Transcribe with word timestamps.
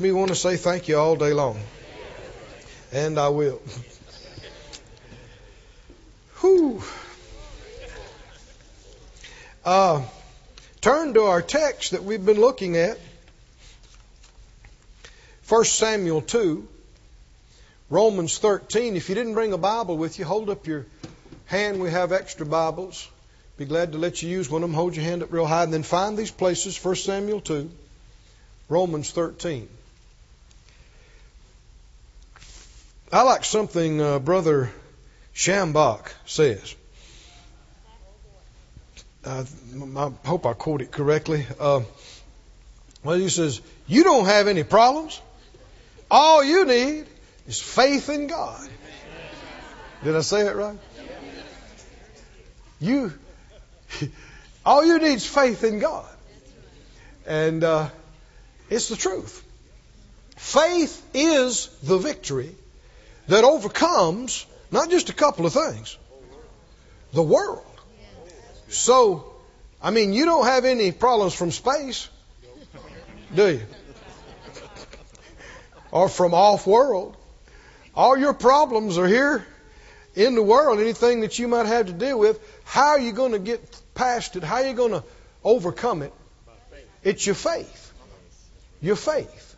me 0.00 0.12
want 0.12 0.28
to 0.28 0.34
say 0.34 0.56
thank 0.56 0.88
you 0.88 0.98
all 0.98 1.16
day 1.16 1.32
long. 1.32 1.60
And 2.92 3.18
I 3.18 3.28
will. 3.28 3.60
Whew. 6.40 6.82
Uh, 9.64 10.02
turn 10.80 11.14
to 11.14 11.24
our 11.24 11.42
text 11.42 11.90
that 11.90 12.02
we've 12.02 12.24
been 12.24 12.40
looking 12.40 12.76
at. 12.76 12.98
1 15.48 15.64
Samuel 15.64 16.22
2, 16.22 16.66
Romans 17.90 18.38
13. 18.38 18.96
If 18.96 19.08
you 19.08 19.14
didn't 19.14 19.34
bring 19.34 19.52
a 19.52 19.58
Bible 19.58 19.98
with 19.98 20.18
you, 20.18 20.24
hold 20.24 20.48
up 20.48 20.66
your 20.66 20.86
hand. 21.46 21.80
We 21.80 21.90
have 21.90 22.12
extra 22.12 22.46
Bibles. 22.46 23.08
Be 23.58 23.66
glad 23.66 23.92
to 23.92 23.98
let 23.98 24.22
you 24.22 24.30
use 24.30 24.48
one 24.48 24.62
of 24.62 24.70
them. 24.70 24.74
Hold 24.74 24.96
your 24.96 25.04
hand 25.04 25.22
up 25.22 25.32
real 25.32 25.46
high 25.46 25.64
and 25.64 25.72
then 25.72 25.82
find 25.82 26.16
these 26.16 26.30
places 26.30 26.82
1 26.82 26.96
Samuel 26.96 27.40
2, 27.40 27.70
Romans 28.68 29.10
13. 29.10 29.68
I 33.12 33.22
like 33.22 33.44
something 33.44 34.00
uh, 34.00 34.20
Brother 34.20 34.70
Schambach 35.34 36.12
says. 36.26 36.76
Uh, 39.24 39.44
I 39.96 40.12
hope 40.24 40.46
I 40.46 40.52
quote 40.52 40.80
it 40.80 40.92
correctly. 40.92 41.44
Uh, 41.58 41.80
well, 43.02 43.18
he 43.18 43.28
says, 43.28 43.60
You 43.88 44.04
don't 44.04 44.26
have 44.26 44.46
any 44.46 44.62
problems. 44.62 45.20
All 46.08 46.44
you 46.44 46.64
need 46.64 47.06
is 47.48 47.60
faith 47.60 48.08
in 48.10 48.28
God. 48.28 48.68
Did 50.04 50.14
I 50.14 50.20
say 50.20 50.46
it 50.46 50.54
right? 50.54 50.78
You, 52.80 53.12
all 54.64 54.84
you 54.84 54.98
need 55.00 55.14
is 55.14 55.26
faith 55.26 55.64
in 55.64 55.80
God. 55.80 56.08
And 57.26 57.64
uh, 57.64 57.88
it's 58.70 58.88
the 58.88 58.96
truth. 58.96 59.44
Faith 60.36 61.04
is 61.12 61.66
the 61.82 61.98
victory 61.98 62.54
that 63.30 63.44
overcomes 63.44 64.44
not 64.72 64.90
just 64.90 65.08
a 65.08 65.12
couple 65.12 65.46
of 65.46 65.52
things, 65.52 65.96
the 67.12 67.22
world. 67.22 67.64
So, 68.68 69.32
I 69.80 69.90
mean, 69.90 70.12
you 70.12 70.24
don't 70.24 70.44
have 70.44 70.64
any 70.64 70.90
problems 70.90 71.34
from 71.34 71.52
space, 71.52 72.08
do 73.34 73.48
you? 73.48 73.60
or 75.92 76.08
from 76.08 76.34
off 76.34 76.66
world. 76.66 77.16
All 77.94 78.16
your 78.16 78.34
problems 78.34 78.98
are 78.98 79.06
here 79.06 79.46
in 80.14 80.34
the 80.34 80.42
world. 80.42 80.80
Anything 80.80 81.20
that 81.20 81.38
you 81.38 81.48
might 81.48 81.66
have 81.66 81.86
to 81.86 81.92
deal 81.92 82.18
with, 82.18 82.40
how 82.64 82.90
are 82.90 83.00
you 83.00 83.12
going 83.12 83.32
to 83.32 83.38
get 83.38 83.60
past 83.94 84.36
it? 84.36 84.42
How 84.42 84.56
are 84.56 84.66
you 84.66 84.74
going 84.74 84.92
to 84.92 85.04
overcome 85.44 86.02
it? 86.02 86.12
It's 87.02 87.24
your 87.26 87.34
faith. 87.34 87.92
Your 88.80 88.96
faith. 88.96 89.49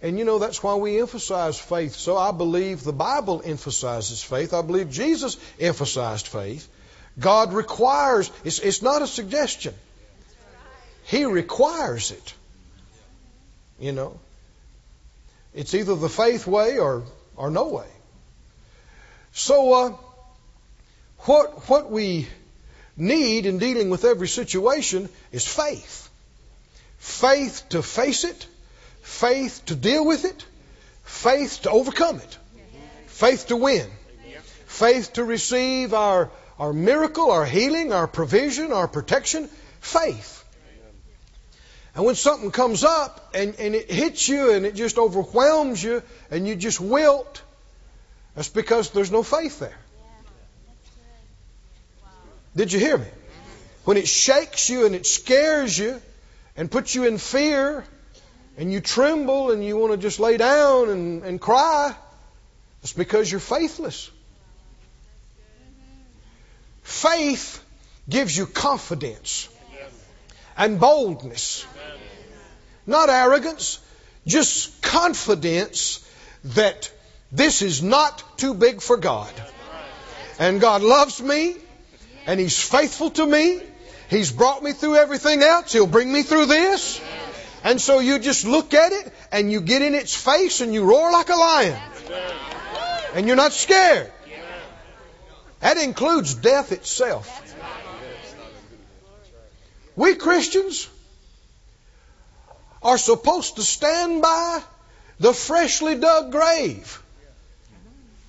And 0.00 0.18
you 0.18 0.24
know, 0.24 0.38
that's 0.38 0.62
why 0.62 0.76
we 0.76 1.00
emphasize 1.00 1.58
faith. 1.58 1.94
So 1.94 2.16
I 2.16 2.30
believe 2.30 2.84
the 2.84 2.92
Bible 2.92 3.42
emphasizes 3.44 4.22
faith. 4.22 4.54
I 4.54 4.62
believe 4.62 4.90
Jesus 4.90 5.36
emphasized 5.58 6.28
faith. 6.28 6.68
God 7.18 7.52
requires, 7.52 8.30
it's, 8.44 8.60
it's 8.60 8.80
not 8.80 9.02
a 9.02 9.06
suggestion. 9.06 9.74
He 11.04 11.24
requires 11.24 12.12
it. 12.12 12.34
You 13.80 13.92
know, 13.92 14.20
it's 15.54 15.74
either 15.74 15.96
the 15.96 16.08
faith 16.08 16.46
way 16.46 16.78
or, 16.78 17.02
or 17.36 17.50
no 17.50 17.68
way. 17.68 17.86
So, 19.32 19.72
uh, 19.72 19.96
what, 21.20 21.68
what 21.68 21.90
we 21.90 22.28
need 22.96 23.46
in 23.46 23.58
dealing 23.58 23.90
with 23.90 24.04
every 24.04 24.28
situation 24.28 25.08
is 25.32 25.46
faith. 25.46 26.08
Faith 26.98 27.68
to 27.70 27.82
face 27.82 28.24
it, 28.24 28.46
faith 29.08 29.62
to 29.66 29.74
deal 29.74 30.04
with 30.04 30.24
it, 30.24 30.44
faith 31.02 31.62
to 31.62 31.70
overcome 31.70 32.16
it, 32.16 32.38
faith 33.06 33.48
to 33.48 33.56
win, 33.56 33.90
faith 34.66 35.14
to 35.14 35.24
receive 35.24 35.94
our, 35.94 36.30
our 36.58 36.72
miracle, 36.72 37.32
our 37.32 37.46
healing, 37.46 37.92
our 37.92 38.06
provision, 38.06 38.70
our 38.70 38.86
protection, 38.86 39.48
faith. 39.80 40.44
And 41.96 42.04
when 42.04 42.14
something 42.14 42.52
comes 42.52 42.84
up 42.84 43.30
and, 43.34 43.56
and 43.58 43.74
it 43.74 43.90
hits 43.90 44.28
you 44.28 44.52
and 44.52 44.64
it 44.66 44.76
just 44.76 44.98
overwhelms 44.98 45.82
you 45.82 46.02
and 46.30 46.46
you 46.46 46.54
just 46.54 46.80
wilt, 46.80 47.42
that's 48.36 48.50
because 48.50 48.90
there's 48.90 49.10
no 49.10 49.22
faith 49.24 49.58
there. 49.58 49.78
Did 52.54 52.72
you 52.72 52.78
hear 52.78 52.98
me? 52.98 53.08
When 53.84 53.96
it 53.96 54.06
shakes 54.06 54.68
you 54.68 54.84
and 54.86 54.94
it 54.94 55.06
scares 55.06 55.76
you 55.76 56.00
and 56.56 56.70
puts 56.70 56.94
you 56.94 57.04
in 57.04 57.18
fear 57.18 57.84
and 58.58 58.72
you 58.72 58.80
tremble 58.80 59.52
and 59.52 59.64
you 59.64 59.76
want 59.76 59.92
to 59.92 59.96
just 59.96 60.18
lay 60.18 60.36
down 60.36 60.90
and, 60.90 61.22
and 61.22 61.40
cry, 61.40 61.94
it's 62.82 62.92
because 62.92 63.30
you're 63.30 63.40
faithless. 63.40 64.10
Faith 66.82 67.64
gives 68.08 68.36
you 68.36 68.46
confidence 68.46 69.48
and 70.56 70.80
boldness. 70.80 71.64
Not 72.84 73.10
arrogance, 73.10 73.78
just 74.26 74.82
confidence 74.82 76.04
that 76.44 76.90
this 77.30 77.62
is 77.62 77.80
not 77.80 78.38
too 78.38 78.54
big 78.54 78.80
for 78.80 78.96
God. 78.96 79.32
And 80.40 80.60
God 80.60 80.82
loves 80.82 81.20
me, 81.20 81.56
and 82.26 82.40
He's 82.40 82.58
faithful 82.58 83.10
to 83.10 83.26
me. 83.26 83.60
He's 84.08 84.32
brought 84.32 84.62
me 84.62 84.72
through 84.72 84.96
everything 84.96 85.42
else. 85.42 85.72
He'll 85.72 85.86
bring 85.86 86.12
me 86.12 86.22
through 86.22 86.46
this. 86.46 87.00
And 87.64 87.80
so 87.80 87.98
you 87.98 88.18
just 88.18 88.44
look 88.44 88.74
at 88.74 88.92
it 88.92 89.12
and 89.32 89.50
you 89.50 89.60
get 89.60 89.82
in 89.82 89.94
its 89.94 90.14
face 90.14 90.60
and 90.60 90.72
you 90.72 90.84
roar 90.84 91.10
like 91.12 91.28
a 91.28 91.34
lion. 91.34 91.78
And 93.14 93.26
you're 93.26 93.36
not 93.36 93.52
scared. 93.52 94.12
That 95.60 95.76
includes 95.76 96.34
death 96.34 96.72
itself. 96.72 97.56
We 99.96 100.14
Christians 100.14 100.88
are 102.82 102.98
supposed 102.98 103.56
to 103.56 103.62
stand 103.62 104.22
by 104.22 104.62
the 105.18 105.32
freshly 105.32 105.96
dug 105.96 106.30
grave 106.30 107.02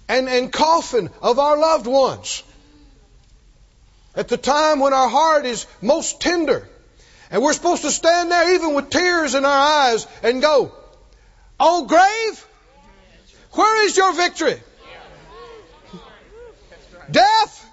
and, 0.08 0.28
and 0.28 0.52
coffin 0.52 1.12
of 1.22 1.38
our 1.38 1.58
loved 1.58 1.86
ones 1.86 2.42
at 4.16 4.28
the 4.28 4.38
time 4.38 4.80
when 4.80 4.94
our 4.94 5.08
heart 5.08 5.46
is 5.46 5.68
most 5.82 6.20
tender 6.20 6.68
and 7.32 7.42
we're 7.42 7.54
supposed 7.54 7.84
to 7.84 7.92
stand 7.92 8.32
there 8.32 8.56
even 8.56 8.74
with 8.74 8.90
tears 8.90 9.36
in 9.36 9.46
our 9.46 9.92
eyes 9.92 10.08
and 10.24 10.42
go, 10.42 10.72
Oh, 11.60 11.86
grave, 11.86 12.48
where 13.52 13.86
is 13.86 13.98
your 13.98 14.14
victory? 14.14 14.62
Death, 17.12 17.66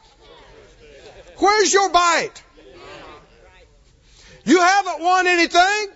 where's 1.36 1.72
your 1.72 1.90
bite? 1.90 2.42
You 4.44 4.60
haven't 4.60 5.00
won 5.02 5.26
anything, 5.26 5.88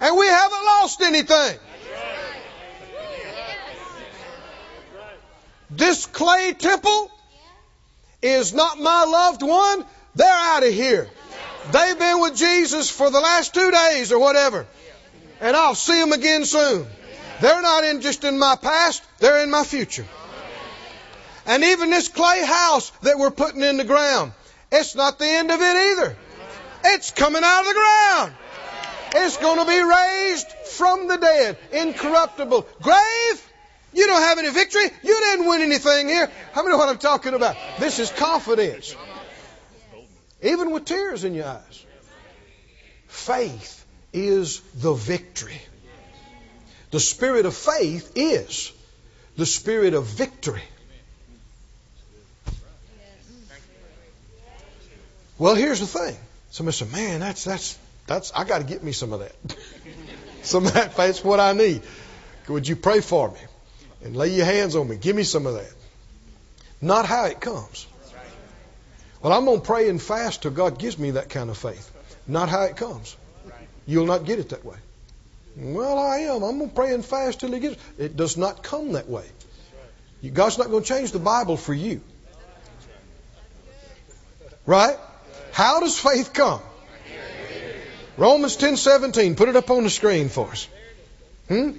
and 0.00 0.16
we 0.16 0.26
haven't 0.26 0.64
lost 0.64 1.00
anything. 1.00 1.58
This 5.70 6.06
clay 6.06 6.52
temple 6.52 7.10
is 8.20 8.52
not 8.52 8.78
my 8.78 9.04
loved 9.04 9.42
one. 9.42 9.84
They're 10.14 10.28
out 10.28 10.64
of 10.64 10.74
here. 10.74 11.08
They've 11.70 11.98
been 11.98 12.20
with 12.20 12.36
Jesus 12.36 12.90
for 12.90 13.10
the 13.10 13.20
last 13.20 13.54
two 13.54 13.70
days 13.70 14.12
or 14.12 14.18
whatever. 14.18 14.66
And 15.40 15.56
I'll 15.56 15.74
see 15.74 15.98
them 15.98 16.12
again 16.12 16.44
soon. 16.44 16.86
They're 17.40 17.62
not 17.62 17.84
in 17.84 18.00
just 18.00 18.24
in 18.24 18.38
my 18.38 18.56
past, 18.56 19.02
they're 19.18 19.42
in 19.42 19.50
my 19.50 19.64
future. 19.64 20.06
And 21.46 21.64
even 21.64 21.90
this 21.90 22.08
clay 22.08 22.44
house 22.44 22.90
that 23.02 23.18
we're 23.18 23.30
putting 23.30 23.62
in 23.62 23.76
the 23.76 23.84
ground, 23.84 24.32
it's 24.70 24.94
not 24.94 25.18
the 25.18 25.26
end 25.26 25.50
of 25.50 25.60
it 25.60 25.76
either. 25.76 26.16
It's 26.84 27.10
coming 27.10 27.42
out 27.44 27.60
of 27.60 27.66
the 27.66 27.74
ground. 27.74 28.32
It's 29.14 29.36
going 29.36 29.58
to 29.58 29.66
be 29.66 29.80
raised 29.80 30.50
from 30.76 31.08
the 31.08 31.16
dead, 31.16 31.58
incorruptible. 31.72 32.66
Grave, 32.80 33.52
you 33.92 34.06
don't 34.06 34.22
have 34.22 34.38
any 34.38 34.50
victory. 34.50 34.84
You 35.02 35.20
didn't 35.20 35.46
win 35.46 35.62
anything 35.62 36.08
here. 36.08 36.30
How 36.52 36.62
many 36.62 36.72
know 36.72 36.78
what 36.78 36.88
I'm 36.88 36.98
talking 36.98 37.34
about? 37.34 37.56
This 37.78 37.98
is 37.98 38.10
confidence 38.10 38.96
even 40.42 40.70
with 40.72 40.84
tears 40.84 41.24
in 41.24 41.34
your 41.34 41.46
eyes. 41.46 41.86
Faith 43.06 43.84
is 44.12 44.60
the 44.74 44.92
victory. 44.92 45.60
The 46.90 47.00
spirit 47.00 47.46
of 47.46 47.56
faith 47.56 48.12
is 48.16 48.72
the 49.36 49.46
spirit 49.46 49.94
of 49.94 50.04
victory. 50.04 50.62
Well, 55.38 55.54
here's 55.54 55.80
the 55.80 55.86
thing. 55.86 56.16
Somebody 56.50 56.76
said, 56.76 56.92
"Man, 56.92 57.20
that's 57.20 57.44
that's 57.44 57.78
that's 58.06 58.32
I 58.34 58.44
got 58.44 58.58
to 58.58 58.64
get 58.64 58.82
me 58.84 58.92
some 58.92 59.12
of 59.12 59.20
that. 59.20 59.34
some 60.42 60.66
of 60.66 60.74
that 60.74 60.94
faith's 60.94 61.24
what 61.24 61.40
I 61.40 61.52
need. 61.52 61.82
Would 62.48 62.68
you 62.68 62.76
pray 62.76 63.00
for 63.00 63.30
me 63.30 63.40
and 64.04 64.16
lay 64.16 64.28
your 64.28 64.44
hands 64.44 64.76
on 64.76 64.88
me? 64.88 64.96
Give 64.96 65.16
me 65.16 65.22
some 65.22 65.46
of 65.46 65.54
that. 65.54 65.72
Not 66.80 67.06
how 67.06 67.24
it 67.26 67.40
comes. 67.40 67.86
Well, 69.22 69.32
I'm 69.32 69.44
going 69.44 69.60
to 69.60 69.66
pray 69.66 69.88
and 69.88 70.02
fast 70.02 70.42
till 70.42 70.50
God 70.50 70.78
gives 70.78 70.98
me 70.98 71.12
that 71.12 71.28
kind 71.28 71.48
of 71.48 71.56
faith. 71.56 71.90
Not 72.26 72.48
how 72.48 72.62
it 72.62 72.76
comes. 72.76 73.16
You'll 73.86 74.06
not 74.06 74.24
get 74.24 74.40
it 74.40 74.48
that 74.48 74.64
way. 74.64 74.76
Well, 75.56 75.98
I 75.98 76.18
am. 76.18 76.42
I'm 76.42 76.58
going 76.58 76.70
to 76.70 76.74
pray 76.74 76.92
and 76.92 77.04
fast 77.04 77.40
till 77.40 77.52
He 77.52 77.60
gives. 77.60 77.76
It 77.98 78.16
does 78.16 78.36
not 78.36 78.62
come 78.62 78.92
that 78.92 79.08
way. 79.08 79.24
God's 80.32 80.58
not 80.58 80.70
going 80.70 80.82
to 80.82 80.88
change 80.88 81.12
the 81.12 81.18
Bible 81.18 81.56
for 81.56 81.74
you. 81.74 82.00
Right? 84.66 84.96
How 85.52 85.80
does 85.80 85.98
faith 85.98 86.32
come? 86.32 86.60
Romans 88.16 88.56
10:17. 88.56 89.36
Put 89.36 89.48
it 89.48 89.56
up 89.56 89.70
on 89.70 89.84
the 89.84 89.90
screen 89.90 90.28
for 90.28 90.50
us. 90.50 90.68
Hmm? 91.48 91.72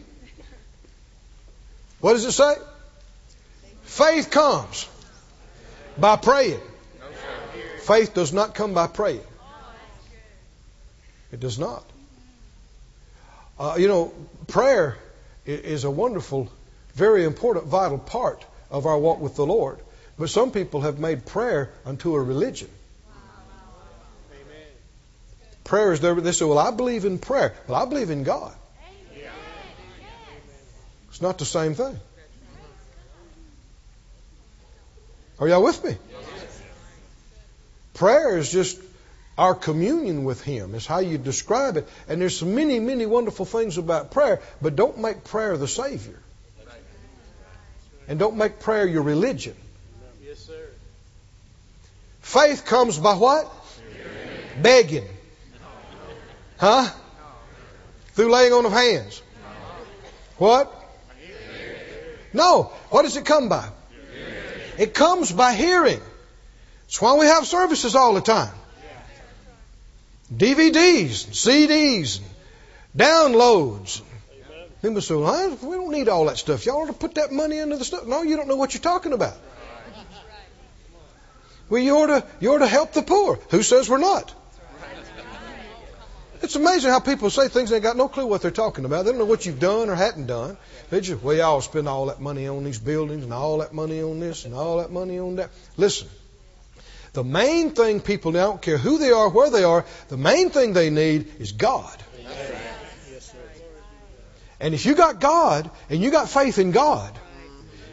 What 2.02 2.14
does 2.14 2.26
it 2.26 2.32
say? 2.34 2.56
Faith 3.84 4.30
comes 4.30 4.88
by 5.98 6.18
praying. 6.18 6.60
Faith 7.84 8.14
does 8.14 8.32
not 8.32 8.56
come 8.56 8.74
by 8.74 8.88
praying. 8.88 9.24
It 11.32 11.40
does 11.40 11.60
not. 11.60 11.84
Uh, 13.60 13.76
you 13.78 13.88
know, 13.88 14.14
prayer 14.48 14.98
is 15.46 15.84
a 15.84 15.92
wonderful, 15.92 16.50
very 16.94 17.26
important, 17.26 17.66
vital 17.66 17.98
part 17.98 18.46
of 18.72 18.86
our 18.86 18.98
walk 18.98 19.20
with 19.20 19.36
the 19.36 19.46
Lord. 19.46 19.80
But 20.18 20.30
some 20.30 20.52
people 20.52 20.82
have 20.82 21.00
made 21.00 21.26
prayer 21.26 21.72
unto 21.86 22.16
a 22.16 22.22
religion. 22.22 22.70
Prayer 25.64 25.92
is 25.94 26.00
there. 26.02 26.14
They 26.16 26.32
say, 26.32 26.46
Well, 26.46 26.60
I 26.60 26.72
believe 26.72 27.06
in 27.06 27.20
prayer. 27.20 27.54
Well, 27.68 27.82
I 27.82 27.86
believe 27.86 28.10
in 28.10 28.24
God. 28.24 28.54
It's 31.10 31.22
not 31.22 31.38
the 31.38 31.46
same 31.46 31.74
thing. 31.76 32.00
Are 35.40 35.48
y'all 35.48 35.64
with 35.64 35.84
me? 35.84 35.98
Prayer 37.94 38.38
is 38.38 38.52
just 38.52 38.80
our 39.38 39.56
communion 39.56 40.24
with 40.24 40.44
Him, 40.44 40.76
is 40.76 40.86
how 40.86 41.00
you 41.00 41.18
describe 41.18 41.78
it. 41.78 41.88
And 42.08 42.22
there's 42.22 42.44
many, 42.44 42.80
many 42.80 43.06
wonderful 43.06 43.46
things 43.46 43.78
about 43.78 44.12
prayer, 44.12 44.42
but 44.62 44.76
don't 44.76 45.00
make 45.00 45.24
prayer 45.24 45.58
the 45.58 45.68
Savior. 45.68 46.20
And 48.08 48.20
don't 48.20 48.36
make 48.36 48.60
prayer 48.60 48.86
your 48.86 49.04
religion. 49.04 49.56
Yes, 50.26 50.40
sir. 50.40 50.68
Faith 52.22 52.66
comes 52.66 52.98
by 52.98 53.14
what? 53.14 53.52
Begging. 54.62 55.08
Huh? 56.58 56.90
Through 58.14 58.32
laying 58.32 58.54
on 58.54 58.66
of 58.66 58.74
hands. 58.74 59.22
What? 60.38 60.72
No. 62.34 62.64
What 62.90 63.04
does 63.04 63.16
it 63.16 63.26
come 63.26 63.50
by? 63.50 63.70
It 64.78 64.94
comes 64.94 65.32
by 65.32 65.54
hearing. 65.54 66.02
That's 66.94 67.02
why 67.02 67.16
we 67.16 67.26
have 67.26 67.48
services 67.48 67.96
all 67.96 68.14
the 68.14 68.22
time. 68.22 68.54
DVDs, 70.32 71.26
CDs, 71.32 72.20
downloads. 72.96 74.04
People 74.84 75.02
say, 75.02 75.16
well, 75.16 75.58
we 75.64 75.76
don't 75.76 75.92
need 75.92 76.08
all 76.08 76.26
that 76.26 76.38
stuff. 76.38 76.68
Y'all 76.68 76.84
ought 76.84 76.86
to 76.86 76.94
put 76.94 77.16
that 77.16 77.32
money 77.32 77.58
into 77.58 77.78
the 77.78 77.84
stuff. 77.84 78.06
No, 78.06 78.22
you 78.22 78.36
don't 78.36 78.48
know 78.48 78.58
what 78.58 78.76
you're 78.76 78.82
talking 78.82 79.12
about. 79.12 79.36
Well, 81.68 81.82
you 81.82 81.98
ought 81.98 82.08
to, 82.08 82.28
you 82.40 82.54
ought 82.54 82.60
to 82.60 82.68
help 82.68 82.94
the 82.94 83.02
poor. 83.02 83.40
Who 83.50 83.64
says 83.64 83.90
we're 83.90 83.98
not? 83.98 84.32
It's 86.44 86.56
amazing 86.56 86.92
how 86.92 87.00
people 87.00 87.32
say 87.32 87.48
things 87.48 87.72
they 87.72 87.80
got 87.80 87.98
no 87.98 88.08
clue 88.08 88.28
what 88.28 88.44
they're 88.44 88.52
talking 88.52 88.86
about. 88.86 89.06
They 89.06 89.12
don't 89.12 89.20
know 89.20 89.26
what 89.26 89.48
you've 89.48 89.60
done 89.60 89.90
or 89.90 89.96
hadn't 89.96 90.28
done. 90.28 90.58
They 90.92 91.02
just, 91.02 91.24
well, 91.24 91.36
y'all 91.36 91.62
spend 91.62 91.88
all 91.88 92.06
that 92.08 92.22
money 92.22 92.48
on 92.48 92.64
these 92.64 92.78
buildings 92.78 93.24
and 93.24 93.34
all 93.34 93.58
that 93.60 93.74
money 93.74 94.04
on 94.04 94.20
this 94.20 94.46
and 94.46 94.54
all 94.54 94.78
that 94.78 94.92
money 94.92 95.18
on 95.18 95.38
that. 95.38 95.50
Listen, 95.76 96.08
the 97.14 97.24
main 97.24 97.72
thing 97.72 98.02
people, 98.02 98.32
don't 98.32 98.62
care 98.62 98.78
who 98.78 98.98
they 98.98 99.12
are, 99.12 99.30
where 99.30 99.52
they 99.52 99.64
are, 99.64 99.86
the 100.10 100.18
main 100.18 100.50
thing 100.50 100.74
they 100.74 100.90
need 100.90 101.32
is 101.40 101.52
God. 101.52 101.96
And 104.60 104.74
if 104.74 104.86
you 104.86 104.96
got 104.96 105.20
God 105.20 105.70
and 105.90 106.02
you 106.02 106.10
got 106.10 106.30
faith 106.30 106.58
in 106.58 106.72
God, 106.72 107.18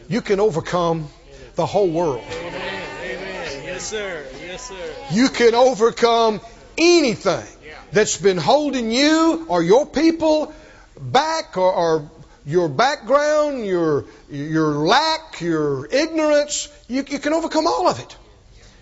you 0.07 0.21
can 0.21 0.39
overcome 0.39 1.07
the 1.55 1.65
whole 1.65 1.89
world. 1.89 2.23
Amen. 2.31 2.83
Amen. 3.03 3.63
Yes, 3.65 3.83
sir. 3.83 4.25
Yes, 4.41 4.69
sir. 4.69 4.95
You 5.11 5.29
can 5.29 5.53
overcome 5.53 6.41
anything 6.77 7.45
that's 7.91 8.17
been 8.17 8.37
holding 8.37 8.89
you 8.89 9.45
or 9.49 9.61
your 9.61 9.85
people 9.85 10.53
back 10.99 11.57
or, 11.57 11.73
or 11.73 12.11
your 12.45 12.69
background, 12.69 13.65
your, 13.65 14.05
your 14.29 14.71
lack, 14.71 15.41
your 15.41 15.85
ignorance, 15.87 16.69
you, 16.87 17.03
you 17.07 17.19
can 17.19 17.33
overcome 17.33 17.67
all 17.67 17.87
of 17.87 17.99
it 17.99 18.17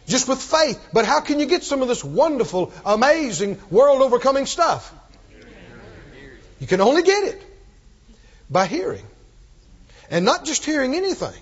just 0.10 0.28
with 0.28 0.42
faith. 0.42 0.80
But 0.92 1.06
how 1.06 1.22
can 1.22 1.40
you 1.40 1.46
get 1.46 1.64
some 1.64 1.82
of 1.82 1.88
this 1.88 2.04
wonderful, 2.04 2.74
amazing, 2.86 3.60
world 3.70 4.02
overcoming 4.02 4.46
stuff? 4.46 4.94
You 6.60 6.68
can 6.68 6.82
only 6.82 7.04
get 7.04 7.24
it 7.24 7.42
by 8.50 8.66
hearing. 8.66 9.06
And 10.12 10.26
not 10.26 10.44
just 10.44 10.66
hearing 10.66 10.96
anything. 10.96 11.42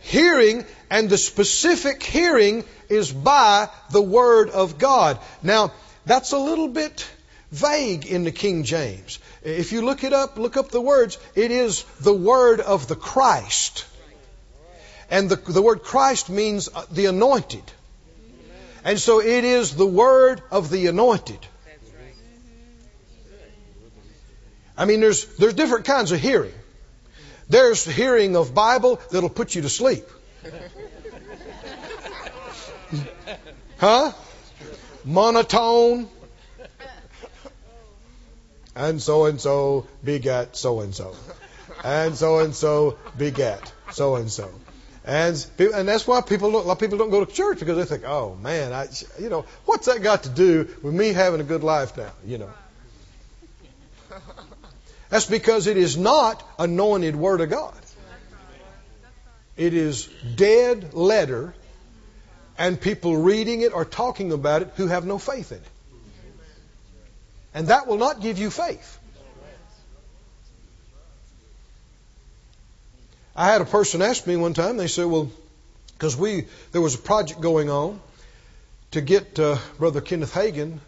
Hearing, 0.00 0.64
and 0.90 1.08
the 1.08 1.16
specific 1.16 2.02
hearing 2.02 2.64
is 2.88 3.12
by 3.12 3.68
the 3.90 4.02
Word 4.02 4.50
of 4.50 4.78
God. 4.78 5.18
Now, 5.42 5.72
that's 6.04 6.32
a 6.32 6.38
little 6.38 6.68
bit 6.68 7.08
vague 7.50 8.06
in 8.06 8.24
the 8.24 8.32
King 8.32 8.64
James. 8.64 9.18
If 9.42 9.72
you 9.72 9.82
look 9.82 10.04
it 10.04 10.12
up, 10.12 10.38
look 10.38 10.56
up 10.56 10.70
the 10.70 10.80
words, 10.80 11.18
it 11.34 11.50
is 11.50 11.84
the 12.00 12.14
word 12.14 12.60
of 12.60 12.88
the 12.88 12.96
Christ. 12.96 13.86
And 15.10 15.28
the, 15.28 15.36
the 15.36 15.60
word 15.60 15.82
Christ 15.82 16.30
means 16.30 16.68
uh, 16.74 16.84
the 16.90 17.06
anointed. 17.06 17.64
And 18.84 18.98
so 18.98 19.20
it 19.20 19.44
is 19.44 19.74
the 19.74 19.86
word 19.86 20.40
of 20.50 20.70
the 20.70 20.86
anointed. 20.86 21.38
I 24.78 24.86
mean, 24.86 25.00
there's, 25.00 25.26
there's 25.36 25.54
different 25.54 25.84
kinds 25.84 26.12
of 26.12 26.20
hearing. 26.20 26.54
There's 27.48 27.84
hearing 27.84 28.36
of 28.36 28.54
Bible 28.54 29.00
that'll 29.10 29.28
put 29.28 29.54
you 29.54 29.62
to 29.62 29.68
sleep. 29.68 30.04
Huh? 33.78 34.12
monotone. 35.04 36.08
And 38.76 39.02
so 39.02 39.24
and 39.26 39.40
so 39.40 39.86
begat 40.04 40.56
so 40.56 40.80
and 40.80 40.94
so. 40.94 41.14
And 41.82 42.14
so 42.14 42.38
and 42.38 42.54
so 42.54 42.98
begat 43.18 43.72
so 43.90 44.16
and 44.16 44.30
so. 44.30 44.50
And 45.10 45.44
and 45.58 45.88
that's 45.88 46.06
why 46.06 46.20
people 46.20 46.52
don't, 46.52 46.64
a 46.64 46.68
lot 46.68 46.74
of 46.74 46.78
people 46.78 46.96
don't 46.96 47.10
go 47.10 47.24
to 47.24 47.32
church 47.32 47.58
because 47.58 47.76
they 47.76 47.84
think, 47.84 48.08
oh 48.08 48.36
man, 48.36 48.72
I, 48.72 48.86
you 49.18 49.28
know, 49.28 49.44
what's 49.64 49.86
that 49.86 50.04
got 50.04 50.22
to 50.22 50.28
do 50.28 50.68
with 50.84 50.94
me 50.94 51.12
having 51.12 51.40
a 51.40 51.42
good 51.42 51.64
life 51.64 51.96
now? 51.96 52.12
You 52.24 52.38
know. 52.38 52.50
That's 55.08 55.26
because 55.26 55.66
it 55.66 55.76
is 55.76 55.96
not 55.96 56.40
anointed 56.60 57.16
word 57.16 57.40
of 57.40 57.50
God. 57.50 57.74
It 59.56 59.74
is 59.74 60.08
dead 60.36 60.94
letter 60.94 61.54
and 62.56 62.80
people 62.80 63.16
reading 63.16 63.62
it 63.62 63.72
or 63.74 63.84
talking 63.84 64.30
about 64.30 64.62
it 64.62 64.70
who 64.76 64.86
have 64.86 65.04
no 65.04 65.18
faith 65.18 65.50
in 65.50 65.58
it. 65.58 65.64
And 67.52 67.66
that 67.66 67.88
will 67.88 67.98
not 67.98 68.20
give 68.20 68.38
you 68.38 68.48
faith. 68.48 68.99
I 73.40 73.52
had 73.52 73.62
a 73.62 73.64
person 73.64 74.02
ask 74.02 74.26
me 74.26 74.36
one 74.36 74.52
time, 74.52 74.76
they 74.76 74.86
said, 74.86 75.06
well, 75.06 75.30
because 75.94 76.14
we, 76.14 76.44
there 76.72 76.82
was 76.82 76.94
a 76.94 76.98
project 76.98 77.40
going 77.40 77.70
on 77.70 77.98
to 78.90 79.00
get 79.00 79.38
uh, 79.38 79.56
Brother 79.78 80.02
Kenneth 80.02 80.34
Hagin's 80.34 80.78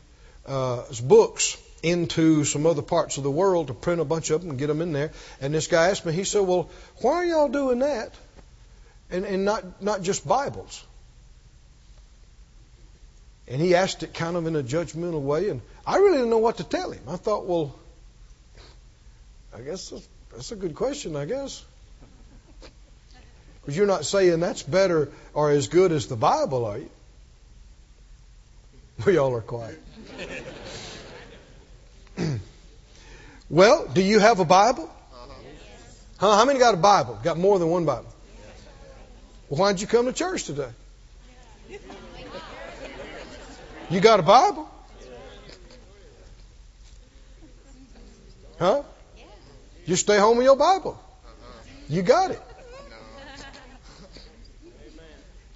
uh, 0.44 0.82
books 1.02 1.56
into 1.82 2.44
some 2.44 2.66
other 2.66 2.82
parts 2.82 3.16
of 3.16 3.22
the 3.22 3.30
world 3.30 3.68
to 3.68 3.72
print 3.72 4.02
a 4.02 4.04
bunch 4.04 4.28
of 4.28 4.42
them 4.42 4.50
and 4.50 4.58
get 4.58 4.66
them 4.66 4.82
in 4.82 4.92
there. 4.92 5.12
And 5.40 5.54
this 5.54 5.66
guy 5.66 5.88
asked 5.88 6.04
me, 6.04 6.12
he 6.12 6.24
said, 6.24 6.42
well, 6.42 6.68
why 7.00 7.14
are 7.14 7.24
y'all 7.24 7.48
doing 7.48 7.78
that? 7.78 8.12
And, 9.10 9.24
and 9.24 9.46
not, 9.46 9.80
not 9.82 10.02
just 10.02 10.28
Bibles. 10.28 10.84
And 13.48 13.62
he 13.62 13.74
asked 13.74 14.02
it 14.02 14.12
kind 14.12 14.36
of 14.36 14.46
in 14.46 14.56
a 14.56 14.62
judgmental 14.62 15.22
way, 15.22 15.48
and 15.48 15.62
I 15.86 15.96
really 15.96 16.18
didn't 16.18 16.28
know 16.28 16.36
what 16.36 16.58
to 16.58 16.64
tell 16.64 16.90
him. 16.90 17.02
I 17.08 17.16
thought, 17.16 17.46
well, 17.46 17.74
I 19.56 19.62
guess 19.62 19.88
that's, 19.88 20.08
that's 20.32 20.52
a 20.52 20.56
good 20.56 20.74
question, 20.74 21.16
I 21.16 21.24
guess. 21.24 21.64
Because 23.62 23.76
you're 23.76 23.86
not 23.86 24.04
saying 24.04 24.40
that's 24.40 24.62
better 24.62 25.10
or 25.34 25.50
as 25.50 25.68
good 25.68 25.92
as 25.92 26.08
the 26.08 26.16
Bible, 26.16 26.64
are 26.64 26.78
you? 26.78 26.90
We 29.06 29.16
all 29.16 29.34
are 29.34 29.40
quiet. 29.40 29.82
well, 33.50 33.88
do 33.88 34.02
you 34.02 34.20
have 34.20 34.38
a 34.38 34.44
Bible? 34.44 34.84
Uh-huh. 34.84 35.34
Huh? 36.18 36.36
How 36.36 36.44
many 36.44 36.58
got 36.58 36.74
a 36.74 36.76
Bible? 36.76 37.18
Got 37.22 37.38
more 37.38 37.58
than 37.58 37.68
one 37.68 37.84
Bible? 37.84 38.12
Well, 39.48 39.58
why'd 39.58 39.80
you 39.80 39.86
come 39.86 40.06
to 40.06 40.12
church 40.12 40.44
today? 40.44 40.68
You 43.90 44.00
got 44.00 44.20
a 44.20 44.22
Bible? 44.22 44.68
Huh? 48.58 48.82
You 49.84 49.96
stay 49.96 50.18
home 50.18 50.36
with 50.36 50.46
your 50.46 50.56
Bible. 50.56 51.00
You 51.88 52.02
got 52.02 52.30
it. 52.30 52.40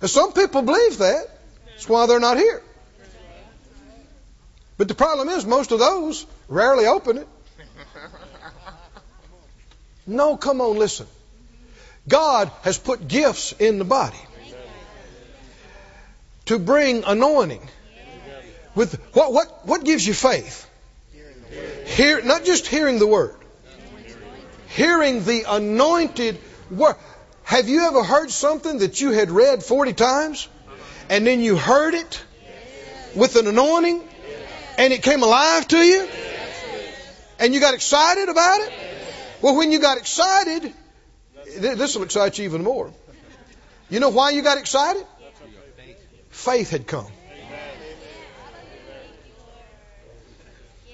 And 0.07 0.11
some 0.13 0.33
people 0.33 0.63
believe 0.63 0.99
that. 0.99 1.27
That's 1.67 1.89
why 1.89 2.07
they're 2.07 2.21
not 2.21 2.37
here. 2.37 2.63
But 4.79 4.87
the 4.87 4.95
problem 4.95 5.29
is, 5.31 5.45
most 5.45 5.73
of 5.73 5.81
those 5.81 6.25
rarely 6.47 6.87
open 6.87 7.19
it. 7.19 7.29
No, 10.07 10.37
come 10.37 10.61
on, 10.61 10.79
listen. 10.79 11.09
God 12.07 12.53
has 12.63 12.79
put 12.79 13.09
gifts 13.09 13.51
in 13.59 13.81
the 13.81 13.85
body 13.85 14.21
to 16.45 16.61
bring 16.61 17.03
anointing. 17.03 17.69
With 18.77 18.95
what 19.13 19.33
what 19.33 19.67
what 19.67 19.83
gives 19.83 20.07
you 20.07 20.15
faith? 20.15 20.71
Hear 21.87 22.23
not 22.23 22.45
just 22.45 22.69
hearing 22.69 23.01
the 23.01 23.09
word. 23.09 23.35
Hearing 24.69 25.25
the 25.25 25.47
anointed 25.49 26.39
word. 26.71 26.95
Have 27.47 27.69
you 27.69 27.87
ever 27.87 28.03
heard 28.03 28.33
something 28.33 28.79
that 28.79 29.01
you 29.01 29.13
had 29.13 29.31
read 29.31 29.63
40 29.63 29.93
times 29.93 30.49
and 31.09 31.25
then 31.25 31.41
you 31.41 31.57
heard 31.57 31.95
it 31.95 32.25
with 33.15 33.37
an 33.37 33.47
anointing 33.47 34.03
and 34.77 34.93
it 34.93 35.01
came 35.05 35.23
alive 35.23 35.69
to 35.69 35.79
you 35.79 36.09
and 37.39 37.55
you 37.55 37.61
got 37.61 37.75
excited 37.75 38.29
about 38.29 38.63
it? 38.63 38.73
Well, 39.43 39.55
when 39.55 39.71
you 39.71 39.79
got 39.79 39.97
excited, 39.97 40.75
this 41.57 41.95
will 41.95 42.03
excite 42.03 42.37
you 42.37 42.47
even 42.47 42.65
more. 42.65 42.93
You 43.91 44.01
know 44.01 44.09
why 44.09 44.31
you 44.31 44.43
got 44.43 44.59
excited? 44.59 45.07
Faith 46.31 46.71
had 46.71 46.89
come. 46.89 47.07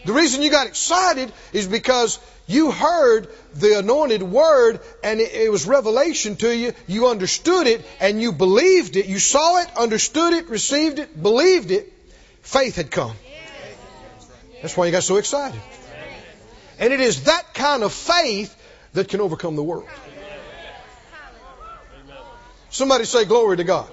The 0.05 0.13
reason 0.13 0.43
you 0.43 0.51
got 0.51 0.67
excited 0.67 1.33
is 1.53 1.67
because 1.67 2.19
you 2.47 2.71
heard 2.71 3.29
the 3.55 3.79
anointed 3.79 4.23
word 4.23 4.81
and 5.05 5.21
it, 5.21 5.33
it, 5.33 5.51
was 5.51 5.67
revelation 5.67 6.37
to 6.37 6.55
you. 6.55 6.73
You 6.89 7.09
understood 7.09 7.67
it 7.67 7.85
and 8.01 8.21
you 8.21 8.33
believed 8.33 8.97
it. 8.97 9.07
You 9.07 9.19
saw 9.19 9.61
it, 9.61 9.69
understood 9.77 10.33
it, 10.33 10.49
received 10.49 10.99
it, 10.99 11.21
believed 11.21 11.71
it. 11.71 11.93
Faith 12.43 12.77
had 12.77 12.91
come. 12.91 13.15
That's 14.61 14.77
why 14.77 14.87
you 14.87 14.93
got 14.93 15.05
so 15.05 15.17
excited. 15.17 15.61
And 16.79 16.93
it 16.93 17.01
is 17.01 17.25
that 17.25 17.55
kind 17.55 17.83
of 17.83 17.93
faith 17.93 18.57
that 18.95 19.09
can 19.09 19.21
overcome 19.21 19.55
the 19.57 19.63
world. 19.63 19.89
Somebody 22.71 23.05
say 23.05 23.25
glory 23.25 23.59
to 23.59 23.65
God. 23.65 23.89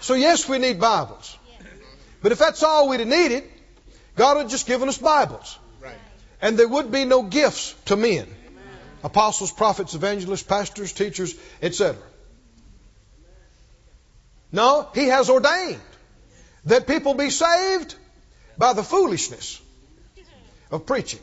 So 0.00 0.14
yes, 0.14 0.48
we 0.48 0.58
need 0.58 0.80
Bibles. 0.80 1.36
But 2.22 2.32
if 2.32 2.38
that's 2.38 2.62
all 2.62 2.88
we'd 2.88 3.00
have 3.00 3.08
needed, 3.08 3.44
God 4.16 4.36
had 4.36 4.48
just 4.48 4.66
given 4.66 4.88
us 4.88 4.98
Bibles. 4.98 5.58
And 6.40 6.58
there 6.58 6.68
would 6.68 6.92
be 6.92 7.04
no 7.04 7.22
gifts 7.22 7.74
to 7.86 7.96
men. 7.96 8.28
Apostles, 9.02 9.52
prophets, 9.52 9.94
evangelists, 9.94 10.42
pastors, 10.42 10.92
teachers, 10.92 11.34
etc. 11.62 11.96
No, 14.52 14.88
He 14.94 15.06
has 15.08 15.30
ordained 15.30 15.80
that 16.66 16.86
people 16.86 17.14
be 17.14 17.30
saved 17.30 17.94
by 18.56 18.72
the 18.72 18.82
foolishness 18.82 19.60
of 20.70 20.86
preaching. 20.86 21.20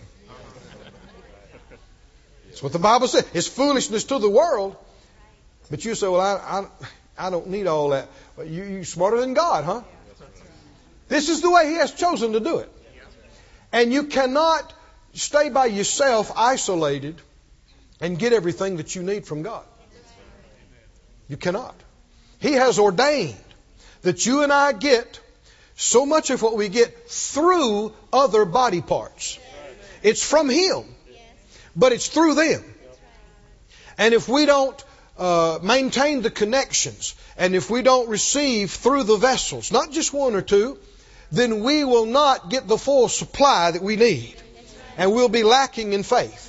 That's 2.48 2.62
what 2.62 2.74
the 2.74 2.79
Bible 2.79 3.07
says. 3.07 3.25
It's 3.33 3.48
foolishness 3.48 4.03
to 4.05 4.19
the 4.19 4.29
world. 4.29 4.75
But 5.69 5.86
you 5.86 5.95
say, 5.95 6.07
well, 6.07 6.19
I, 6.19 6.60
I, 6.60 7.27
I 7.27 7.29
don't 7.29 7.48
need 7.48 7.67
all 7.67 7.89
that. 7.89 8.10
But 8.36 8.48
you, 8.48 8.63
you're 8.63 8.83
smarter 8.83 9.21
than 9.21 9.33
God, 9.33 9.63
huh? 9.63 9.81
This 11.07 11.29
is 11.29 11.41
the 11.41 11.50
way 11.50 11.67
He 11.67 11.75
has 11.75 11.93
chosen 11.93 12.33
to 12.33 12.39
do 12.39 12.60
it. 12.60 12.69
And 13.71 13.91
you 13.93 14.03
cannot 14.03 14.73
stay 15.13 15.49
by 15.49 15.67
yourself 15.67 16.31
isolated 16.35 17.21
and 17.99 18.17
get 18.17 18.33
everything 18.33 18.77
that 18.77 18.95
you 18.95 19.03
need 19.03 19.25
from 19.25 19.43
God. 19.43 19.63
You 21.27 21.37
cannot. 21.37 21.75
He 22.39 22.53
has 22.53 22.79
ordained 22.79 23.35
that 24.01 24.25
you 24.25 24.43
and 24.43 24.51
I 24.51 24.73
get 24.73 25.19
so 25.75 26.05
much 26.05 26.29
of 26.29 26.41
what 26.41 26.55
we 26.55 26.69
get 26.69 27.09
through 27.09 27.93
other 28.11 28.45
body 28.45 28.81
parts. 28.81 29.39
It's 30.03 30.23
from 30.23 30.49
Him, 30.49 30.83
but 31.75 31.91
it's 31.91 32.07
through 32.07 32.35
them. 32.35 32.63
And 33.97 34.13
if 34.13 34.27
we 34.27 34.45
don't 34.45 34.83
uh, 35.17 35.59
maintain 35.61 36.21
the 36.21 36.31
connections, 36.31 37.15
and 37.37 37.55
if 37.55 37.69
we 37.69 37.81
don't 37.83 38.09
receive 38.09 38.71
through 38.71 39.03
the 39.03 39.17
vessels, 39.17 39.71
not 39.71 39.91
just 39.91 40.13
one 40.13 40.35
or 40.35 40.41
two, 40.41 40.79
then 41.31 41.63
we 41.63 41.83
will 41.83 42.05
not 42.05 42.50
get 42.50 42.67
the 42.67 42.77
full 42.77 43.07
supply 43.07 43.71
that 43.71 43.81
we 43.81 43.95
need. 43.95 44.35
And 44.97 45.13
we'll 45.13 45.29
be 45.29 45.43
lacking 45.43 45.93
in 45.93 46.03
faith. 46.03 46.47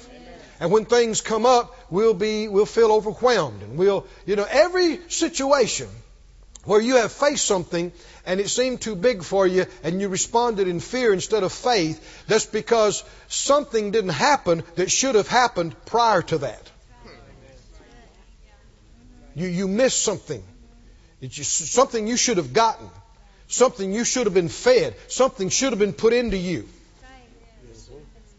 And 0.60 0.70
when 0.70 0.84
things 0.84 1.20
come 1.20 1.46
up, 1.46 1.76
we'll 1.90 2.14
be, 2.14 2.48
we'll 2.48 2.66
feel 2.66 2.92
overwhelmed. 2.92 3.62
And 3.62 3.76
we'll, 3.76 4.06
you 4.26 4.36
know, 4.36 4.46
every 4.48 4.98
situation 5.08 5.88
where 6.64 6.80
you 6.80 6.96
have 6.96 7.12
faced 7.12 7.44
something 7.44 7.92
and 8.24 8.40
it 8.40 8.48
seemed 8.48 8.80
too 8.80 8.94
big 8.94 9.24
for 9.24 9.46
you 9.46 9.66
and 9.82 10.00
you 10.00 10.08
responded 10.08 10.68
in 10.68 10.80
fear 10.80 11.12
instead 11.12 11.42
of 11.42 11.52
faith, 11.52 12.24
that's 12.28 12.46
because 12.46 13.02
something 13.28 13.90
didn't 13.90 14.10
happen 14.10 14.62
that 14.76 14.90
should 14.90 15.14
have 15.14 15.28
happened 15.28 15.74
prior 15.86 16.22
to 16.22 16.38
that. 16.38 16.70
You, 19.34 19.48
you 19.48 19.66
missed 19.66 20.02
something. 20.02 20.42
It's 21.20 21.46
something 21.46 22.06
you 22.06 22.16
should 22.16 22.36
have 22.36 22.52
gotten. 22.52 22.88
Something 23.52 23.92
you 23.92 24.04
should 24.04 24.24
have 24.24 24.32
been 24.32 24.48
fed. 24.48 24.96
Something 25.08 25.50
should 25.50 25.72
have 25.72 25.78
been 25.78 25.92
put 25.92 26.14
into 26.14 26.38
you. 26.38 26.66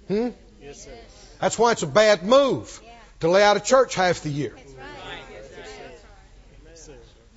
Hmm? 0.07 0.29
That's 1.39 1.59
why 1.59 1.71
it's 1.73 1.83
a 1.83 1.87
bad 1.87 2.23
move 2.23 2.81
to 3.19 3.29
lay 3.29 3.43
out 3.43 3.55
of 3.55 3.63
church 3.63 3.93
half 3.93 4.21
the 4.23 4.29
year. 4.29 4.55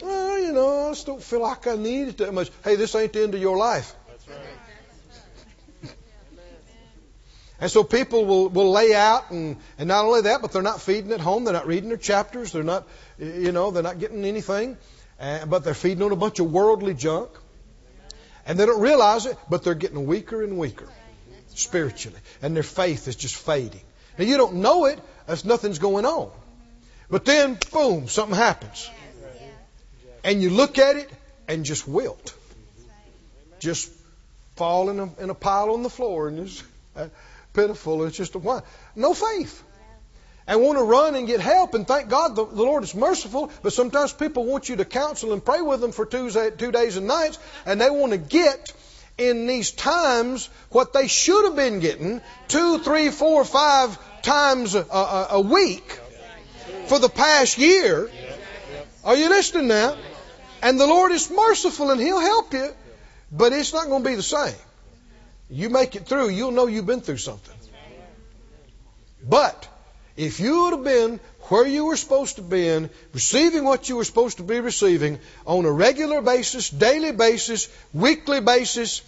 Well, 0.00 0.38
you 0.38 0.52
know, 0.52 0.87
I 0.87 0.90
just 0.92 1.04
don't 1.04 1.23
feel 1.23 1.42
like 1.42 1.66
I 1.66 1.76
need 1.76 2.09
it 2.09 2.16
that 2.18 2.33
much. 2.33 2.50
Hey, 2.64 2.76
this 2.76 2.95
ain't 2.95 3.12
the 3.12 3.23
end 3.23 3.35
of 3.35 3.42
your 3.42 3.59
life. 3.59 3.95
And 7.61 7.71
so 7.71 7.85
people 7.85 8.25
will, 8.25 8.49
will 8.49 8.71
lay 8.71 8.95
out, 8.95 9.30
and, 9.30 9.56
and 9.78 9.88
not 9.88 10.06
only 10.06 10.23
that, 10.23 10.40
but 10.40 10.50
they're 10.52 10.62
not 10.62 10.80
feeding 10.80 11.12
at 11.12 11.21
home. 11.21 11.45
They're 11.45 11.52
not 11.52 11.66
reading 11.66 11.90
their 11.90 11.99
chapters. 11.99 12.52
They're 12.52 12.62
not, 12.62 12.87
you 13.18 13.52
know, 13.52 13.71
they're 13.71 13.83
not 13.83 13.99
getting 13.99 14.25
anything. 14.25 14.78
Uh, 15.21 15.45
but 15.45 15.64
they're 15.64 15.75
feeding 15.75 16.02
on 16.02 16.12
a 16.12 16.16
bunch 16.16 16.38
of 16.38 16.50
worldly 16.50 16.95
junk. 16.95 17.30
And 18.46 18.58
they 18.58 18.66
don't 18.66 18.80
realize 18.80 19.26
it, 19.26 19.36
but 19.50 19.64
they're 19.64 19.74
getting 19.74 20.06
weaker 20.06 20.42
and 20.42 20.56
weaker 20.56 20.88
spiritually. 21.54 22.18
And 22.42 22.54
their 22.54 22.62
faith 22.62 23.08
is 23.08 23.16
just 23.16 23.36
fading. 23.36 23.80
Now, 24.18 24.24
you 24.24 24.36
don't 24.36 24.56
know 24.56 24.86
it 24.86 25.00
if 25.28 25.44
nothing's 25.44 25.78
going 25.78 26.06
on. 26.06 26.30
But 27.10 27.24
then, 27.24 27.58
boom, 27.72 28.08
something 28.08 28.36
happens. 28.36 28.88
And 30.24 30.42
you 30.42 30.50
look 30.50 30.78
at 30.78 30.96
it 30.96 31.10
and 31.48 31.64
just 31.64 31.86
wilt. 31.86 32.34
Just 33.58 33.90
fall 34.56 34.90
in 34.90 35.00
a, 35.00 35.14
in 35.22 35.30
a 35.30 35.34
pile 35.34 35.72
on 35.72 35.82
the 35.82 35.90
floor 35.90 36.28
and 36.28 36.46
just. 36.46 36.64
Uh, 36.94 37.08
pitiful. 37.56 38.04
It's 38.04 38.16
just 38.16 38.34
a? 38.34 38.62
No 38.94 39.14
faith. 39.14 39.64
And 40.46 40.62
want 40.62 40.78
to 40.78 40.84
run 40.84 41.16
and 41.16 41.26
get 41.26 41.40
help. 41.40 41.74
And 41.74 41.86
thank 41.86 42.08
God 42.08 42.36
the, 42.36 42.44
the, 42.44 42.62
Lord 42.62 42.84
is 42.84 42.94
merciful. 42.94 43.50
But 43.62 43.72
sometimes 43.72 44.12
people 44.12 44.44
want 44.44 44.68
you 44.68 44.76
to 44.76 44.84
counsel 44.84 45.32
and 45.32 45.44
pray 45.44 45.60
with 45.60 45.80
them 45.80 45.92
for 45.92 46.06
two, 46.06 46.30
two 46.56 46.70
days 46.70 46.96
and 46.96 47.06
nights. 47.06 47.38
And 47.64 47.80
they 47.80 47.90
want 47.90 48.12
to 48.12 48.18
get 48.18 48.72
in 49.18 49.46
these 49.46 49.72
times 49.72 50.48
what 50.70 50.92
they 50.92 51.08
should 51.08 51.46
have 51.46 51.56
been 51.56 51.80
getting 51.80 52.20
two, 52.48 52.78
three, 52.78 53.10
four, 53.10 53.44
five 53.44 53.98
times 54.22 54.74
a, 54.74 54.82
a, 54.82 55.26
a 55.32 55.40
week 55.40 55.98
for 56.86 56.98
the 56.98 57.08
past 57.08 57.58
year. 57.58 58.10
Are 59.04 59.16
you 59.16 59.28
listening 59.28 59.68
now? 59.68 59.96
And 60.62 60.78
the 60.80 60.86
Lord 60.86 61.12
is 61.12 61.30
merciful 61.30 61.90
and 61.90 62.00
He'll 62.00 62.20
help 62.20 62.52
you. 62.52 62.68
But 63.32 63.52
it's 63.52 63.72
not 63.72 63.86
going 63.86 64.02
to 64.02 64.08
be 64.08 64.14
the 64.14 64.22
same. 64.22 64.54
You 65.48 65.70
make 65.70 65.94
it 65.96 66.06
through, 66.06 66.30
you'll 66.30 66.52
know 66.52 66.66
you've 66.66 66.86
been 66.86 67.00
through 67.00 67.18
something. 67.18 67.54
But 69.28 69.68
if 70.16 70.40
you 70.40 70.62
would 70.62 70.73
have 70.73 70.85
been 70.85 71.20
where 71.49 71.66
you 71.66 71.87
were 71.87 71.96
supposed 71.96 72.37
to 72.37 72.42
be 72.42 72.68
in, 72.68 72.90
receiving 73.12 73.64
what 73.64 73.88
you 73.88 73.96
were 73.96 74.04
supposed 74.04 74.38
to 74.38 74.42
be 74.42 74.61
receiving 74.61 75.18
on 75.46 75.64
a 75.64 75.70
regular 75.70 76.20
basis, 76.20 76.70
daily 76.70 77.12
basis, 77.12 77.68
weekly 77.92 78.40
basis, 78.40 79.02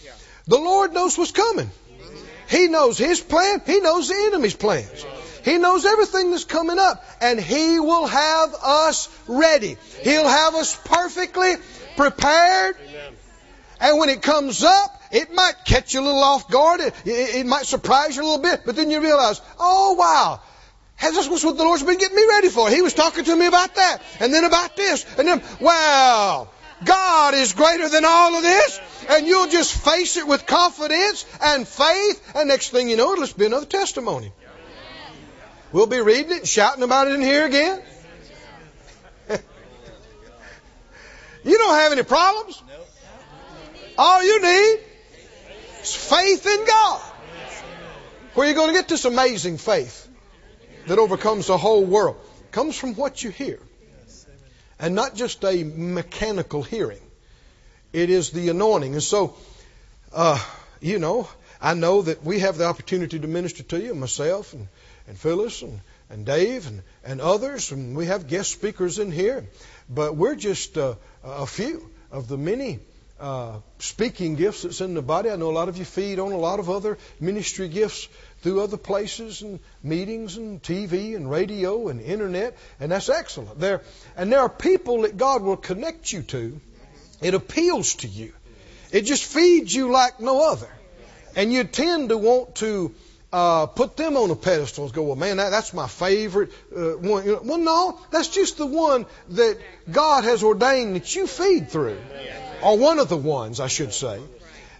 the 0.47 0.59
Lord 0.59 0.93
knows 0.93 1.19
what's 1.19 1.33
coming. 1.33 1.71
He 2.49 2.69
knows 2.69 2.97
His 2.97 3.21
plan. 3.21 3.62
He 3.67 3.81
knows 3.81 4.09
the 4.09 4.15
enemy's 4.15 4.55
plans. 4.55 5.05
He 5.45 5.59
knows 5.59 5.85
everything 5.85 6.31
that's 6.31 6.45
coming 6.45 6.79
up. 6.79 7.05
And 7.21 7.41
He 7.41 7.79
will 7.81 8.07
have 8.07 8.55
us 8.62 9.09
ready. 9.27 9.77
He'll 10.03 10.29
have 10.29 10.55
us 10.55 10.79
perfectly 10.85 11.55
prepared. 11.97 12.77
And 13.81 13.99
when 13.99 14.09
it 14.09 14.23
comes 14.23 14.65
up, 14.65 15.03
it 15.11 15.33
might 15.33 15.65
catch 15.65 15.95
you 15.95 16.00
a 16.00 16.03
little 16.03 16.23
off 16.23 16.50
guard. 16.50 16.81
It, 16.81 16.95
it, 17.05 17.35
it 17.37 17.47
might 17.47 17.67
surprise 17.67 18.17
you 18.17 18.23
a 18.23 18.25
little 18.25 18.43
bit, 18.43 18.62
but 18.67 18.77
then 18.77 18.91
you 18.91 19.00
realize, 19.00 19.41
oh 19.59 19.95
wow, 19.95 20.41
this 21.00 21.28
was 21.28 21.45
what 21.45 21.57
the 21.57 21.64
Lord's 21.64 21.83
been 21.83 21.99
getting 21.99 22.17
me 22.17 22.26
ready 22.28 22.49
for. 22.49 22.71
He 22.71 22.83
was 22.83 22.95
talking 22.95 23.25
to 23.25 23.37
me 23.37 23.47
about 23.47 23.75
that, 23.76 24.02
and 24.21 24.33
then 24.33 24.45
about 24.45 24.76
this, 24.76 25.05
and 25.19 25.26
then, 25.28 25.43
well, 25.61 26.52
God 26.85 27.35
is 27.35 27.52
greater 27.52 27.88
than 27.88 28.05
all 28.05 28.37
of 28.37 28.43
this, 28.43 28.81
and 29.09 29.26
you'll 29.26 29.49
just 29.49 29.75
face 29.75 30.17
it 30.17 30.26
with 30.26 30.47
confidence 30.47 31.25
and 31.43 31.67
faith, 31.67 32.33
and 32.35 32.49
next 32.49 32.71
thing 32.71 32.88
you 32.88 32.97
know, 32.97 33.12
it'll 33.12 33.25
just 33.25 33.38
be 33.38 33.47
another 33.47 33.67
testimony. 33.67 34.33
We'll 35.73 35.87
be 35.87 36.00
reading 36.00 36.33
it 36.33 36.38
and 36.38 36.49
shouting 36.49 36.83
about 36.83 37.09
it 37.09 37.14
in 37.14 37.21
here 37.21 37.45
again. 37.45 37.83
you 41.45 41.59
don't 41.59 41.75
have 41.75 41.93
any 41.93 42.02
problems. 42.05 42.62
All 43.99 44.25
you 44.25 44.40
need 44.40 44.81
is 45.83 45.95
faith 45.95 46.47
in 46.47 46.67
God. 46.67 47.00
Where 48.35 48.47
are 48.47 48.50
you 48.50 48.55
going 48.55 48.69
to 48.69 48.75
get 48.75 48.88
this 48.88 49.05
amazing 49.05 49.59
faith 49.59 49.98
that 50.88 50.99
overcomes 50.99 51.47
the 51.47 51.57
whole 51.57 51.85
world? 51.85 52.16
Comes 52.50 52.76
from 52.76 52.95
what 52.95 53.23
you 53.23 53.30
hear. 53.30 53.59
And 54.78 54.95
not 54.95 55.14
just 55.14 55.45
a 55.45 55.64
mechanical 55.64 56.62
hearing. 56.62 57.00
It 57.92 58.11
is 58.11 58.30
the 58.30 58.49
anointing. 58.49 58.92
And 58.92 59.02
so, 59.02 59.37
uh, 60.12 60.42
you 60.80 60.99
know, 60.99 61.28
I 61.61 61.75
know 61.75 62.02
that 62.02 62.23
we 62.23 62.40
have 62.40 62.59
the 62.59 62.66
opportunity 62.66 63.18
to 63.18 63.26
minister 63.26 63.62
to 63.64 63.80
you, 63.80 63.95
myself 63.95 64.52
and, 64.52 64.68
and 65.09 65.18
Phyllis 65.18 65.62
and, 65.62 65.80
and 66.11 66.25
Dave 66.25 66.66
and, 66.66 66.83
and 67.04 67.21
others, 67.21 67.73
and 67.73 67.97
we 67.97 68.07
have 68.07 68.28
guest 68.28 68.52
speakers 68.52 68.99
in 68.99 69.11
here. 69.11 69.47
But 69.88 70.16
we're 70.16 70.37
just 70.37 70.78
uh, 70.78 70.95
a 71.25 71.47
few 71.47 71.90
of 72.11 72.28
the 72.28 72.38
many 72.38 72.78
uh, 73.21 73.59
speaking 73.79 74.37
gifts 74.37 74.63
that's 74.63 74.81
in 74.81 74.95
the 74.95 75.03
body. 75.03 75.31
I 75.31 75.37
know 75.37 75.51
a 75.51 75.53
lot 75.53 75.69
of 75.69 75.77
you 75.77 75.85
feed 75.85 76.19
on 76.19 76.33
a 76.33 76.37
lot 76.37 76.61
of 76.61 76.71
other 76.71 76.99
ministry 77.21 77.69
gifts 77.69 78.09
through 78.43 78.61
other 78.61 78.77
places 78.77 79.43
and 79.43 79.59
meetings 79.83 80.37
and 80.37 80.63
TV 80.63 81.17
and 81.17 81.31
radio 81.31 81.89
and 81.89 82.01
internet, 82.01 82.57
and 82.79 82.93
that's 82.93 83.09
excellent. 83.09 83.59
There 83.59 83.83
and 84.17 84.33
there 84.33 84.41
are 84.41 84.49
people 84.49 85.03
that 85.03 85.17
God 85.17 85.43
will 85.43 85.57
connect 85.57 86.13
you 86.13 86.23
to. 86.23 86.61
It 87.21 87.35
appeals 87.35 87.97
to 87.97 88.09
you. 88.09 88.33
It 88.93 89.03
just 89.03 89.25
feeds 89.25 89.75
you 89.75 89.91
like 89.91 90.21
no 90.21 90.51
other, 90.51 90.71
and 91.35 91.53
you 91.53 91.65
tend 91.65 92.11
to 92.11 92.19
want 92.19 92.57
to. 92.57 92.95
Uh, 93.31 93.67
put 93.67 93.95
them 93.99 94.17
on 94.17 94.31
a 94.31 94.35
pedestal 94.35 94.85
and 94.85 94.93
go, 94.95 95.03
well, 95.03 95.15
man, 95.15 95.37
that, 95.37 95.51
that's 95.51 95.75
my 95.75 95.87
favorite 95.87 96.51
uh, 96.75 96.93
one. 96.93 97.27
Well, 97.47 97.59
no, 97.59 98.01
that's 98.11 98.29
just 98.29 98.57
the 98.57 98.65
one 98.65 99.05
that 99.29 99.59
God 99.93 100.25
has 100.25 100.43
ordained 100.43 100.97
that 100.97 101.15
you 101.15 101.27
feed 101.27 101.69
through 101.69 101.99
or 102.62 102.77
one 102.79 102.99
of 102.99 103.09
the 103.09 103.17
ones, 103.17 103.61
I 103.61 103.69
should 103.69 103.93
say. 103.93 104.21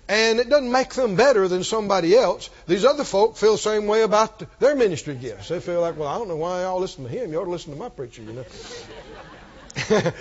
And 0.09 0.39
it 0.39 0.49
doesn't 0.49 0.73
make 0.73 0.95
them 0.95 1.17
better 1.17 1.49
than 1.49 1.65
somebody 1.65 2.17
else. 2.17 2.49
These 2.67 2.87
other 2.87 3.05
folk 3.05 3.37
feel 3.37 3.53
the 3.53 3.59
same 3.59 3.87
way 3.87 4.01
about 4.03 4.43
their 4.59 4.75
ministry 4.75 5.15
gifts. 5.15 5.49
They 5.49 5.61
feel 5.61 5.83
like, 5.83 5.99
well, 5.99 6.09
I 6.09 6.17
don't 6.17 6.29
know 6.29 6.37
why 6.37 6.63
y'all 6.63 6.81
listen 6.81 7.05
to 7.05 7.11
him. 7.11 7.31
You 7.31 7.41
ought 7.41 7.45
to 7.45 7.51
listen 7.51 7.75
to 7.75 7.79
my 7.79 7.91
preacher, 7.91 8.23
you 8.23 8.33
know. 8.33 8.45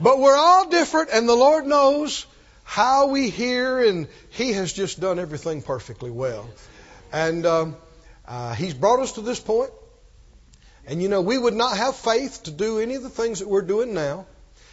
but 0.00 0.18
we're 0.18 0.36
all 0.36 0.68
different, 0.68 1.10
and 1.12 1.28
the 1.28 1.36
Lord 1.36 1.64
knows 1.64 2.26
how 2.64 3.06
we 3.06 3.30
hear, 3.30 3.78
and 3.78 4.08
He 4.30 4.52
has 4.54 4.72
just 4.72 5.00
done 5.00 5.20
everything 5.20 5.62
perfectly 5.62 6.10
well. 6.10 6.50
And 7.12 7.46
um, 7.46 7.76
uh, 8.26 8.54
He's 8.54 8.74
brought 8.74 8.98
us 8.98 9.12
to 9.12 9.20
this 9.20 9.38
point. 9.38 9.70
And 10.88 11.00
you 11.00 11.08
know, 11.08 11.20
we 11.20 11.38
would 11.38 11.54
not 11.54 11.76
have 11.76 11.94
faith 11.94 12.42
to 12.44 12.50
do 12.50 12.80
any 12.80 12.96
of 12.96 13.04
the 13.04 13.10
things 13.10 13.38
that 13.38 13.48
we're 13.48 13.62
doing 13.62 13.94
now 13.94 14.26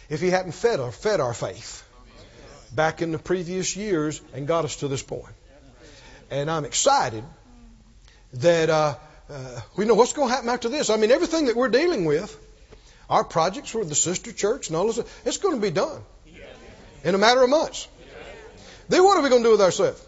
if 0.08 0.20
He 0.20 0.30
hadn't 0.30 0.52
fed 0.52 0.80
our, 0.80 0.90
fed 0.90 1.20
our 1.20 1.32
faith 1.32 1.83
back 2.74 3.02
in 3.02 3.12
the 3.12 3.18
previous 3.18 3.76
years 3.76 4.20
and 4.32 4.46
got 4.46 4.64
us 4.64 4.76
to 4.76 4.88
this 4.88 5.02
point. 5.02 5.34
And 6.30 6.50
I'm 6.50 6.64
excited 6.64 7.24
that 8.34 8.70
uh, 8.70 8.96
uh, 9.30 9.60
we 9.76 9.84
know 9.84 9.94
what's 9.94 10.12
going 10.12 10.28
to 10.28 10.34
happen 10.34 10.50
after 10.50 10.68
this. 10.68 10.90
I 10.90 10.96
mean, 10.96 11.10
everything 11.10 11.46
that 11.46 11.56
we're 11.56 11.68
dealing 11.68 12.04
with, 12.04 12.36
our 13.08 13.24
projects 13.24 13.74
with 13.74 13.88
the 13.88 13.94
sister 13.94 14.32
church 14.32 14.68
and 14.68 14.76
all 14.76 14.86
this, 14.86 14.98
it's 15.24 15.38
going 15.38 15.54
to 15.54 15.60
be 15.60 15.70
done 15.70 16.02
in 17.04 17.14
a 17.14 17.18
matter 17.18 17.42
of 17.42 17.50
months. 17.50 17.86
Then 18.88 19.04
what 19.04 19.16
are 19.16 19.22
we 19.22 19.28
going 19.28 19.42
to 19.42 19.48
do 19.48 19.52
with 19.52 19.60
ourselves? 19.60 20.04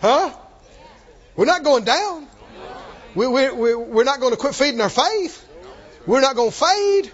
Huh? 0.00 0.34
We're 1.36 1.46
not 1.46 1.62
going 1.62 1.84
down. 1.84 2.26
We, 3.14 3.26
we, 3.28 3.50
we, 3.50 3.74
we're 3.74 4.04
not 4.04 4.20
going 4.20 4.32
to 4.32 4.38
quit 4.38 4.54
feeding 4.54 4.80
our 4.80 4.90
faith. 4.90 5.46
We're 6.06 6.20
not 6.20 6.34
going 6.34 6.50
to 6.50 6.56
fade. 6.56 7.12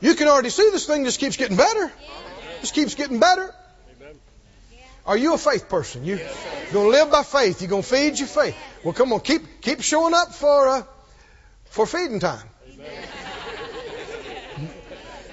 You 0.00 0.14
can 0.14 0.28
already 0.28 0.50
see 0.50 0.70
this 0.70 0.86
thing 0.86 1.04
just 1.04 1.20
keeps 1.20 1.36
getting 1.36 1.56
better. 1.56 1.92
Just 2.60 2.74
keeps 2.74 2.94
getting 2.94 3.20
better. 3.20 3.54
Are 5.06 5.16
you 5.16 5.34
a 5.34 5.38
faith 5.38 5.68
person? 5.68 6.04
You 6.04 6.18
going 6.72 6.86
to 6.86 6.90
live 6.90 7.10
by 7.10 7.22
faith? 7.22 7.62
You 7.62 7.68
going 7.68 7.82
to 7.82 7.88
feed 7.88 8.18
your 8.18 8.28
faith? 8.28 8.56
Well, 8.84 8.94
come 8.94 9.12
on, 9.12 9.20
keep 9.20 9.60
keep 9.60 9.80
showing 9.82 10.14
up 10.14 10.34
for 10.34 10.68
uh, 10.68 10.82
for 11.64 11.86
feeding 11.86 12.20
time. 12.20 12.46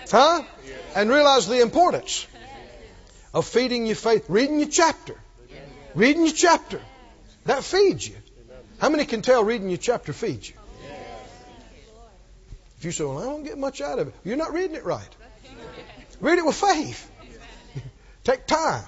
Huh? 0.10 0.44
And 0.96 1.10
realize 1.10 1.48
the 1.48 1.62
importance 1.62 2.26
of 3.34 3.46
feeding 3.46 3.86
your 3.86 3.96
faith. 3.96 4.26
Reading 4.30 4.60
your 4.60 4.70
chapter. 4.70 5.15
Reading 5.96 6.26
your 6.26 6.34
chapter. 6.34 6.82
That 7.46 7.63
feeds 7.63 8.08
you. 8.08 8.15
How 8.80 8.89
many 8.89 9.06
can 9.06 9.22
tell 9.22 9.44
reading 9.44 9.70
your 9.70 9.78
chapter 9.78 10.13
feeds 10.13 10.50
you? 10.50 10.56
If 12.78 12.86
you 12.86 12.92
say, 12.92 13.04
well, 13.04 13.20
I 13.20 13.24
don't 13.24 13.44
get 13.44 13.58
much 13.58 13.82
out 13.82 14.00
of 14.00 14.10
it, 14.10 14.13
you're 14.24 14.38
not 14.38 14.54
reading 14.54 14.76
it 14.76 14.86
right. 14.86 15.16
Read 16.20 16.38
it 16.38 16.46
with 16.46 16.56
faith. 16.56 17.12
Take 18.24 18.46
time. 18.46 18.84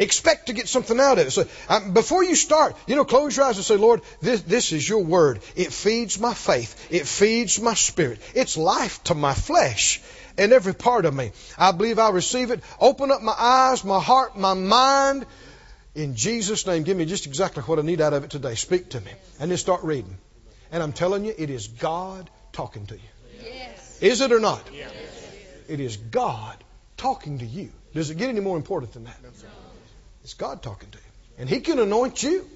Expect 0.00 0.46
to 0.46 0.52
get 0.52 0.68
something 0.68 0.98
out 1.00 1.18
of 1.18 1.26
it. 1.26 1.30
So 1.32 1.44
um, 1.68 1.92
before 1.92 2.22
you 2.22 2.36
start, 2.36 2.76
you 2.86 2.94
know, 2.94 3.04
close 3.04 3.36
your 3.36 3.46
eyes 3.46 3.56
and 3.56 3.64
say, 3.64 3.76
Lord, 3.76 4.02
this, 4.20 4.42
this 4.42 4.72
is 4.72 4.88
your 4.88 5.02
word. 5.02 5.40
It 5.56 5.72
feeds 5.72 6.20
my 6.20 6.34
faith. 6.34 6.88
It 6.90 7.06
feeds 7.06 7.60
my 7.60 7.74
spirit. 7.74 8.20
It's 8.34 8.56
life 8.56 9.02
to 9.04 9.14
my 9.14 9.34
flesh 9.34 10.00
and 10.36 10.52
every 10.52 10.74
part 10.74 11.04
of 11.04 11.14
me. 11.14 11.32
I 11.58 11.72
believe 11.72 11.98
I 11.98 12.10
receive 12.10 12.52
it. 12.52 12.62
Open 12.80 13.10
up 13.10 13.22
my 13.22 13.34
eyes, 13.36 13.84
my 13.84 14.00
heart, 14.00 14.38
my 14.38 14.54
mind. 14.54 15.26
In 15.96 16.14
Jesus' 16.14 16.64
name, 16.64 16.84
give 16.84 16.96
me 16.96 17.04
just 17.04 17.26
exactly 17.26 17.64
what 17.64 17.80
I 17.80 17.82
need 17.82 18.00
out 18.00 18.12
of 18.12 18.22
it 18.22 18.30
today. 18.30 18.54
Speak 18.54 18.90
to 18.90 19.00
me. 19.00 19.10
And 19.40 19.50
then 19.50 19.58
start 19.58 19.82
reading. 19.82 20.16
And 20.70 20.80
I'm 20.80 20.92
telling 20.92 21.24
you, 21.24 21.34
it 21.36 21.50
is 21.50 21.66
God 21.66 22.30
talking 22.52 22.86
to 22.86 22.94
you. 22.94 23.00
Is 24.00 24.20
it 24.20 24.32
or 24.32 24.40
not? 24.40 24.62
Yes. 24.72 24.92
It 25.68 25.80
is 25.80 25.96
God 25.96 26.56
talking 26.96 27.38
to 27.38 27.46
you. 27.46 27.70
Does 27.94 28.10
it 28.10 28.16
get 28.16 28.28
any 28.28 28.40
more 28.40 28.56
important 28.56 28.92
than 28.92 29.04
that? 29.04 29.16
It's 30.22 30.34
God 30.34 30.62
talking 30.62 30.90
to 30.90 30.98
you. 30.98 31.04
And 31.38 31.48
He 31.48 31.60
can 31.60 31.78
anoint 31.78 32.22
you 32.22 32.48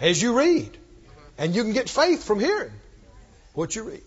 as 0.00 0.20
you 0.20 0.36
read. 0.38 0.68
Uh-huh. 0.68 1.20
And 1.38 1.54
you 1.54 1.62
can 1.62 1.72
get 1.72 1.88
faith 1.88 2.24
from 2.24 2.40
hearing 2.40 2.72
what 3.52 3.74
you 3.74 3.84
read. 3.84 4.02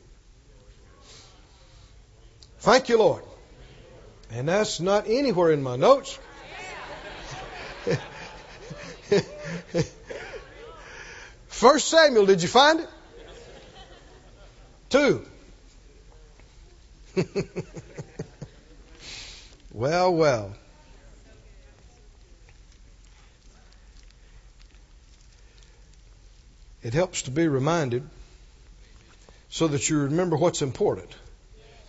Thank 2.59 2.89
you, 2.89 2.97
Lord. 2.97 3.23
And 4.31 4.47
that's 4.47 4.79
not 4.79 5.07
anywhere 5.07 5.51
in 5.51 5.63
my 5.63 5.75
notes. 5.75 6.19
First 11.47 11.87
Samuel, 11.87 12.25
did 12.25 12.41
you 12.41 12.47
find 12.47 12.81
it? 12.81 12.89
Two. 14.89 15.25
well, 19.73 20.13
well. 20.13 20.53
It 26.83 26.93
helps 26.93 27.23
to 27.23 27.31
be 27.31 27.47
reminded 27.47 28.07
so 29.49 29.67
that 29.67 29.89
you 29.89 29.99
remember 29.99 30.37
what's 30.37 30.61
important, 30.61 31.09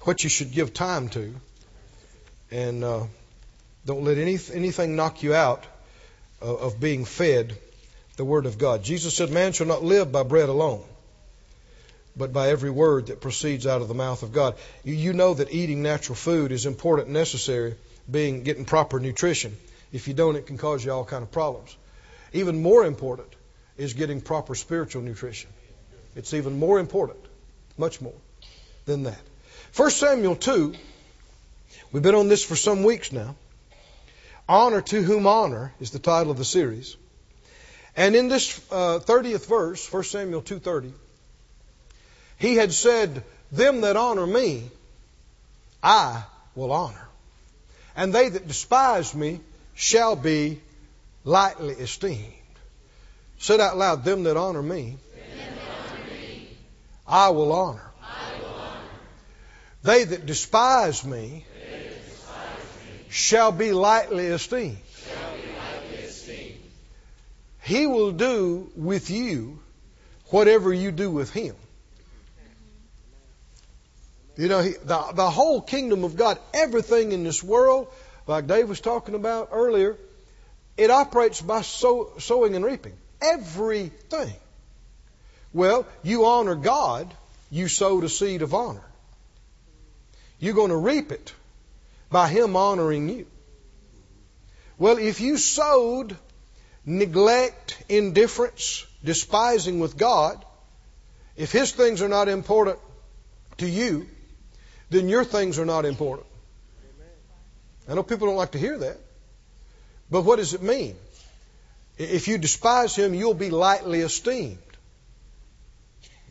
what 0.03 0.25
you 0.25 0.31
should 0.31 0.53
give 0.53 0.73
time 0.73 1.09
to, 1.11 1.35
and 2.51 2.83
uh, 2.83 3.05
don't 3.85 4.05
let 4.05 4.17
any, 4.17 4.39
anything 4.53 4.97
knock 4.97 5.23
you 5.23 5.35
out 5.35 5.65
of, 6.41 6.61
of 6.61 6.81
being 6.81 7.05
fed 7.05 7.57
the 8.17 8.25
Word 8.25 8.47
of 8.47 8.59
God. 8.59 8.83
Jesus 8.83 9.15
said, 9.15 9.31
Man 9.31 9.53
shall 9.53 9.67
not 9.67 9.85
live 9.85 10.11
by 10.11 10.23
bread 10.23 10.49
alone 10.49 10.83
but 12.19 12.33
by 12.33 12.49
every 12.51 12.71
word 12.71 13.07
that 13.07 13.21
proceeds 13.21 13.67
out 13.67 13.81
of 13.81 13.89
the 13.89 13.95
mouth 13.95 14.23
of 14.23 14.33
God. 14.33 14.57
You, 14.85 14.95
you 14.95 15.13
know 15.13 15.35
that 15.35 15.53
eating 15.53 15.83
natural 15.83 16.17
food 16.17 16.53
is 16.53 16.67
important 16.67 17.07
and 17.07 17.15
necessary, 17.15 17.77
being 18.11 18.43
getting 18.43 18.65
proper 18.65 18.99
nutrition. 18.99 19.57
If 19.93 20.09
you 20.09 20.15
don't, 20.15 20.37
it 20.37 20.47
can 20.47 20.59
cause 20.59 20.85
you 20.85 20.93
all 20.93 21.05
kind 21.05 21.23
of 21.23 21.31
problems. 21.31 21.77
Even 22.33 22.61
more 22.61 22.85
important 22.85 23.29
is 23.77 23.95
getting 23.95 24.21
proper 24.21 24.55
spiritual 24.55 25.03
nutrition. 25.03 25.49
It's 26.17 26.35
even 26.35 26.59
more 26.59 26.81
important, 26.81 27.21
much 27.79 28.01
more 28.01 28.21
than 28.85 29.05
that. 29.05 29.21
1 29.77 29.91
Samuel 29.91 30.35
2, 30.35 30.75
we've 31.93 32.03
been 32.03 32.17
on 32.17 32.29
this 32.29 32.45
for 32.45 32.57
some 32.57 32.83
weeks 32.83 33.13
now. 33.13 33.37
Honor 34.49 34.81
to 34.81 35.03
whom 35.03 35.27
honor 35.27 35.73
is 35.79 35.91
the 35.91 35.99
title 35.99 36.33
of 36.33 36.39
the 36.39 36.45
series. 36.45 36.97
And 37.95 38.17
in 38.17 38.29
this 38.29 38.61
uh, 38.71 38.99
30th 39.01 39.47
verse, 39.47 39.93
1 39.93 40.05
Samuel 40.05 40.41
2:30, 40.41 40.93
he 42.39 42.55
had 42.55 42.73
said, 42.73 43.25
Them 43.53 43.81
that 43.83 43.97
honor 43.97 44.27
me, 44.27 44.71
I 45.83 46.25
will 46.55 46.73
honor. 46.73 47.09
And 47.97 48.15
they 48.15 48.29
that 48.29 48.47
despise 48.47 49.15
me 49.15 49.41
shall 49.75 50.17
be 50.17 50.61
lightly 51.25 51.75
esteemed. 51.75 52.33
Said 53.39 53.61
out 53.61 53.77
loud, 53.77 54.05
Them 54.05 54.23
that 54.25 54.37
honor 54.37 54.63
me, 54.63 54.97
I, 57.07 57.31
will 57.31 57.53
honor. 57.53 57.91
They 59.83 60.05
that 60.05 60.27
despise 60.27 61.05
me, 61.05 61.45
shall 63.09 63.53
be 63.53 63.73
lightly 63.73 64.27
esteemed. 64.27 64.79
He 67.63 67.87
will 67.87 68.13
do 68.13 68.71
with 68.77 69.11
you 69.11 69.59
whatever 70.27 70.73
you 70.73 70.91
do 70.91 71.11
with 71.11 71.31
him. 71.31 71.55
You 74.39 74.47
know, 74.47 74.63
he, 74.63 74.71
the, 74.71 75.05
the 75.15 75.29
whole 75.29 75.61
kingdom 75.61 76.05
of 76.05 76.15
God, 76.15 76.39
everything 76.55 77.11
in 77.11 77.25
this 77.25 77.43
world, 77.43 77.89
like 78.29 78.47
Dave 78.47 78.69
was 78.69 78.81
talking 78.81 79.17
about 79.17 79.49
earlier, 79.51 79.97
it 80.77 80.91
operates 80.91 81.43
by 81.43 81.63
sow, 81.63 82.13
sowing 82.19 82.55
and 82.55 82.65
reaping. 82.65 82.93
Everything. 83.21 84.33
Well, 85.53 85.87
you 86.05 86.27
honor 86.27 86.55
God, 86.55 87.13
you 87.51 87.67
sowed 87.67 88.05
a 88.05 88.09
seed 88.09 88.43
of 88.43 88.55
honor. 88.55 88.85
You're 90.39 90.55
going 90.55 90.71
to 90.71 90.77
reap 90.77 91.11
it 91.11 91.35
by 92.09 92.29
Him 92.29 92.55
honoring 92.55 93.09
you. 93.09 93.27
Well, 94.79 94.99
if 94.99 95.21
you 95.21 95.37
sowed 95.37 96.17
neglect, 96.87 97.83
indifference, 97.89 98.87
despising 99.03 99.81
with 99.81 99.97
God, 99.97 100.45
if 101.37 101.51
His 101.51 101.73
things 101.73 102.03
are 102.03 102.09
not 102.09 102.29
important 102.29 102.79
to 103.57 103.69
you, 103.69 104.07
then 104.91 105.09
your 105.09 105.25
things 105.25 105.59
are 105.59 105.67
not 105.67 105.85
important. 105.85 106.27
I 107.89 107.95
know 107.95 108.03
people 108.03 108.27
don't 108.27 108.37
like 108.37 108.53
to 108.53 108.59
hear 108.59 108.79
that. 108.79 108.99
But 110.11 110.23
what 110.23 110.37
does 110.37 110.55
it 110.55 110.63
mean? 110.63 110.97
If 111.97 112.29
you 112.29 112.39
despise 112.39 112.95
Him, 112.95 113.15
you'll 113.15 113.35
be 113.35 113.51
lightly 113.51 114.01
esteemed. 114.01 114.59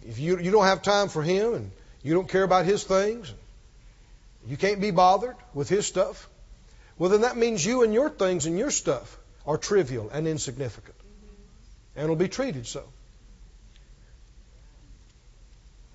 If 0.08 0.20
you, 0.20 0.40
you 0.40 0.52
don't 0.52 0.66
have 0.66 0.82
time 0.82 1.10
for 1.10 1.22
Him 1.22 1.54
and 1.54 1.72
you 2.04 2.14
don't 2.14 2.30
care 2.30 2.44
about 2.44 2.66
His 2.66 2.84
things, 2.84 3.34
you 4.48 4.56
can't 4.56 4.80
be 4.80 4.92
bothered 4.92 5.36
with 5.54 5.68
His 5.68 5.86
stuff, 5.86 6.30
well, 6.98 7.10
then 7.10 7.22
that 7.22 7.38
means 7.38 7.64
you 7.66 7.84
and 7.84 7.94
your 7.94 8.10
things 8.10 8.46
and 8.46 8.58
your 8.58 8.72
stuff 8.72 9.18
are 9.46 9.58
trivial 9.58 10.10
and 10.12 10.28
insignificant. 10.28 10.96
And 11.96 12.10
will 12.10 12.16
be 12.16 12.28
treated 12.28 12.66
so. 12.66 12.84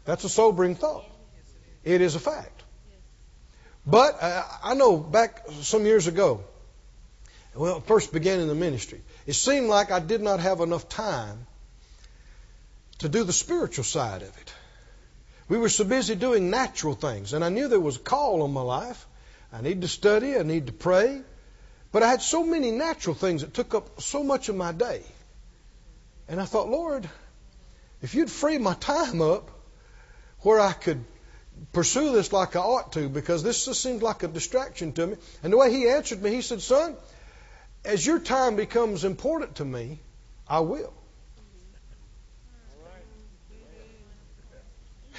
That's 0.04 0.24
a 0.24 0.28
sobering 0.28 0.74
thought. 0.74 1.04
It 1.84 2.00
is 2.00 2.14
a 2.14 2.20
fact. 2.20 2.62
But 3.86 4.22
uh, 4.22 4.44
I 4.62 4.74
know 4.74 4.96
back 4.96 5.44
some 5.62 5.84
years 5.84 6.06
ago, 6.06 6.44
well, 7.54 7.80
first 7.80 8.12
began 8.12 8.40
in 8.40 8.48
the 8.48 8.54
ministry, 8.54 9.02
it 9.26 9.34
seemed 9.34 9.68
like 9.68 9.90
I 9.90 10.00
did 10.00 10.22
not 10.22 10.40
have 10.40 10.60
enough 10.60 10.88
time 10.88 11.46
to 12.98 13.08
do 13.08 13.24
the 13.24 13.32
spiritual 13.32 13.84
side 13.84 14.22
of 14.22 14.28
it. 14.28 14.54
We 15.48 15.58
were 15.58 15.68
so 15.68 15.84
busy 15.84 16.14
doing 16.14 16.50
natural 16.50 16.94
things, 16.94 17.32
and 17.32 17.44
I 17.44 17.48
knew 17.48 17.68
there 17.68 17.80
was 17.80 17.96
a 17.96 18.00
call 18.00 18.42
on 18.42 18.52
my 18.52 18.62
life. 18.62 19.06
I 19.52 19.60
need 19.60 19.82
to 19.82 19.88
study, 19.88 20.36
I 20.36 20.44
need 20.44 20.68
to 20.68 20.72
pray. 20.72 21.20
But 21.90 22.02
I 22.02 22.08
had 22.08 22.22
so 22.22 22.42
many 22.42 22.70
natural 22.70 23.14
things 23.14 23.42
that 23.42 23.52
took 23.52 23.74
up 23.74 24.00
so 24.00 24.22
much 24.22 24.48
of 24.48 24.56
my 24.56 24.72
day. 24.72 25.02
And 26.26 26.40
I 26.40 26.46
thought, 26.46 26.70
Lord, 26.70 27.06
if 28.00 28.14
you'd 28.14 28.30
free 28.30 28.56
my 28.56 28.72
time 28.74 29.20
up 29.20 29.50
where 30.40 30.58
I 30.58 30.72
could 30.72 31.04
pursue 31.72 32.12
this 32.12 32.32
like 32.32 32.56
I 32.56 32.60
ought 32.60 32.92
to, 32.94 33.08
because 33.08 33.42
this 33.42 33.64
just 33.64 33.82
seems 33.82 34.02
like 34.02 34.22
a 34.22 34.28
distraction 34.28 34.92
to 34.92 35.06
me. 35.06 35.16
And 35.42 35.52
the 35.52 35.56
way 35.56 35.72
he 35.72 35.88
answered 35.88 36.22
me, 36.22 36.30
he 36.30 36.42
said, 36.42 36.60
Son, 36.60 36.96
as 37.84 38.06
your 38.06 38.18
time 38.18 38.56
becomes 38.56 39.04
important 39.04 39.56
to 39.56 39.64
me, 39.64 39.98
I 40.48 40.60
will. 40.60 40.92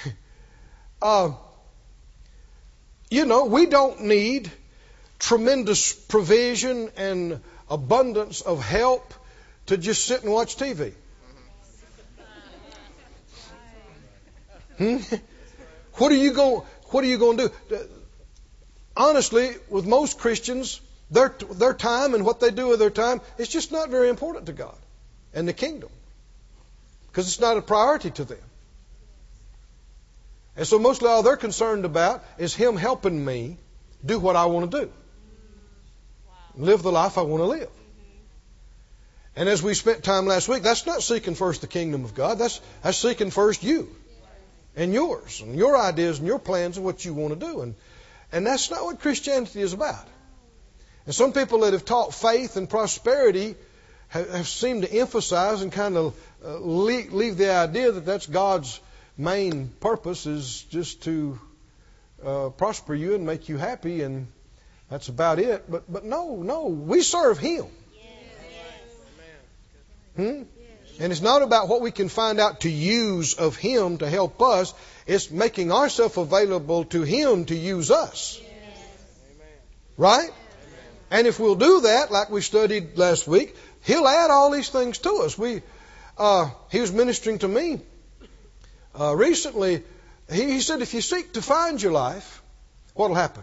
uh, 1.02 1.32
you 3.10 3.24
know, 3.24 3.44
we 3.46 3.66
don't 3.66 4.02
need 4.02 4.50
tremendous 5.18 5.92
provision 5.92 6.90
and 6.96 7.40
abundance 7.70 8.40
of 8.40 8.62
help 8.62 9.14
to 9.66 9.76
just 9.76 10.04
sit 10.04 10.22
and 10.22 10.32
watch 10.32 10.56
TV. 10.56 10.92
Hmm? 14.78 14.98
What 15.96 16.10
are 16.12 16.16
you 16.16 16.32
going? 16.32 16.62
What 16.90 17.04
are 17.04 17.06
you 17.06 17.18
going 17.18 17.38
to 17.38 17.52
do? 17.68 17.78
Honestly, 18.96 19.50
with 19.68 19.86
most 19.86 20.18
Christians, 20.18 20.80
their 21.10 21.34
their 21.52 21.74
time 21.74 22.14
and 22.14 22.24
what 22.24 22.40
they 22.40 22.50
do 22.50 22.68
with 22.68 22.78
their 22.78 22.90
time 22.90 23.20
is 23.38 23.48
just 23.48 23.72
not 23.72 23.90
very 23.90 24.08
important 24.08 24.46
to 24.46 24.52
God 24.52 24.76
and 25.32 25.46
the 25.46 25.52
kingdom 25.52 25.90
because 27.08 27.28
it's 27.28 27.40
not 27.40 27.56
a 27.56 27.62
priority 27.62 28.10
to 28.10 28.24
them. 28.24 28.38
And 30.56 30.66
so 30.66 30.78
mostly 30.78 31.08
all 31.08 31.22
they're 31.22 31.36
concerned 31.36 31.84
about 31.84 32.24
is 32.38 32.54
Him 32.54 32.76
helping 32.76 33.24
me 33.24 33.56
do 34.04 34.18
what 34.18 34.36
I 34.36 34.46
want 34.46 34.70
to 34.70 34.80
do. 34.82 34.92
Live 36.56 36.82
the 36.82 36.92
life 36.92 37.18
I 37.18 37.22
want 37.22 37.40
to 37.40 37.46
live. 37.46 37.70
And 39.36 39.48
as 39.48 39.62
we 39.62 39.74
spent 39.74 40.04
time 40.04 40.26
last 40.26 40.48
week, 40.48 40.62
that's 40.62 40.86
not 40.86 41.02
seeking 41.02 41.34
first 41.34 41.60
the 41.60 41.66
kingdom 41.66 42.04
of 42.04 42.14
God. 42.14 42.38
That's, 42.38 42.60
that's 42.82 42.98
seeking 42.98 43.30
first 43.30 43.64
you 43.64 43.88
and 44.76 44.92
yours 44.92 45.40
and 45.40 45.56
your 45.56 45.76
ideas 45.76 46.18
and 46.18 46.26
your 46.26 46.38
plans 46.38 46.76
and 46.76 46.84
what 46.84 47.04
you 47.04 47.14
want 47.14 47.38
to 47.38 47.46
do. 47.46 47.60
And, 47.60 47.74
and 48.32 48.46
that's 48.46 48.70
not 48.70 48.84
what 48.84 49.00
Christianity 49.00 49.60
is 49.60 49.72
about. 49.72 50.06
And 51.06 51.14
some 51.14 51.32
people 51.32 51.60
that 51.60 51.72
have 51.72 51.84
taught 51.84 52.14
faith 52.14 52.56
and 52.56 52.68
prosperity 52.68 53.56
have, 54.08 54.30
have 54.30 54.48
seemed 54.48 54.82
to 54.82 54.92
emphasize 54.92 55.62
and 55.62 55.70
kind 55.70 55.96
of 55.96 56.16
uh, 56.44 56.58
leave, 56.58 57.12
leave 57.12 57.36
the 57.36 57.52
idea 57.52 57.92
that 57.92 58.04
that's 58.06 58.26
God's 58.26 58.80
main 59.16 59.68
purpose 59.80 60.26
is 60.26 60.62
just 60.70 61.02
to 61.02 61.38
uh, 62.24 62.48
prosper 62.50 62.94
you 62.94 63.14
and 63.14 63.26
make 63.26 63.48
you 63.48 63.56
happy, 63.56 64.02
and 64.02 64.26
that's 64.88 65.08
about 65.08 65.38
it. 65.38 65.70
But 65.70 65.90
but 65.92 66.04
no, 66.04 66.36
no, 66.36 66.66
we 66.66 67.02
serve 67.02 67.38
Him. 67.38 67.66
Hmm? 70.16 70.42
And 71.00 71.10
it's 71.10 71.20
not 71.20 71.42
about 71.42 71.68
what 71.68 71.80
we 71.80 71.90
can 71.90 72.08
find 72.08 72.38
out 72.38 72.60
to 72.60 72.70
use 72.70 73.34
of 73.34 73.56
Him 73.56 73.98
to 73.98 74.08
help 74.08 74.40
us. 74.40 74.74
It's 75.06 75.30
making 75.30 75.72
ourselves 75.72 76.16
available 76.16 76.84
to 76.86 77.02
Him 77.02 77.46
to 77.46 77.54
use 77.54 77.90
us. 77.90 78.40
Right? 79.96 80.30
And 81.10 81.26
if 81.26 81.40
we'll 81.40 81.56
do 81.56 81.80
that, 81.82 82.12
like 82.12 82.30
we 82.30 82.40
studied 82.40 82.96
last 82.96 83.26
week, 83.26 83.56
He'll 83.82 84.06
add 84.06 84.30
all 84.30 84.50
these 84.50 84.68
things 84.68 84.98
to 84.98 85.10
us. 85.24 85.36
We, 85.36 85.62
uh, 86.16 86.50
He 86.70 86.80
was 86.80 86.92
ministering 86.92 87.38
to 87.40 87.48
me 87.48 87.80
uh, 88.98 89.14
recently. 89.16 89.82
He, 90.30 90.44
he 90.52 90.60
said, 90.60 90.80
if 90.80 90.94
you 90.94 91.00
seek 91.00 91.32
to 91.34 91.42
find 91.42 91.82
your 91.82 91.92
life, 91.92 92.40
what'll 92.94 93.16
happen? 93.16 93.42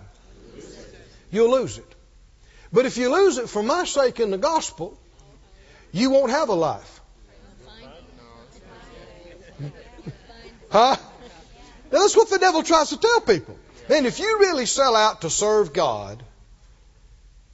You'll 1.31 1.51
lose 1.51 1.77
it. 1.77 1.95
But 2.73 2.85
if 2.85 2.97
you 2.97 3.13
lose 3.13 3.37
it 3.37 3.49
for 3.49 3.61
my 3.61 3.83
sake 3.83 4.21
in 4.21 4.31
the 4.31 4.37
gospel, 4.37 4.97
you 5.91 6.09
won't 6.09 6.31
have 6.31 6.47
a 6.47 6.53
life. 6.53 7.00
Huh? 10.71 10.95
Now, 11.91 11.99
that's 11.99 12.15
what 12.15 12.29
the 12.29 12.39
devil 12.39 12.63
tries 12.63 12.89
to 12.89 12.97
tell 12.97 13.21
people. 13.21 13.57
Man, 13.89 14.05
if 14.05 14.19
you 14.19 14.39
really 14.39 14.65
sell 14.65 14.95
out 14.95 15.21
to 15.21 15.29
serve 15.29 15.73
God, 15.73 16.23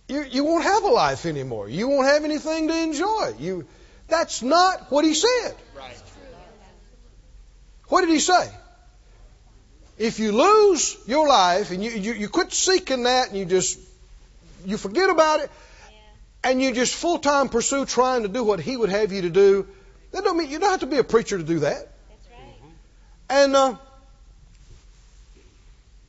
you, 0.08 0.24
you 0.24 0.44
won't 0.44 0.64
have 0.64 0.84
a 0.84 0.90
life 0.90 1.26
anymore. 1.26 1.68
You 1.68 1.88
won't 1.88 2.08
have 2.08 2.24
anything 2.24 2.68
to 2.68 2.78
enjoy. 2.78 3.34
You, 3.40 3.68
that's 4.08 4.42
not 4.44 4.92
what 4.92 5.04
he 5.04 5.16
said. 5.16 5.56
What 7.88 8.02
did 8.02 8.10
he 8.10 8.20
say? 8.20 8.52
If 9.98 10.20
you 10.20 10.32
lose 10.32 10.96
your 11.08 11.28
life 11.28 11.72
and 11.72 11.84
you, 11.84 11.92
you, 11.92 12.14
you 12.14 12.30
quit 12.30 12.54
seeking 12.54 13.04
that 13.04 13.30
and 13.30 13.38
you 13.38 13.46
just 13.46 13.80
you 14.66 14.78
forget 14.78 15.10
about 15.10 15.40
it 15.40 15.52
and 16.44 16.62
you 16.62 16.74
just 16.74 16.94
full 16.94 17.18
time 17.18 17.50
pursue 17.50 17.86
trying 17.86 18.24
to 18.24 18.28
do 18.28 18.44
what 18.44 18.60
he 18.60 18.78
would 18.78 18.90
have 18.90 19.12
you 19.12 19.24
to 19.24 19.30
do, 19.30 19.68
that 20.12 20.24
don't 20.24 20.38
mean 20.38 20.50
you 20.50 20.60
don't 20.60 20.70
have 20.70 20.82
to 20.82 20.86
be 20.86 20.98
a 20.98 21.04
preacher 21.04 21.38
to 21.38 21.44
do 21.44 21.60
that. 21.60 21.97
And 23.30 23.56
uh, 23.56 23.76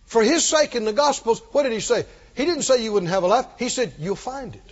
for 0.06 0.22
his 0.22 0.44
sake 0.44 0.74
in 0.74 0.84
the 0.84 0.92
Gospels, 0.92 1.42
what 1.52 1.64
did 1.64 1.72
he 1.72 1.80
say? 1.80 2.06
He 2.34 2.44
didn't 2.44 2.62
say 2.62 2.82
you 2.82 2.92
wouldn't 2.92 3.10
have 3.10 3.24
a 3.24 3.26
life. 3.26 3.46
He 3.58 3.68
said 3.68 3.94
you'll 3.98 4.16
find 4.16 4.54
it. 4.54 4.62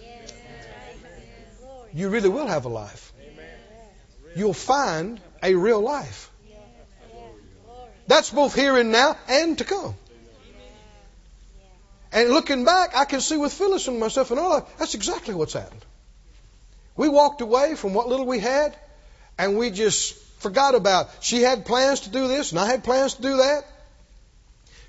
You 1.92 2.08
really 2.10 2.28
will 2.28 2.46
have 2.46 2.64
a 2.66 2.68
life. 2.68 3.12
You'll 4.34 4.52
find 4.52 5.20
a 5.42 5.54
real 5.54 5.80
life. 5.80 6.30
That's 8.06 8.30
both 8.30 8.54
here 8.54 8.76
and 8.76 8.92
now 8.92 9.16
and 9.28 9.58
to 9.58 9.64
come. 9.64 9.94
And 12.12 12.30
looking 12.30 12.64
back, 12.64 12.96
I 12.96 13.04
can 13.04 13.20
see 13.20 13.36
with 13.36 13.52
Phyllis 13.52 13.88
and 13.88 13.98
myself 13.98 14.30
and 14.30 14.38
all, 14.38 14.60
that, 14.60 14.78
that's 14.78 14.94
exactly 14.94 15.34
what's 15.34 15.54
happened. 15.54 15.84
We 16.96 17.08
walked 17.08 17.40
away 17.40 17.74
from 17.74 17.94
what 17.94 18.08
little 18.08 18.26
we 18.26 18.38
had, 18.38 18.76
and 19.38 19.58
we 19.58 19.70
just 19.70 20.16
forgot 20.38 20.74
about. 20.74 21.10
She 21.20 21.42
had 21.42 21.64
plans 21.64 22.00
to 22.00 22.10
do 22.10 22.28
this, 22.28 22.52
and 22.52 22.60
I 22.60 22.66
had 22.66 22.84
plans 22.84 23.14
to 23.14 23.22
do 23.22 23.36
that. 23.38 23.64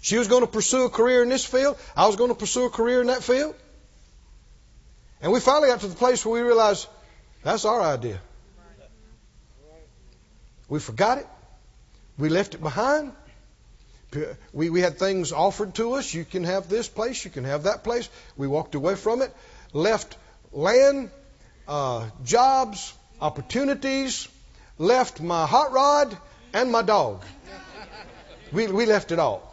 She 0.02 0.18
was 0.18 0.28
going 0.28 0.42
to 0.42 0.48
pursue 0.48 0.86
a 0.86 0.90
career 0.90 1.24
in 1.24 1.30
this 1.30 1.46
field. 1.46 1.78
I 1.96 2.08
was 2.08 2.16
going 2.16 2.30
to 2.30 2.36
pursue 2.36 2.66
a 2.66 2.70
career 2.70 3.02
in 3.02 3.08
that 3.08 3.24
field. 3.24 3.56
And 5.22 5.32
we 5.32 5.40
finally 5.40 5.70
got 5.70 5.82
to 5.82 5.88
the 5.88 5.96
place 5.96 6.26
where 6.26 6.42
we 6.42 6.48
realized 6.48 6.88
that's 7.44 7.66
our 7.66 7.82
idea. 7.82 8.22
We 10.70 10.80
forgot 10.80 11.18
it. 11.18 11.28
We 12.18 12.30
left 12.30 12.54
it 12.54 12.62
behind. 12.62 13.14
We, 14.54 14.70
we 14.70 14.82
had 14.82 14.98
things 14.98 15.32
offered 15.32 15.76
to 15.76 15.94
us. 15.94 16.14
You 16.14 16.26
can 16.26 16.44
have 16.44 16.70
this 16.70 16.88
place, 16.88 17.24
you 17.26 17.32
can 17.32 17.44
have 17.44 17.64
that 17.64 17.84
place. 17.84 18.10
We 18.36 18.48
walked 18.48 18.76
away 18.76 18.96
from 18.96 19.22
it, 19.22 19.34
left 19.74 20.18
land, 20.52 21.12
uh, 21.68 22.10
jobs, 22.24 22.94
opportunities, 23.20 24.28
left 24.78 25.22
my 25.22 25.46
hot 25.46 25.72
rod 25.72 26.18
and 26.54 26.72
my 26.72 26.82
dog. 26.82 27.24
We, 28.52 28.68
we 28.68 28.86
left 28.86 29.12
it 29.12 29.20
all. 29.20 29.44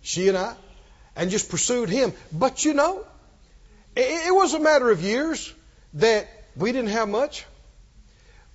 she 0.00 0.28
and 0.28 0.38
I, 0.38 0.54
and 1.16 1.30
just 1.30 1.50
pursued 1.50 1.88
him. 1.88 2.12
But 2.32 2.64
you 2.64 2.74
know, 2.74 3.04
It, 3.96 4.28
it 4.28 4.34
was 4.34 4.54
a 4.54 4.60
matter 4.60 4.90
of 4.90 5.02
years 5.02 5.52
that 5.94 6.28
we 6.56 6.72
didn't 6.72 6.90
have 6.90 7.08
much. 7.08 7.44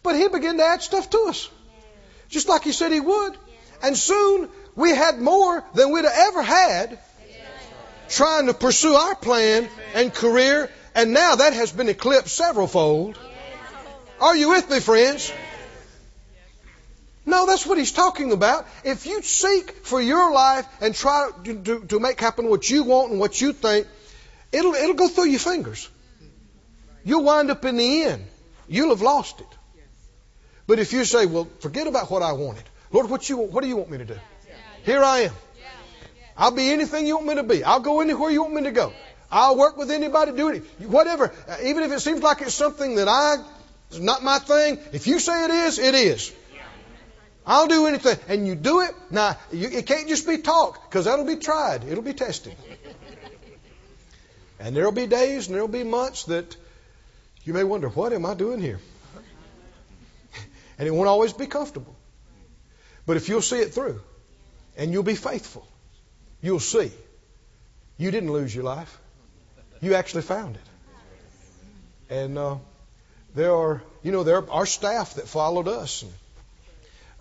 But 0.03 0.15
he 0.15 0.27
began 0.27 0.57
to 0.57 0.63
add 0.63 0.81
stuff 0.81 1.09
to 1.09 1.25
us. 1.29 1.49
Just 2.29 2.47
like 2.47 2.63
he 2.63 2.71
said 2.71 2.91
he 2.91 2.99
would. 2.99 3.37
And 3.83 3.97
soon 3.97 4.49
we 4.75 4.95
had 4.95 5.19
more 5.19 5.63
than 5.73 5.91
we'd 5.91 6.05
ever 6.05 6.41
had 6.41 6.97
trying 8.09 8.47
to 8.47 8.53
pursue 8.53 8.93
our 8.93 9.15
plan 9.15 9.67
and 9.93 10.13
career. 10.13 10.69
And 10.95 11.13
now 11.13 11.35
that 11.35 11.53
has 11.53 11.71
been 11.71 11.89
eclipsed 11.89 12.35
several 12.35 12.67
fold. 12.67 13.17
Are 14.21 14.35
you 14.35 14.49
with 14.49 14.69
me, 14.69 14.79
friends? 14.79 15.33
No, 17.25 17.47
that's 17.47 17.65
what 17.65 17.79
he's 17.79 17.91
talking 17.91 18.31
about. 18.31 18.67
If 18.83 19.07
you 19.07 19.21
seek 19.23 19.71
for 19.83 19.99
your 19.99 20.31
life 20.31 20.67
and 20.79 20.93
try 20.93 21.29
to, 21.45 21.63
to, 21.63 21.85
to, 21.87 21.99
make 21.99 22.19
happen 22.19 22.47
what 22.47 22.69
you 22.69 22.83
want 22.83 23.11
and 23.11 23.19
what 23.19 23.41
you 23.41 23.51
think, 23.51 23.87
it'll, 24.51 24.75
it'll 24.75 24.95
go 24.95 25.07
through 25.07 25.25
your 25.25 25.39
fingers. 25.39 25.89
You'll 27.03 27.23
wind 27.23 27.49
up 27.49 27.65
in 27.65 27.77
the 27.77 28.03
end. 28.03 28.25
You'll 28.67 28.89
have 28.89 29.01
lost 29.01 29.39
it. 29.39 29.47
But 30.67 30.77
if 30.77 30.93
you 30.93 31.03
say, 31.03 31.25
well, 31.25 31.47
forget 31.59 31.87
about 31.87 32.11
what 32.11 32.21
I 32.21 32.33
wanted. 32.33 32.63
Lord, 32.91 33.09
what, 33.09 33.27
you, 33.27 33.37
what 33.37 33.63
do 33.63 33.67
you 33.67 33.77
want 33.77 33.89
me 33.89 33.97
to 33.99 34.05
do? 34.05 34.17
Here 34.83 35.03
I 35.03 35.21
am. 35.21 35.33
I'll 36.37 36.51
be 36.51 36.69
anything 36.69 37.07
you 37.07 37.15
want 37.15 37.27
me 37.27 37.35
to 37.35 37.43
be. 37.43 37.63
I'll 37.63 37.79
go 37.79 38.01
anywhere 38.01 38.29
you 38.29 38.43
want 38.43 38.53
me 38.53 38.63
to 38.63 38.71
go. 38.71 38.93
I'll 39.31 39.57
work 39.57 39.77
with 39.77 39.89
anybody, 39.91 40.33
do 40.33 40.49
it, 40.49 40.63
whatever. 40.79 41.31
Even 41.63 41.83
if 41.83 41.91
it 41.91 42.01
seems 42.01 42.21
like 42.21 42.41
it's 42.41 42.53
something 42.53 42.95
that 42.95 43.07
I, 43.07 43.37
is 43.91 43.99
not 43.99 44.23
my 44.23 44.39
thing, 44.39 44.79
if 44.93 45.07
you 45.07 45.19
say 45.19 45.45
it 45.45 45.51
is, 45.51 45.79
it 45.79 45.95
is. 45.95 46.33
I'll 47.45 47.67
do 47.67 47.87
anything. 47.87 48.17
And 48.27 48.47
you 48.47 48.55
do 48.55 48.81
it. 48.81 48.91
Now, 49.09 49.37
you, 49.51 49.67
it 49.67 49.85
can't 49.85 50.07
just 50.07 50.27
be 50.27 50.37
talk, 50.37 50.89
because 50.89 51.05
that'll 51.05 51.25
be 51.25 51.37
tried. 51.37 51.83
It'll 51.83 52.03
be 52.03 52.13
tested. 52.13 52.55
And 54.59 54.75
there'll 54.75 54.91
be 54.91 55.07
days 55.07 55.47
and 55.47 55.55
there'll 55.55 55.67
be 55.67 55.83
months 55.83 56.25
that 56.25 56.55
you 57.43 57.53
may 57.53 57.63
wonder, 57.63 57.89
what 57.89 58.13
am 58.13 58.25
I 58.25 58.35
doing 58.35 58.61
here? 58.61 58.79
And 60.77 60.87
it 60.87 60.91
won't 60.91 61.07
always 61.07 61.33
be 61.33 61.47
comfortable. 61.47 61.95
But 63.05 63.17
if 63.17 63.27
you'll 63.29 63.41
see 63.41 63.57
it 63.57 63.73
through 63.73 64.01
and 64.77 64.91
you'll 64.91 65.03
be 65.03 65.15
faithful, 65.15 65.67
you'll 66.41 66.59
see 66.59 66.91
you 67.97 68.11
didn't 68.11 68.31
lose 68.31 68.53
your 68.53 68.63
life. 68.63 68.99
You 69.81 69.95
actually 69.95 70.21
found 70.21 70.55
it. 70.55 72.13
And 72.13 72.37
uh, 72.37 72.57
there 73.35 73.53
are, 73.53 73.81
you 74.03 74.11
know, 74.11 74.23
there 74.23 74.49
are 74.51 74.65
staff 74.65 75.15
that 75.15 75.27
followed 75.27 75.67
us 75.67 76.03
and, 76.03 76.13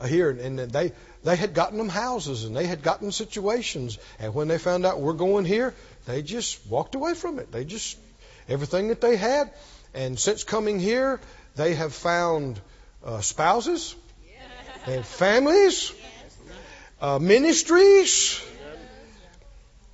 uh, 0.00 0.06
here, 0.06 0.30
and 0.30 0.58
they 0.58 0.92
they 1.22 1.36
had 1.36 1.52
gotten 1.54 1.76
them 1.78 1.88
houses 1.88 2.44
and 2.44 2.56
they 2.56 2.66
had 2.66 2.82
gotten 2.82 3.12
situations. 3.12 3.98
And 4.18 4.34
when 4.34 4.48
they 4.48 4.58
found 4.58 4.86
out 4.86 5.00
we're 5.00 5.12
going 5.12 5.44
here, 5.44 5.74
they 6.06 6.22
just 6.22 6.66
walked 6.66 6.94
away 6.94 7.14
from 7.14 7.38
it. 7.38 7.52
They 7.52 7.64
just 7.64 7.98
everything 8.48 8.88
that 8.88 9.00
they 9.00 9.16
had. 9.16 9.50
And 9.92 10.18
since 10.18 10.44
coming 10.44 10.80
here, 10.80 11.20
they 11.56 11.74
have 11.74 11.92
found 11.92 12.60
uh, 13.04 13.20
spouses, 13.20 13.94
and 14.86 15.04
families, 15.04 15.92
uh, 17.00 17.18
ministries. 17.18 18.40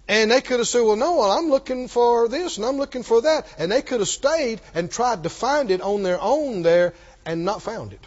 And 0.08 0.30
they 0.30 0.40
could 0.40 0.58
have 0.58 0.68
said, 0.68 0.82
well, 0.82 0.96
no, 0.96 1.16
well, 1.16 1.30
I'm 1.32 1.50
looking 1.50 1.88
for 1.88 2.28
this 2.28 2.58
and 2.58 2.66
I'm 2.66 2.76
looking 2.76 3.02
for 3.02 3.22
that. 3.22 3.46
And 3.58 3.72
they 3.72 3.82
could 3.82 4.00
have 4.00 4.08
stayed 4.08 4.60
and 4.74 4.90
tried 4.90 5.24
to 5.24 5.28
find 5.28 5.70
it 5.70 5.80
on 5.80 6.02
their 6.04 6.20
own 6.20 6.62
there 6.62 6.94
and 7.24 7.44
not 7.44 7.60
found 7.60 7.92
it. 7.92 8.04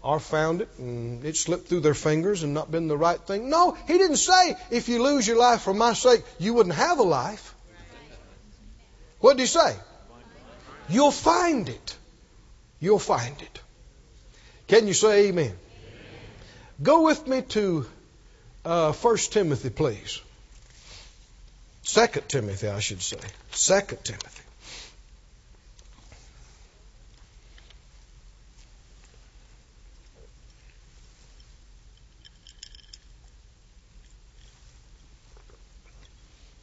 Or 0.00 0.18
found 0.18 0.62
it 0.62 0.68
and 0.78 1.24
it 1.26 1.36
slipped 1.36 1.68
through 1.68 1.80
their 1.80 1.94
fingers 1.94 2.42
and 2.42 2.54
not 2.54 2.70
been 2.70 2.88
the 2.88 2.96
right 2.96 3.20
thing. 3.20 3.50
No, 3.50 3.76
he 3.86 3.98
didn't 3.98 4.16
say, 4.16 4.56
if 4.70 4.88
you 4.88 5.02
lose 5.02 5.26
your 5.26 5.36
life 5.36 5.62
for 5.62 5.74
my 5.74 5.92
sake, 5.92 6.22
you 6.38 6.54
wouldn't 6.54 6.76
have 6.76 6.98
a 6.98 7.02
life. 7.02 7.54
What 9.20 9.36
did 9.36 9.42
he 9.42 9.46
say? 9.48 9.76
You'll 10.88 11.10
find 11.10 11.68
it. 11.68 11.96
You'll 12.80 12.98
find 12.98 13.40
it. 13.42 13.60
Can 14.68 14.86
you 14.86 14.94
say 14.94 15.28
amen? 15.28 15.46
amen. 15.46 15.56
Go 16.82 17.02
with 17.02 17.26
me 17.26 17.42
to 17.42 17.86
uh, 18.64 18.92
1 18.92 19.16
Timothy, 19.30 19.70
please. 19.70 20.22
2 21.88 22.06
Timothy, 22.28 22.68
I 22.68 22.80
should 22.80 23.00
say. 23.00 23.16
2 23.52 23.96
Timothy. 24.04 24.42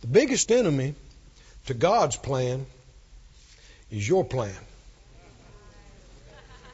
The 0.02 0.08
biggest 0.08 0.52
enemy 0.52 0.94
to 1.66 1.74
God's 1.74 2.16
plan 2.16 2.68
is 3.90 4.08
your 4.08 4.24
plan. 4.24 4.54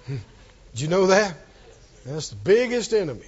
Hmm. 0.05 0.17
Did 0.73 0.81
you 0.81 0.87
know 0.89 1.07
that? 1.07 1.37
That's 2.05 2.27
the 2.27 2.35
biggest 2.35 2.91
enemy. 2.91 3.27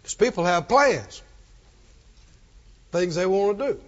Because 0.00 0.14
people 0.14 0.44
have 0.44 0.68
plans, 0.68 1.20
things 2.92 3.14
they 3.14 3.26
want 3.26 3.58
to 3.58 3.72
do, 3.72 3.80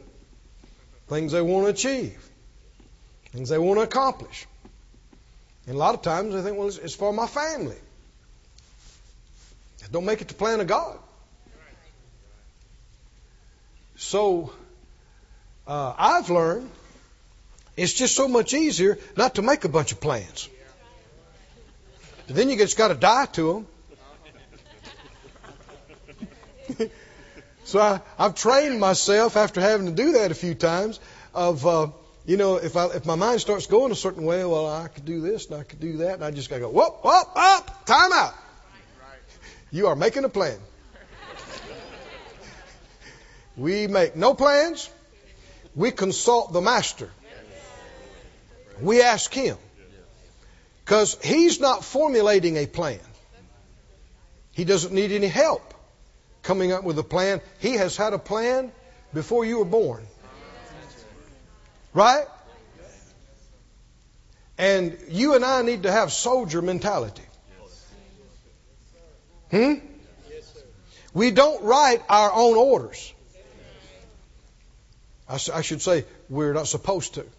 things 1.08 1.32
they 1.32 1.42
want 1.42 1.66
to 1.66 1.70
achieve, 1.70 2.18
things 3.32 3.50
they 3.50 3.58
want 3.58 3.78
to 3.78 3.82
accomplish. 3.82 4.46
And 5.66 5.76
a 5.76 5.78
lot 5.78 5.94
of 5.94 6.02
times 6.02 6.34
they 6.34 6.42
think, 6.42 6.58
well, 6.58 6.68
it's, 6.68 6.94
for 6.94 7.12
my 7.12 7.26
family. 7.26 7.76
Don't 9.92 10.06
make 10.06 10.20
it 10.20 10.28
the 10.28 10.34
plan 10.34 10.60
of 10.60 10.66
God. 10.66 10.98
So 13.96 14.52
uh, 15.66 15.94
I've 15.96 16.30
learned 16.30 16.70
it's 17.76 17.92
just 17.92 18.16
so 18.16 18.26
much 18.28 18.54
easier 18.54 18.98
not 19.16 19.36
to 19.36 19.42
make 19.42 19.64
a 19.64 19.68
bunch 19.68 19.92
of 19.92 20.00
plans. 20.00 20.48
Then 22.26 22.48
you 22.48 22.56
just 22.56 22.78
got 22.78 22.88
to 22.88 22.94
die 22.94 23.26
to 23.26 23.52
them. 23.52 23.66
So 27.64 27.81
I, 27.81 28.00
I've 28.18 28.35
trained 28.35 28.79
myself 28.79 29.37
after 29.37 29.61
having 29.61 29.87
to 29.87 29.92
do 29.92 30.12
that 30.12 30.31
a 30.31 30.35
few 30.35 30.55
times. 30.55 31.00
Of 31.35 31.66
uh, 31.66 31.88
you 32.27 32.37
know, 32.37 32.57
if 32.57 32.77
I 32.77 32.87
if 32.87 33.07
my 33.07 33.16
mind 33.16 33.40
starts 33.40 33.66
going 33.66 33.90
a 33.90 33.96
certain 33.96 34.24
way, 34.24 34.44
well, 34.44 34.66
I 34.66 34.88
could 34.88 35.05
do 35.05 35.20
this 35.20 35.46
and 35.46 35.59
I 35.59 35.64
could 35.64 35.81
do 35.81 35.98
that, 35.98 36.14
and 36.14 36.24
I 36.24 36.31
just 36.31 36.48
got 36.48 36.57
to 36.57 36.62
go, 36.62 36.68
whoop, 36.68 37.05
whoop, 37.05 37.29
up, 37.35 37.87
time 37.87 38.12
out. 38.12 38.35
You 39.70 39.88
are 39.88 39.96
making 39.96 40.24
a 40.24 40.29
plan. 40.29 40.59
We 43.57 43.87
make 43.87 44.14
no 44.14 44.35
plans. 44.35 44.88
We 45.74 45.90
consult 45.90 46.53
the 46.53 46.61
master. 46.61 47.11
We 48.81 49.03
ask 49.03 49.33
him. 49.33 49.57
Because 50.85 51.16
he's 51.22 51.61
not 51.61 51.85
formulating 51.85 52.57
a 52.57 52.66
plan. 52.66 53.00
He 54.53 54.64
doesn't 54.64 54.92
need 54.92 55.11
any 55.11 55.27
help 55.27 55.73
coming 56.44 56.72
up 56.72 56.85
with 56.85 56.98
a 56.98 57.02
plan. 57.02 57.40
He 57.59 57.72
has 57.72 57.96
had 57.96 58.12
a 58.12 58.18
plan 58.18 58.70
before 59.12 59.44
you 59.44 59.59
were 59.59 59.64
born. 59.64 60.07
Right? 61.92 62.26
And 64.57 64.96
you 65.09 65.35
and 65.35 65.44
I 65.44 65.62
need 65.62 65.83
to 65.83 65.90
have 65.90 66.12
soldier 66.12 66.62
mentality. 66.62 67.22
Hmm? 69.50 69.74
We 71.12 71.30
don't 71.30 71.62
write 71.64 72.02
our 72.09 72.33
own 72.33 72.57
orders. 72.57 73.12
I, 75.28 75.35
I 75.54 75.62
should 75.62 75.80
say 75.80 76.04
we're 76.28 76.52
not 76.52 76.68
supposed 76.68 77.14
to. 77.14 77.26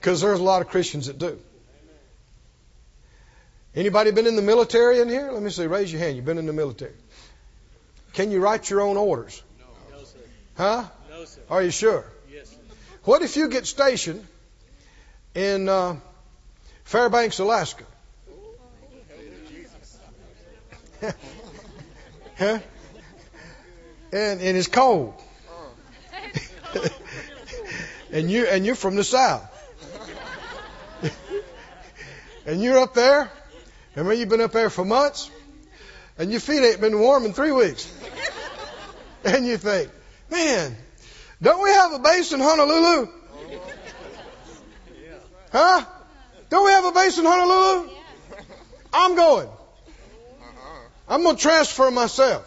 Because 0.00 0.20
there's 0.20 0.38
a 0.38 0.44
lot 0.44 0.62
of 0.62 0.68
Christians 0.68 1.08
that 1.08 1.18
do. 1.18 1.40
Anybody 3.78 4.10
been 4.10 4.26
in 4.26 4.34
the 4.34 4.42
military 4.42 4.98
in 4.98 5.08
here? 5.08 5.30
Let 5.30 5.40
me 5.40 5.50
see. 5.50 5.68
Raise 5.68 5.92
your 5.92 6.00
hand. 6.00 6.16
You've 6.16 6.24
been 6.24 6.38
in 6.38 6.46
the 6.46 6.52
military. 6.52 6.94
Can 8.12 8.32
you 8.32 8.40
write 8.40 8.68
your 8.68 8.80
own 8.80 8.96
orders? 8.96 9.40
No, 9.92 10.02
sir. 10.02 10.18
Huh? 10.56 10.84
No, 11.08 11.24
sir. 11.24 11.40
Are 11.48 11.62
you 11.62 11.70
sure? 11.70 12.04
Yes, 12.28 12.48
sir. 12.48 12.56
What 13.04 13.22
if 13.22 13.36
you 13.36 13.48
get 13.48 13.66
stationed 13.66 14.26
in 15.36 15.68
uh, 15.68 15.94
Fairbanks, 16.82 17.38
Alaska? 17.38 17.84
huh? 22.36 22.58
And, 24.10 24.40
and 24.40 24.56
it's 24.56 24.66
cold. 24.66 25.14
and 28.10 28.28
you 28.28 28.44
and 28.46 28.66
you're 28.66 28.74
from 28.74 28.96
the 28.96 29.04
south. 29.04 29.46
and 32.44 32.60
you're 32.60 32.78
up 32.78 32.94
there, 32.94 33.30
when 33.94 34.18
you've 34.18 34.28
been 34.28 34.40
up 34.40 34.52
there 34.52 34.70
for 34.70 34.84
months, 34.84 35.30
and 36.18 36.30
your 36.30 36.40
feet 36.40 36.62
ain't 36.62 36.80
been 36.80 36.98
warm 36.98 37.24
in 37.24 37.32
three 37.32 37.52
weeks. 37.52 37.92
and 39.24 39.46
you 39.46 39.56
think, 39.56 39.90
man, 40.30 40.76
don't 41.40 41.62
we 41.62 41.70
have 41.70 41.92
a 41.92 41.98
base 41.98 42.32
in 42.32 42.40
Honolulu? 42.40 43.08
Huh? 45.52 45.84
Don't 46.50 46.64
we 46.64 46.72
have 46.72 46.84
a 46.84 46.92
base 46.92 47.18
in 47.18 47.24
Honolulu? 47.24 47.90
I'm 48.92 49.16
going. 49.16 49.48
I'm 51.08 51.22
going 51.22 51.36
to 51.36 51.42
transfer 51.42 51.90
myself. 51.90 52.44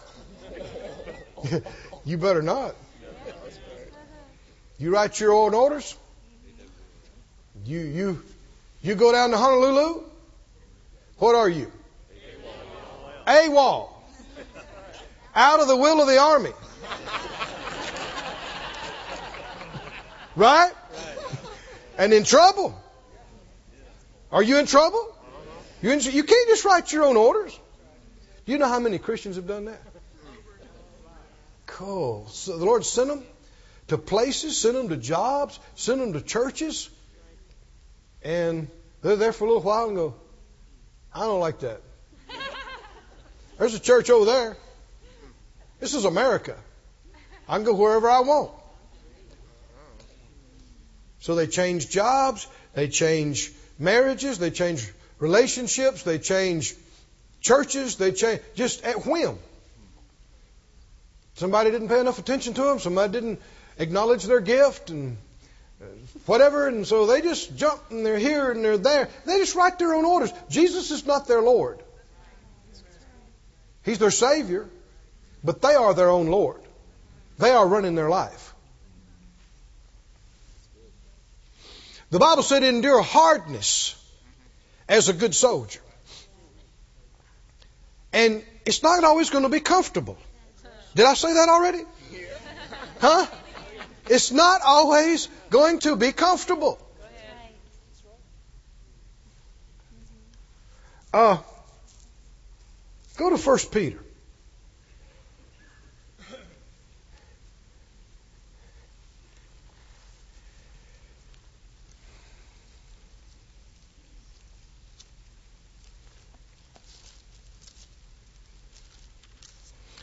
you 2.04 2.18
better 2.18 2.42
not. 2.42 2.74
You 4.78 4.92
write 4.92 5.18
your 5.20 5.32
own 5.32 5.54
orders? 5.54 5.96
You 7.64 7.78
you 7.78 8.22
you 8.82 8.94
go 8.96 9.12
down 9.12 9.30
to 9.30 9.36
Honolulu? 9.36 10.02
What 11.22 11.36
are 11.36 11.48
you? 11.48 11.70
AWOL. 13.28 13.90
Out 15.36 15.60
of 15.60 15.68
the 15.68 15.76
will 15.76 16.00
of 16.00 16.08
the 16.08 16.18
army. 16.18 16.50
Right? 20.34 20.72
And 21.96 22.12
in 22.12 22.24
trouble. 22.24 22.76
Are 24.32 24.42
you 24.42 24.58
in 24.58 24.66
trouble? 24.66 25.16
You, 25.80 25.92
in, 25.92 26.00
you 26.00 26.24
can't 26.24 26.48
just 26.48 26.64
write 26.64 26.92
your 26.92 27.04
own 27.04 27.16
orders. 27.16 27.56
Do 28.44 28.50
you 28.50 28.58
know 28.58 28.66
how 28.66 28.80
many 28.80 28.98
Christians 28.98 29.36
have 29.36 29.46
done 29.46 29.66
that? 29.66 29.80
Cool. 31.66 32.26
So 32.30 32.58
the 32.58 32.64
Lord 32.64 32.84
sent 32.84 33.10
them 33.10 33.22
to 33.86 33.96
places, 33.96 34.58
sent 34.58 34.74
them 34.74 34.88
to 34.88 34.96
jobs, 34.96 35.60
sent 35.76 36.00
them 36.00 36.14
to 36.14 36.20
churches, 36.20 36.90
and 38.22 38.66
they're 39.02 39.14
there 39.14 39.32
for 39.32 39.44
a 39.44 39.46
little 39.46 39.62
while 39.62 39.86
and 39.86 39.94
go, 39.94 40.14
I 41.14 41.20
don't 41.20 41.40
like 41.40 41.60
that. 41.60 41.80
There's 43.58 43.74
a 43.74 43.80
church 43.80 44.10
over 44.10 44.24
there. 44.24 44.56
This 45.78 45.94
is 45.94 46.04
America. 46.04 46.56
I 47.48 47.56
can 47.56 47.64
go 47.64 47.74
wherever 47.74 48.08
I 48.08 48.20
want. 48.20 48.50
So 51.20 51.34
they 51.34 51.46
change 51.46 51.88
jobs, 51.90 52.48
they 52.74 52.88
change 52.88 53.52
marriages, 53.78 54.38
they 54.38 54.50
change 54.50 54.90
relationships, 55.18 56.02
they 56.02 56.18
change 56.18 56.74
churches, 57.40 57.96
they 57.96 58.12
change 58.12 58.40
just 58.54 58.84
at 58.84 59.06
whim. 59.06 59.38
Somebody 61.34 61.70
didn't 61.70 61.88
pay 61.88 62.00
enough 62.00 62.18
attention 62.18 62.54
to 62.54 62.62
them, 62.62 62.78
somebody 62.78 63.12
didn't 63.12 63.40
acknowledge 63.78 64.24
their 64.24 64.40
gift 64.40 64.90
and 64.90 65.16
whatever, 66.26 66.68
and 66.68 66.86
so 66.86 67.06
they 67.06 67.20
just 67.20 67.56
jump 67.56 67.80
and 67.90 68.04
they're 68.04 68.18
here 68.18 68.50
and 68.50 68.64
they're 68.64 68.78
there. 68.78 69.08
They 69.26 69.38
just 69.38 69.54
write 69.54 69.78
their 69.78 69.94
own 69.94 70.04
orders. 70.04 70.32
Jesus 70.48 70.90
is 70.90 71.06
not 71.06 71.26
their 71.26 71.42
Lord. 71.42 71.82
He's 73.84 73.98
their 73.98 74.10
Savior, 74.10 74.68
but 75.42 75.60
they 75.60 75.74
are 75.74 75.94
their 75.94 76.08
own 76.08 76.28
Lord. 76.28 76.60
They 77.38 77.50
are 77.50 77.66
running 77.66 77.94
their 77.94 78.08
life. 78.08 78.54
The 82.10 82.18
Bible 82.18 82.42
said, 82.42 82.62
endure 82.62 83.02
hardness 83.02 83.96
as 84.88 85.08
a 85.08 85.14
good 85.14 85.34
soldier. 85.34 85.80
And 88.12 88.44
it's 88.66 88.82
not 88.82 89.02
always 89.02 89.30
going 89.30 89.44
to 89.44 89.48
be 89.48 89.60
comfortable. 89.60 90.18
Did 90.94 91.06
I 91.06 91.14
say 91.14 91.32
that 91.32 91.48
already? 91.48 91.82
Huh? 93.00 93.26
It's 94.12 94.30
not 94.30 94.60
always 94.62 95.26
going 95.48 95.78
to 95.78 95.96
be 95.96 96.12
comfortable. 96.12 96.78
Uh, 101.14 101.38
go 103.16 103.30
to 103.30 103.36
1 103.38 103.58
Peter. 103.72 103.98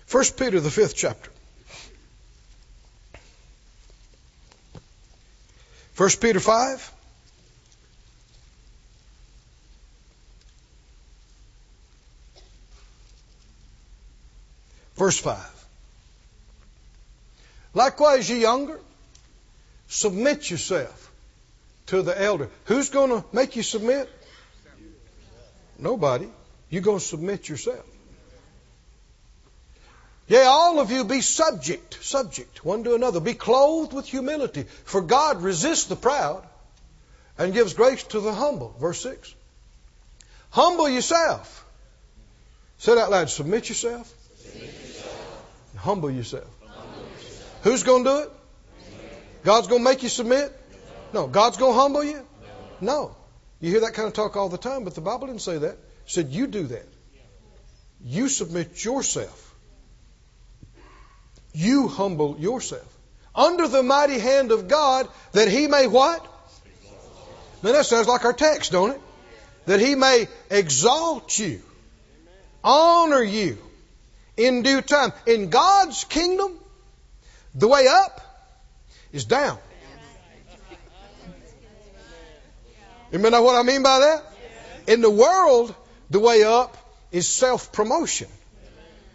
First 0.07 0.35
Peter, 0.35 0.59
the 0.59 0.71
fifth 0.71 0.95
chapter. 0.95 1.29
First 5.99 6.21
Peter 6.21 6.39
5. 6.39 6.93
Verse 14.95 15.19
5. 15.19 15.37
Likewise, 17.73 18.29
ye 18.29 18.39
younger, 18.39 18.79
submit 19.89 20.49
yourself 20.49 21.11
to 21.87 22.01
the 22.01 22.17
elder. 22.17 22.47
Who's 22.63 22.87
going 22.87 23.09
to 23.09 23.25
make 23.33 23.57
you 23.57 23.63
submit? 23.63 24.09
Nobody. 25.77 26.29
You're 26.69 26.81
going 26.81 26.99
to 26.99 27.05
submit 27.05 27.49
yourself. 27.49 27.85
Yea, 30.29 30.43
all 30.43 30.79
of 30.79 30.91
you 30.91 31.03
be 31.03 31.21
subject, 31.21 31.97
subject 32.03 32.63
one 32.63 32.83
to 32.83 32.93
another. 32.93 33.19
Be 33.19 33.33
clothed 33.33 33.93
with 33.93 34.05
humility. 34.05 34.63
For 34.85 35.01
God 35.01 35.41
resists 35.41 35.85
the 35.85 35.95
proud 35.95 36.47
and 37.39 37.51
gives 37.51 37.73
grace 37.73 38.03
to 38.03 38.19
the 38.19 38.31
humble. 38.31 38.75
Verse 38.79 39.01
6. 39.01 39.33
Humble 40.51 40.87
yourself. 40.87 41.65
Say 42.77 42.91
it 42.91 42.99
out 42.99 43.09
loud. 43.09 43.31
Submit 43.31 43.69
yourself. 43.69 44.13
Submit 44.37 44.67
yourself. 44.67 45.45
Humble, 45.77 46.11
yourself. 46.11 46.47
humble 46.63 47.01
yourself. 47.11 47.59
Who's 47.63 47.83
going 47.83 48.03
to 48.03 48.09
do 48.09 48.17
it? 48.19 48.31
God's 49.43 49.67
going 49.67 49.81
to 49.81 49.89
make 49.89 50.03
you 50.03 50.09
submit? 50.09 50.55
No. 51.11 51.25
God's 51.25 51.57
going 51.57 51.73
to 51.73 51.79
humble 51.79 52.03
you? 52.03 52.23
No. 52.81 53.15
You 53.59 53.71
hear 53.71 53.79
that 53.79 53.95
kind 53.95 54.07
of 54.07 54.13
talk 54.13 54.37
all 54.37 54.49
the 54.49 54.59
time, 54.59 54.83
but 54.83 54.93
the 54.93 55.01
Bible 55.01 55.25
didn't 55.25 55.41
say 55.41 55.57
that. 55.57 55.71
It 55.71 55.79
said 56.05 56.29
you 56.29 56.45
do 56.45 56.67
that. 56.67 56.87
You 58.03 58.29
submit 58.29 58.85
yourself 58.85 59.48
you 61.53 61.87
humble 61.87 62.37
yourself 62.39 62.85
under 63.35 63.67
the 63.67 63.83
mighty 63.83 64.19
hand 64.19 64.51
of 64.51 64.67
God 64.67 65.07
that 65.33 65.47
he 65.47 65.67
may 65.67 65.87
what? 65.87 66.25
Now 67.63 67.73
that 67.73 67.85
sounds 67.85 68.07
like 68.07 68.25
our 68.25 68.33
text, 68.33 68.71
don't 68.71 68.91
it? 68.91 69.01
That 69.65 69.79
he 69.79 69.95
may 69.95 70.27
exalt 70.49 71.37
you, 71.37 71.61
honor 72.63 73.21
you 73.21 73.57
in 74.37 74.63
due 74.63 74.81
time. 74.81 75.11
In 75.25 75.49
God's 75.49 76.03
kingdom, 76.05 76.57
the 77.53 77.67
way 77.67 77.87
up 77.87 78.21
is 79.11 79.25
down. 79.25 79.57
You 83.11 83.17
know 83.17 83.41
what 83.41 83.55
I 83.55 83.63
mean 83.63 83.83
by 83.83 83.99
that? 83.99 84.23
In 84.87 85.01
the 85.01 85.09
world, 85.09 85.75
the 86.09 86.19
way 86.19 86.43
up 86.43 86.77
is 87.11 87.27
self 87.27 87.71
promotion, 87.71 88.27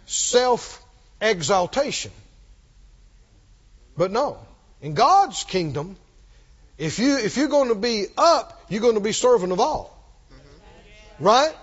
self 0.05 0.83
exaltation. 1.21 2.11
But 3.97 4.11
no, 4.11 4.37
in 4.81 4.93
God's 4.93 5.43
kingdom, 5.43 5.95
if 6.77 6.99
you 6.99 7.17
if 7.17 7.37
you're 7.37 7.47
going 7.47 7.69
to 7.69 7.75
be 7.75 8.07
up, 8.17 8.61
you're 8.69 8.81
going 8.81 8.95
to 8.95 8.99
be 9.01 9.13
servant 9.13 9.51
of 9.51 9.59
all, 9.59 9.97
mm-hmm. 10.31 11.23
right? 11.23 11.55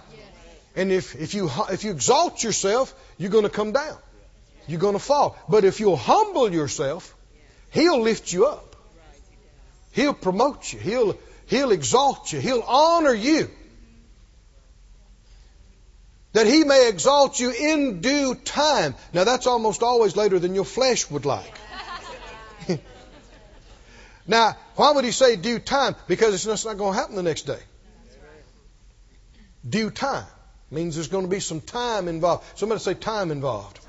And 0.75 0.91
if 0.91 1.15
if 1.15 1.35
you 1.35 1.51
if 1.71 1.85
you 1.85 1.91
exalt 1.91 2.43
yourself, 2.43 2.95
you're 3.19 3.31
going 3.31 3.45
to 3.45 3.51
come 3.51 3.73
down. 3.73 3.99
You're 4.67 4.81
going 4.81 4.95
to 4.95 5.05
fall. 5.05 5.37
But 5.49 5.65
if 5.65 5.81
you'll 5.81 5.97
humble 5.97 6.51
yourself, 6.51 7.15
He'll 7.71 8.01
lift 8.01 8.33
you 8.33 8.47
up. 8.47 8.77
He'll 9.93 10.15
promote 10.15 10.73
you. 10.73 10.79
He'll 10.79 11.19
He'll 11.47 11.73
exalt 11.73 12.33
you. 12.33 12.41
He'll 12.41 12.63
honor 12.63 13.13
you. 13.13 13.51
That 16.33 16.47
he 16.47 16.65
may 16.65 16.89
exalt 16.89 17.39
you 17.39 17.51
in 17.51 18.01
due 18.01 18.35
time. 18.35 18.95
Now 19.13 19.25
that's 19.25 19.47
almost 19.47 19.83
always 19.83 20.17
later 20.17 20.39
than 20.39 20.55
your 20.55 20.65
flesh 20.65 21.11
would 21.11 21.27
like. 21.27 21.53
Now, 24.27 24.57
why 24.77 24.93
would 24.93 25.05
he 25.05 25.11
say 25.11 25.37
due 25.37 25.59
time? 25.59 25.97
Because 26.07 26.35
it's 26.35 26.45
just 26.45 26.65
not 26.65 26.79
going 26.79 26.95
to 26.95 26.99
happen 26.99 27.17
the 27.17 27.23
next 27.23 27.43
day. 27.43 27.59
Due 29.69 29.91
time 29.91 30.27
means 30.71 30.95
there's 30.95 31.09
going 31.09 31.25
to 31.25 31.31
be 31.31 31.41
some 31.41 31.61
time 31.61 32.09
involved. 32.09 32.45
Somebody 32.59 32.81
say 32.81 32.95
time 32.95 33.31
involved. 33.31 33.81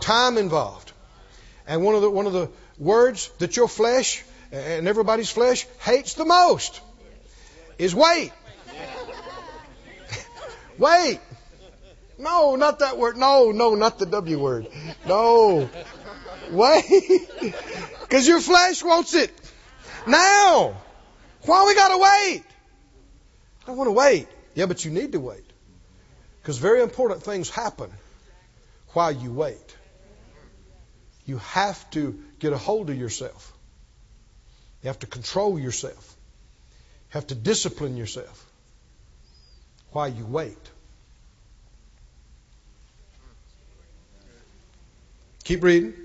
Time 0.00 0.38
involved. 0.38 0.92
And 1.66 1.82
one 1.82 1.94
of 1.94 2.02
the 2.02 2.10
one 2.10 2.26
of 2.26 2.32
the 2.32 2.50
words 2.78 3.30
that 3.38 3.56
your 3.56 3.68
flesh 3.68 4.24
and 4.50 4.88
everybody's 4.88 5.30
flesh 5.30 5.66
hates 5.80 6.14
the 6.14 6.24
most 6.24 6.80
is 7.78 7.94
wait. 7.94 8.32
wait. 10.78 11.20
No, 12.18 12.56
not 12.56 12.80
that 12.80 12.98
word. 12.98 13.16
No, 13.16 13.52
no, 13.52 13.74
not 13.74 13.98
the 13.98 14.06
W 14.06 14.38
word. 14.38 14.66
No. 15.06 15.68
Wait. 16.50 17.28
Because 18.02 18.28
your 18.28 18.40
flesh 18.40 18.84
wants 18.84 19.14
it 19.14 19.32
now. 20.06 20.76
Why 21.42 21.66
we 21.66 21.74
gotta 21.74 21.98
wait? 21.98 22.44
I 23.62 23.66
don't 23.66 23.76
want 23.76 23.88
to 23.88 23.92
wait. 23.92 24.28
Yeah, 24.54 24.66
but 24.66 24.84
you 24.84 24.90
need 24.90 25.12
to 25.12 25.20
wait. 25.20 25.44
Because 26.40 26.58
very 26.58 26.82
important 26.82 27.22
things 27.22 27.48
happen 27.48 27.90
while 28.88 29.12
you 29.12 29.32
wait. 29.32 29.76
You 31.24 31.38
have 31.38 31.88
to 31.92 32.18
get 32.40 32.52
a 32.52 32.58
hold 32.58 32.90
of 32.90 32.98
yourself. 32.98 33.52
You 34.82 34.88
have 34.88 34.98
to 35.00 35.06
control 35.06 35.58
yourself. 35.58 36.16
You 37.10 37.14
have 37.14 37.28
to 37.28 37.34
discipline 37.34 37.96
yourself 37.96 38.44
while 39.92 40.08
you 40.08 40.26
wait. 40.26 40.58
Keep 45.44 45.62
reading. 45.62 46.01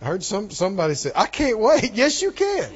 I 0.00 0.04
heard 0.04 0.22
some 0.22 0.50
somebody 0.50 0.94
say, 0.94 1.10
"I 1.14 1.26
can't 1.26 1.58
wait." 1.58 1.92
Yes, 1.94 2.22
you 2.22 2.32
can. 2.32 2.70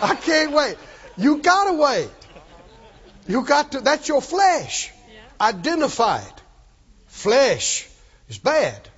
I 0.00 0.14
can't 0.14 0.52
wait. 0.52 0.76
You 1.16 1.38
gotta 1.38 1.72
wait. 1.74 2.10
You 3.26 3.42
got 3.42 3.72
to. 3.72 3.80
That's 3.80 4.08
your 4.08 4.22
flesh. 4.22 4.92
Identify 5.40 6.20
it. 6.20 6.42
Flesh 7.08 7.88
is 8.28 8.38
bad. 8.38 8.88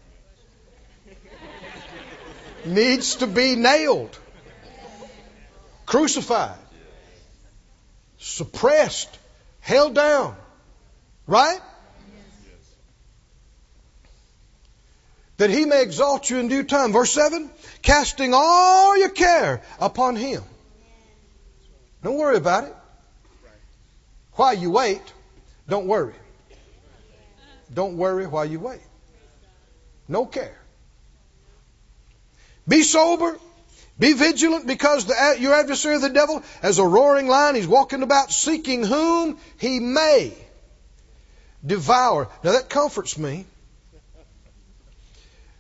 Needs 2.65 3.17
to 3.17 3.27
be 3.27 3.55
nailed, 3.57 4.19
crucified, 5.87 6.59
suppressed, 8.19 9.17
held 9.61 9.95
down. 9.95 10.37
Right? 11.27 11.61
That 15.39 15.51
he 15.51 15.65
may 15.65 15.83
exalt 15.83 16.29
you 16.29 16.39
in 16.39 16.49
due 16.49 16.65
time. 16.65 16.93
Verse 16.93 17.11
7 17.11 17.51
casting 17.81 18.33
all 18.35 18.99
your 18.99 19.09
care 19.09 19.63
upon 19.81 20.17
him. 20.17 20.43
Don't 22.03 22.19
worry 22.19 22.37
about 22.37 22.65
it. 22.65 22.77
While 24.33 24.55
you 24.55 24.71
wait, 24.71 25.03
don't 25.69 25.87
worry. 25.87 26.15
Don't 27.73 27.97
worry 27.97 28.27
while 28.27 28.45
you 28.45 28.61
wait. 28.61 28.81
No 30.07 30.27
care. 30.27 30.59
Be 32.67 32.83
sober. 32.83 33.39
Be 33.99 34.13
vigilant 34.13 34.67
because 34.67 35.07
the, 35.07 35.37
your 35.41 35.55
adversary, 35.55 35.99
the 35.99 36.09
devil, 36.09 36.43
as 36.63 36.79
a 36.79 36.85
roaring 36.85 37.27
lion, 37.27 37.57
he's 37.57 37.67
walking 37.67 38.03
about 38.03 38.31
seeking 38.31 38.85
whom 38.85 39.39
he 39.59 39.81
may 39.81 40.33
devour. 41.67 42.29
Now 42.45 42.53
that 42.53 42.69
comforts 42.69 43.19
me 43.19 43.45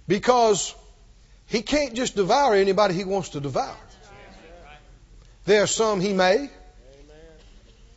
because 0.08 0.74
he 1.46 1.62
can't 1.62 1.94
just 1.94 2.16
devour 2.16 2.54
anybody 2.54 2.94
he 2.94 3.04
wants 3.04 3.30
to 3.30 3.40
devour. 3.40 3.76
There 5.44 5.62
are 5.62 5.68
some 5.68 6.00
he 6.00 6.12
may 6.12 6.50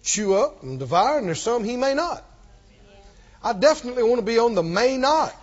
chew 0.04 0.36
up 0.36 0.62
and 0.64 0.78
devour, 0.78 1.18
and 1.18 1.28
there's 1.28 1.42
some 1.42 1.64
he 1.64 1.78
may 1.78 1.94
not. 1.94 2.24
I 3.44 3.54
definitely 3.54 4.04
want 4.04 4.20
to 4.20 4.26
be 4.26 4.38
on 4.38 4.54
the 4.54 4.64
may 4.64 4.98
not 4.98 5.36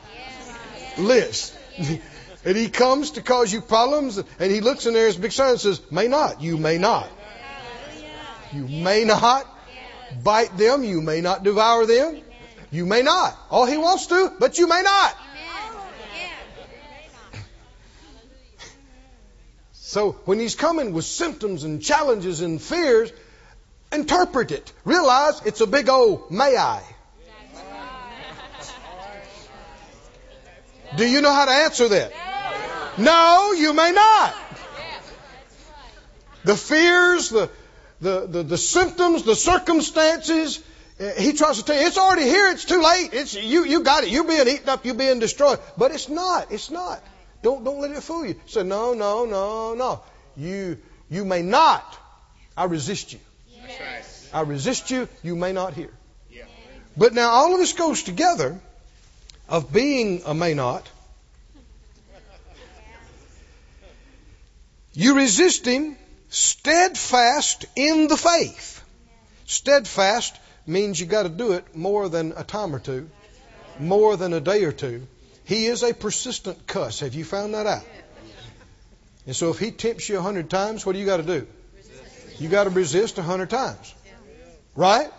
list. 0.99 1.55
and 2.45 2.57
he 2.57 2.69
comes 2.69 3.13
to 3.13 3.23
cause 3.23 3.53
you 3.53 3.61
problems, 3.61 4.19
and 4.19 4.53
he 4.53 4.61
looks 4.61 4.87
in 4.87 4.95
there, 4.95 5.07
his 5.07 5.17
big 5.17 5.33
sign 5.33 5.53
and 5.53 5.61
says, 5.61 5.81
may 5.91 6.07
not. 6.07 6.41
You 6.41 6.57
may 6.57 6.79
not. 6.79 7.09
You 8.53 8.67
may 8.67 9.05
not 9.05 9.47
bite 10.23 10.57
them. 10.57 10.85
You 10.85 11.01
may 11.03 11.21
not 11.21 11.43
devour 11.43 11.87
them. 11.87 12.21
You 12.71 12.87
may 12.87 13.03
not. 13.03 13.37
All 13.51 13.67
he 13.67 13.77
wants 13.77 14.07
to, 14.07 14.33
but 14.39 14.59
you 14.59 14.67
may 14.67 14.83
not. 14.83 15.17
So 19.89 20.13
when 20.27 20.39
he's 20.39 20.55
coming 20.55 20.93
with 20.93 21.07
symptoms 21.07 21.65
and 21.65 21.83
challenges 21.83 22.43
and 22.43 22.61
fears, 22.61 23.11
interpret 23.91 24.53
it. 24.53 24.71
Realize 24.85 25.41
it's 25.47 25.63
a 25.63 25.67
big 25.67 25.89
old 25.89 26.31
may 26.31 26.59
I. 26.59 26.83
Do 30.99 31.09
you 31.09 31.23
know 31.23 31.33
how 31.33 31.47
to 31.47 31.53
answer 31.53 31.89
that? 31.89 32.13
No, 32.99 33.53
you 33.53 33.73
may 33.73 33.93
not. 33.93 34.35
The 36.45 36.55
fears, 36.55 37.31
the, 37.31 37.49
the, 38.03 38.27
the, 38.27 38.43
the 38.43 38.59
symptoms, 38.59 39.23
the 39.23 39.37
circumstances, 39.37 40.63
eh, 41.01 41.19
he 41.19 41.33
tries 41.33 41.57
to 41.57 41.65
tell 41.65 41.81
you, 41.81 41.87
it's 41.87 41.97
already 41.97 42.25
here, 42.25 42.51
it's 42.51 42.67
too 42.67 42.83
late. 42.83 43.15
It's, 43.15 43.35
you, 43.35 43.65
you 43.65 43.83
got 43.83 44.05
it. 44.05 44.11
You're 44.11 44.25
being 44.25 44.49
eaten 44.49 44.69
up, 44.69 44.85
you're 44.85 44.95
being 44.95 45.19
destroyed. 45.19 45.61
But 45.79 45.93
it's 45.93 46.11
not. 46.11 46.53
It's 46.53 46.71
not. 46.71 47.03
Don't, 47.43 47.65
don't 47.65 47.81
let 47.81 47.91
it 47.93 48.03
fool 48.03 48.27
you. 48.27 48.41
Say, 48.47 48.63
no, 48.63 48.95
no, 48.95 49.25
no, 49.25 49.75
no. 49.75 50.03
You, 50.37 50.79
you 51.09 51.25
may 51.25 51.43
not. 51.43 51.99
I 52.57 52.65
resist 52.65 53.13
you. 53.13 53.21
Yes. 53.51 54.29
I 54.33 54.41
resist 54.41 54.91
you. 54.91 55.09
You 55.23 55.37
may 55.37 55.53
not 55.53 55.75
hear. 55.75 55.91
Yeah. 56.31 56.45
But 56.97 57.15
now 57.15 57.31
all 57.31 57.55
of 57.55 57.61
this 57.61 57.73
goes 57.73 58.03
together 58.03 58.61
of 59.49 59.73
being 59.73 60.23
a 60.27 60.35
may 60.35 60.55
not. 60.55 60.89
You 64.93 65.17
resist 65.17 65.65
him 65.65 65.97
steadfast 66.29 67.67
in 67.77 68.09
the 68.09 68.17
faith. 68.17 68.85
Steadfast 69.47 70.37
means 70.67 71.01
you 71.01 71.07
got 71.07 71.23
to 71.23 71.29
do 71.29 71.53
it 71.53 71.77
more 71.77 72.09
than 72.09 72.33
a 72.37 72.43
time 72.43 72.75
or 72.75 72.81
two, 72.81 73.09
more 73.79 74.17
than 74.17 74.33
a 74.35 74.41
day 74.41 74.65
or 74.65 74.73
two. 74.73 75.07
He 75.49 75.65
is 75.65 75.83
a 75.83 75.95
persistent 75.95 76.67
cuss. 76.67 77.01
Have 77.01 77.15
you 77.15 77.25
found 77.25 77.55
that 77.55 77.67
out? 77.67 77.83
And 79.25 79.35
so 79.35 79.49
if 79.49 79.59
he 79.59 79.71
tempts 79.71 80.07
you 80.07 80.19
a 80.19 80.21
hundred 80.21 80.51
times, 80.51 80.85
what 80.85 80.93
do 80.93 80.99
you 80.99 81.07
got 81.07 81.17
to 81.17 81.23
do? 81.23 81.47
You 82.39 82.51
got 82.51 82.65
to 82.65 82.71
resist 82.71 83.17
a 83.17 83.23
hundred 83.23 83.49
times. 83.49 83.95
Right? 84.77 85.11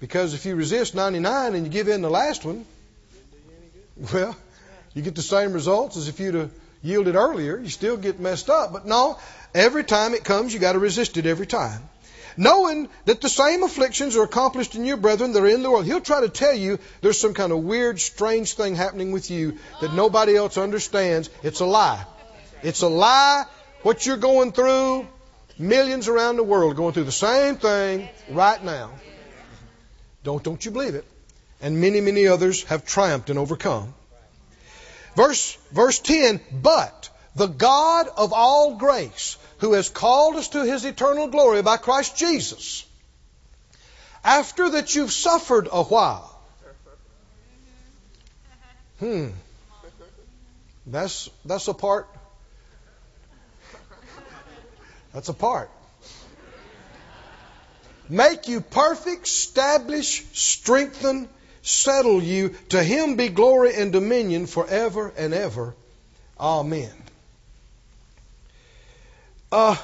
Because 0.00 0.34
if 0.34 0.46
you 0.46 0.56
resist 0.56 0.96
99 0.96 1.54
and 1.54 1.64
you 1.64 1.70
give 1.70 1.86
in 1.86 2.02
the 2.02 2.10
last 2.10 2.44
one, 2.44 2.66
well, 4.12 4.34
you 4.94 5.02
get 5.02 5.14
the 5.14 5.22
same 5.22 5.52
results 5.52 5.96
as 5.96 6.08
if 6.08 6.18
you'd 6.18 6.34
have 6.34 6.50
yielded 6.82 7.14
earlier. 7.14 7.56
You 7.56 7.68
still 7.68 7.96
get 7.96 8.18
messed 8.18 8.50
up. 8.50 8.72
But 8.72 8.84
no, 8.84 9.16
every 9.54 9.84
time 9.84 10.14
it 10.14 10.24
comes, 10.24 10.52
you 10.52 10.58
got 10.58 10.72
to 10.72 10.80
resist 10.80 11.16
it 11.18 11.26
every 11.26 11.46
time 11.46 11.88
knowing 12.36 12.88
that 13.04 13.20
the 13.20 13.28
same 13.28 13.62
afflictions 13.62 14.16
are 14.16 14.22
accomplished 14.22 14.74
in 14.74 14.84
your 14.84 14.96
brethren 14.96 15.32
that 15.32 15.42
are 15.42 15.48
in 15.48 15.62
the 15.62 15.70
world. 15.70 15.86
He'll 15.86 16.00
try 16.00 16.20
to 16.20 16.28
tell 16.28 16.54
you 16.54 16.78
there's 17.00 17.20
some 17.20 17.34
kind 17.34 17.52
of 17.52 17.58
weird, 17.58 18.00
strange 18.00 18.54
thing 18.54 18.74
happening 18.74 19.12
with 19.12 19.30
you 19.30 19.58
that 19.80 19.94
nobody 19.94 20.36
else 20.36 20.58
understands. 20.58 21.30
It's 21.42 21.60
a 21.60 21.66
lie. 21.66 22.04
It's 22.62 22.82
a 22.82 22.88
lie. 22.88 23.44
What 23.82 24.04
you're 24.04 24.16
going 24.16 24.52
through, 24.52 25.06
millions 25.58 26.08
around 26.08 26.36
the 26.36 26.42
world 26.42 26.76
going 26.76 26.92
through 26.92 27.04
the 27.04 27.12
same 27.12 27.56
thing 27.56 28.08
right 28.30 28.62
now. 28.62 28.90
Don't, 30.22 30.42
don't 30.42 30.64
you 30.64 30.70
believe 30.70 30.94
it? 30.94 31.04
And 31.62 31.80
many, 31.80 32.00
many 32.00 32.26
others 32.26 32.64
have 32.64 32.84
triumphed 32.84 33.30
and 33.30 33.38
overcome. 33.38 33.94
Verse, 35.16 35.56
verse 35.72 35.98
10, 35.98 36.40
but 36.62 37.10
the 37.34 37.46
God 37.46 38.08
of 38.16 38.32
all 38.32 38.76
grace, 38.76 39.36
who 39.60 39.74
has 39.74 39.88
called 39.88 40.36
us 40.36 40.48
to 40.48 40.64
his 40.64 40.84
eternal 40.84 41.28
glory 41.28 41.62
by 41.62 41.76
Christ 41.76 42.16
Jesus, 42.16 42.84
after 44.24 44.70
that 44.70 44.94
you've 44.94 45.12
suffered 45.12 45.68
a 45.70 45.82
while. 45.82 46.26
Hmm. 48.98 49.28
That's 50.86 51.30
that's 51.44 51.68
a 51.68 51.74
part. 51.74 52.08
That's 55.12 55.28
a 55.28 55.34
part. 55.34 55.70
Make 58.08 58.48
you 58.48 58.60
perfect, 58.60 59.26
establish, 59.26 60.24
strengthen, 60.32 61.28
settle 61.62 62.22
you. 62.22 62.54
To 62.70 62.82
him 62.82 63.16
be 63.16 63.28
glory 63.28 63.74
and 63.74 63.92
dominion 63.92 64.46
forever 64.46 65.12
and 65.16 65.32
ever. 65.32 65.74
Amen. 66.38 66.99
Uh, 69.52 69.76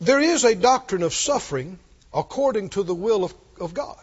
there 0.00 0.20
is 0.20 0.44
a 0.44 0.54
doctrine 0.54 1.02
of 1.02 1.12
suffering 1.12 1.78
according 2.12 2.70
to 2.70 2.82
the 2.82 2.94
will 2.94 3.24
of, 3.24 3.34
of 3.60 3.74
God. 3.74 3.98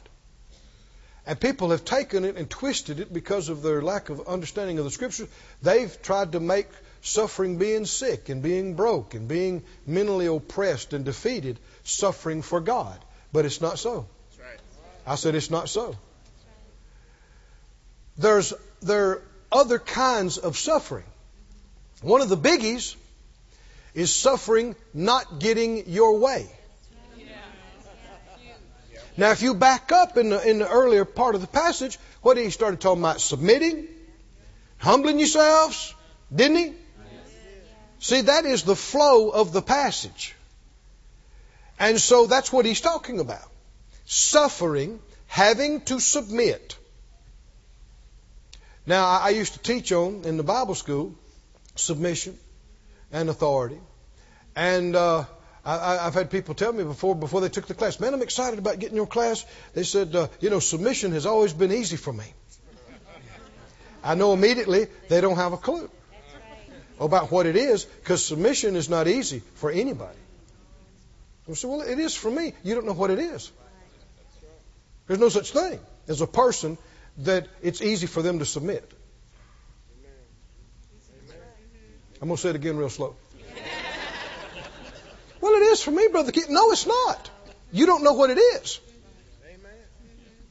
And 1.26 1.40
people 1.40 1.70
have 1.70 1.86
taken 1.86 2.26
it 2.26 2.36
and 2.36 2.50
twisted 2.50 3.00
it 3.00 3.14
because 3.14 3.50
of 3.50 3.62
their 3.62 3.82
lack 3.82 4.10
of 4.10 4.28
understanding 4.28 4.80
of 4.80 4.86
the 4.86 4.92
Scriptures. 4.92 5.28
They've 5.62 6.02
tried 6.02 6.34
to 6.34 6.40
make 6.40 6.68
suffering 7.02 7.58
being 7.58 7.86
sick 7.86 8.30
and 8.30 8.42
being 8.42 8.76
broke 8.76 9.14
and 9.14 9.28
being 9.28 9.64
mentally 9.86 10.28
oppressed 10.28 10.94
and 10.94 11.06
defeated 11.06 11.60
suffering 11.84 12.42
for 12.42 12.60
God. 12.60 12.98
But 13.32 13.46
it's 13.46 13.62
not 13.62 13.80
so. 13.80 14.08
Right. 14.40 14.60
I 15.06 15.16
said 15.16 15.36
it's 15.36 15.50
not 15.50 15.70
so. 15.70 15.96
There's 18.18 18.54
there 18.82 19.22
other 19.52 19.80
kinds 19.80 20.38
of 20.38 20.58
suffering. 20.58 21.06
One 22.02 22.22
of 22.22 22.30
the 22.30 22.38
biggies 22.38 22.96
is 23.94 24.14
suffering 24.14 24.76
not 24.94 25.40
getting 25.40 25.90
your 25.90 26.18
way. 26.20 26.50
Now, 29.18 29.32
if 29.32 29.42
you 29.42 29.54
back 29.54 29.92
up 29.92 30.18
in 30.18 30.30
the, 30.30 30.50
in 30.50 30.60
the 30.60 30.70
earlier 30.70 31.06
part 31.06 31.36
of 31.36 31.42
the 31.42 31.48
passage, 31.48 32.00
what 32.22 32.38
he 32.38 32.50
start 32.50 32.80
talking 32.80 33.02
about? 33.02 33.20
Submitting, 33.20 33.88
humbling 34.78 35.20
yourselves, 35.20 35.94
didn't 36.34 36.58
he? 36.58 36.74
See, 38.00 38.22
that 38.22 38.46
is 38.46 38.64
the 38.64 38.76
flow 38.76 39.30
of 39.30 39.52
the 39.52 39.62
passage. 39.62 40.34
And 41.78 42.00
so 42.00 42.26
that's 42.26 42.52
what 42.52 42.66
he's 42.66 42.82
talking 42.82 43.20
about. 43.20 43.48
Suffering, 44.06 45.00
having 45.28 45.82
to 45.82 46.00
submit. 46.00 46.78
Now, 48.92 49.06
I 49.06 49.30
used 49.30 49.54
to 49.54 49.60
teach 49.60 49.94
on 49.94 50.24
in 50.26 50.36
the 50.36 50.44
Bible 50.44 50.76
school 50.76 51.16
submission 51.76 52.38
and 53.10 53.30
authority. 53.30 53.80
And 54.54 54.98
uh, 54.98 55.24
I, 55.64 55.94
have 56.04 56.14
had 56.14 56.30
people 56.30 56.56
tell 56.56 56.74
me 56.74 56.84
before 56.84 57.16
before 57.16 57.40
they 57.40 57.48
took 57.48 57.68
the 57.68 57.74
class, 57.74 58.02
man, 58.02 58.14
I'm 58.14 58.22
excited 58.22 58.60
about 58.60 58.80
getting 58.80 58.98
your 58.98 59.08
class. 59.08 59.46
They 59.74 59.84
said, 59.84 60.14
uh, 60.14 60.28
you 60.42 60.50
know, 60.50 60.60
submission 60.60 61.14
has 61.14 61.26
always 61.26 61.54
been 61.54 61.72
easy 61.72 61.96
for 61.96 62.12
me. 62.12 62.26
I 64.04 64.16
know 64.16 64.34
immediately 64.34 64.88
they 65.08 65.22
don't 65.22 65.38
have 65.38 65.54
a 65.54 65.58
clue 65.70 65.90
about 67.00 67.32
what 67.32 67.46
it 67.46 67.56
is 67.56 67.86
because 67.86 68.26
submission 68.26 68.76
is 68.76 68.90
not 68.90 69.08
easy 69.08 69.42
for 69.56 69.72
anybody. 69.72 70.20
I 71.50 71.54
say, 71.54 71.70
well, 71.70 71.80
it 71.80 71.98
is 71.98 72.14
for 72.14 72.30
me. 72.30 72.54
You 72.62 72.76
don't 72.76 72.86
know 72.86 73.00
what 73.06 73.10
it 73.10 73.20
is. 73.20 73.50
There's 75.08 75.22
no 75.22 75.30
such 75.30 75.52
thing 75.52 75.80
as 76.10 76.20
a 76.20 76.28
person 76.28 76.78
that 77.18 77.48
it's 77.62 77.82
easy 77.82 78.08
for 78.08 78.22
them 78.22 78.40
to 78.40 78.46
submit. 78.46 78.90
I'm 82.22 82.28
going 82.28 82.38
to 82.38 82.42
say 82.42 82.50
it 82.50 82.56
again 82.56 82.78
real 82.78 82.90
slow. 82.90 83.16
Well, 85.42 85.54
it 85.54 85.64
is 85.72 85.82
for 85.82 85.90
me, 85.90 86.08
Brother 86.12 86.32
Keith. 86.32 86.50
No, 86.50 86.72
it's 86.72 86.86
not. 86.86 87.32
You 87.72 87.88
don't 87.88 88.04
know 88.04 88.14
what 88.14 88.30
it 88.30 88.38
is. 88.38 88.80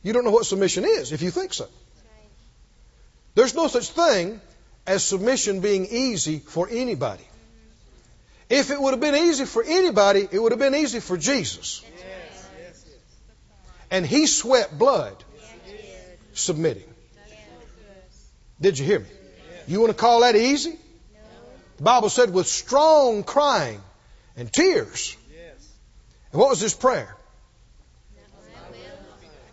You 0.03 0.13
don't 0.13 0.25
know 0.25 0.33
what 0.33 0.47
submission 0.47 0.85
is 0.85 1.13
if 1.13 1.23
you 1.23 1.31
think 1.31 1.53
so. 1.53 1.69
There's 3.37 3.55
no 3.55 3.69
such 3.69 3.91
thing 3.91 4.41
as 4.87 5.05
submission 5.05 5.61
being 5.61 5.87
easy 5.87 6.41
for 6.41 6.69
anybody. 6.69 7.23
If 8.49 8.71
it 8.73 8.81
would 8.81 8.91
have 8.91 9.01
been 9.01 9.15
easy 9.15 9.45
for 9.45 9.63
anybody, 9.63 10.27
it 10.31 10.43
would 10.43 10.51
have 10.51 10.59
been 10.59 10.75
easy 10.75 10.99
for 10.99 11.17
Jesus. 11.17 11.85
And 13.93 14.05
he 14.05 14.27
sweat 14.27 14.77
blood 14.77 15.23
submitting. 16.35 16.85
Did 18.61 18.79
you 18.79 18.85
hear 18.85 19.01
me? 19.01 19.07
You 19.67 19.81
want 19.81 19.91
to 19.91 19.97
call 19.97 20.21
that 20.21 20.37
easy? 20.37 20.79
The 21.77 21.83
Bible 21.83 22.11
said 22.11 22.33
with 22.33 22.47
strong 22.47 23.23
crying 23.23 23.81
and 24.37 24.53
tears. 24.53 25.17
And 26.33 26.41
what 26.41 26.51
was 26.51 26.61
his 26.61 26.75
prayer? 26.75 27.17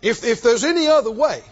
If, 0.02 0.24
if 0.24 0.42
there's 0.42 0.64
any 0.64 0.86
other 0.86 1.10
way, 1.10 1.42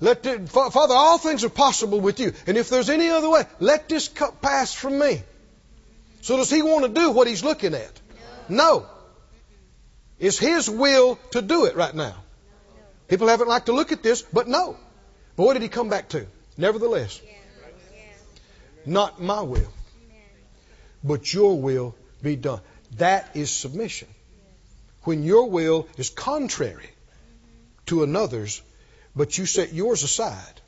let 0.00 0.22
the, 0.22 0.46
Father, 0.46 0.94
all 0.94 1.18
things 1.18 1.42
are 1.44 1.48
possible 1.48 2.00
with 2.00 2.20
you. 2.20 2.32
And 2.46 2.56
if 2.56 2.68
there's 2.68 2.88
any 2.88 3.08
other 3.08 3.28
way, 3.28 3.44
let 3.58 3.88
this 3.88 4.08
cup 4.08 4.40
pass 4.40 4.72
from 4.72 4.98
me. 4.98 5.22
So 6.20 6.36
does 6.36 6.50
he 6.50 6.62
want 6.62 6.84
to 6.84 7.00
do 7.00 7.10
what 7.10 7.26
he's 7.26 7.42
looking 7.42 7.74
at? 7.74 8.00
No. 8.48 8.86
It's 10.20 10.38
his 10.38 10.70
will 10.70 11.18
to 11.32 11.42
do 11.42 11.64
it 11.66 11.74
right 11.74 11.94
now. 11.94 12.14
People 13.08 13.28
haven't 13.28 13.48
liked 13.48 13.66
to 13.66 13.72
look 13.72 13.90
at 13.90 14.02
this, 14.02 14.22
but 14.22 14.48
no. 14.48 14.76
But 15.36 15.44
what 15.44 15.54
did 15.54 15.62
he 15.62 15.68
come 15.68 15.88
back 15.88 16.10
to? 16.10 16.26
Nevertheless, 16.56 17.20
not 18.84 19.20
my 19.20 19.42
will, 19.42 19.72
but 21.02 21.32
your 21.32 21.58
will 21.58 21.94
be 22.22 22.36
done. 22.36 22.60
That 22.96 23.30
is 23.34 23.50
submission. 23.50 24.08
When 25.04 25.22
your 25.22 25.48
will 25.48 25.88
is 25.96 26.10
contrary 26.10 26.90
to 27.86 28.02
another's, 28.02 28.60
but 29.14 29.38
you 29.38 29.46
set 29.46 29.72
yours 29.72 30.02
aside 30.02 30.60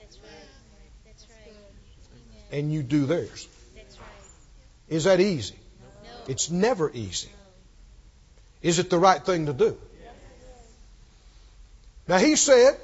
and 2.52 2.72
you 2.72 2.82
do 2.82 3.06
theirs. 3.06 3.48
Is 4.88 5.04
that 5.04 5.20
easy? 5.20 5.56
It's 6.26 6.50
never 6.50 6.90
easy. 6.90 7.30
Is 8.62 8.78
it 8.78 8.90
the 8.90 8.98
right 8.98 9.24
thing 9.24 9.46
to 9.46 9.52
do? 9.52 9.76
Now 12.10 12.18
he 12.18 12.34
said, 12.34 12.76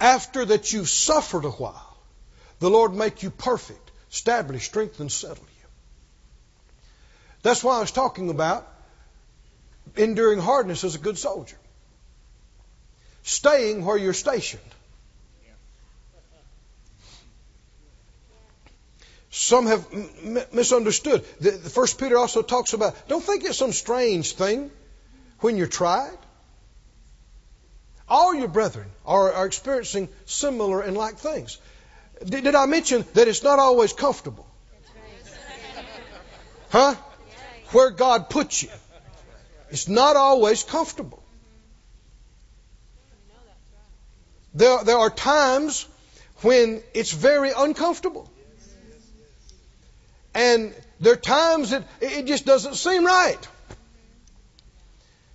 after 0.00 0.44
that 0.46 0.72
you've 0.72 0.88
suffered 0.88 1.44
a 1.44 1.50
while, 1.50 1.96
the 2.58 2.68
Lord 2.68 2.92
make 2.92 3.22
you 3.22 3.30
perfect, 3.30 3.92
establish, 4.10 4.64
strengthen, 4.64 5.02
and 5.02 5.12
settle 5.12 5.44
you. 5.44 5.68
That's 7.42 7.62
why 7.62 7.76
I 7.76 7.80
was 7.80 7.92
talking 7.92 8.28
about 8.28 8.66
enduring 9.94 10.40
hardness 10.40 10.82
as 10.82 10.96
a 10.96 10.98
good 10.98 11.18
soldier. 11.18 11.56
Staying 13.22 13.84
where 13.84 13.96
you're 13.96 14.12
stationed. 14.12 14.74
Some 19.30 19.66
have 19.66 19.86
m- 19.92 20.40
misunderstood. 20.52 21.24
The, 21.38 21.52
the 21.52 21.70
First 21.70 22.00
Peter 22.00 22.18
also 22.18 22.42
talks 22.42 22.72
about 22.72 23.06
don't 23.06 23.22
think 23.22 23.44
it's 23.44 23.56
some 23.56 23.72
strange 23.72 24.32
thing 24.32 24.72
when 25.38 25.56
you're 25.56 25.68
tried. 25.68 26.18
All 28.08 28.34
your 28.34 28.48
brethren 28.48 28.86
are, 29.04 29.32
are 29.32 29.46
experiencing 29.46 30.08
similar 30.26 30.80
and 30.80 30.96
like 30.96 31.16
things. 31.16 31.58
Did, 32.24 32.44
did, 32.44 32.54
I 32.54 32.66
mention 32.66 33.04
that 33.14 33.28
it's 33.28 33.42
not 33.42 33.58
always 33.58 33.92
comfortable? 33.92 34.46
Huh? 36.70 36.94
Where 37.72 37.90
God 37.90 38.30
puts 38.30 38.62
you. 38.62 38.70
It's 39.70 39.88
not 39.88 40.16
always 40.16 40.62
comfortable. 40.62 41.22
There, 44.54 44.84
there 44.84 44.96
are 44.96 45.10
times 45.10 45.86
when 46.42 46.82
it's 46.94 47.12
very 47.12 47.50
uncomfortable. 47.56 48.30
And 50.34 50.74
there 51.00 51.14
are 51.14 51.16
times 51.16 51.70
that 51.70 51.84
it 52.00 52.26
just 52.26 52.46
doesn't 52.46 52.76
seem 52.76 53.04
right. 53.04 53.48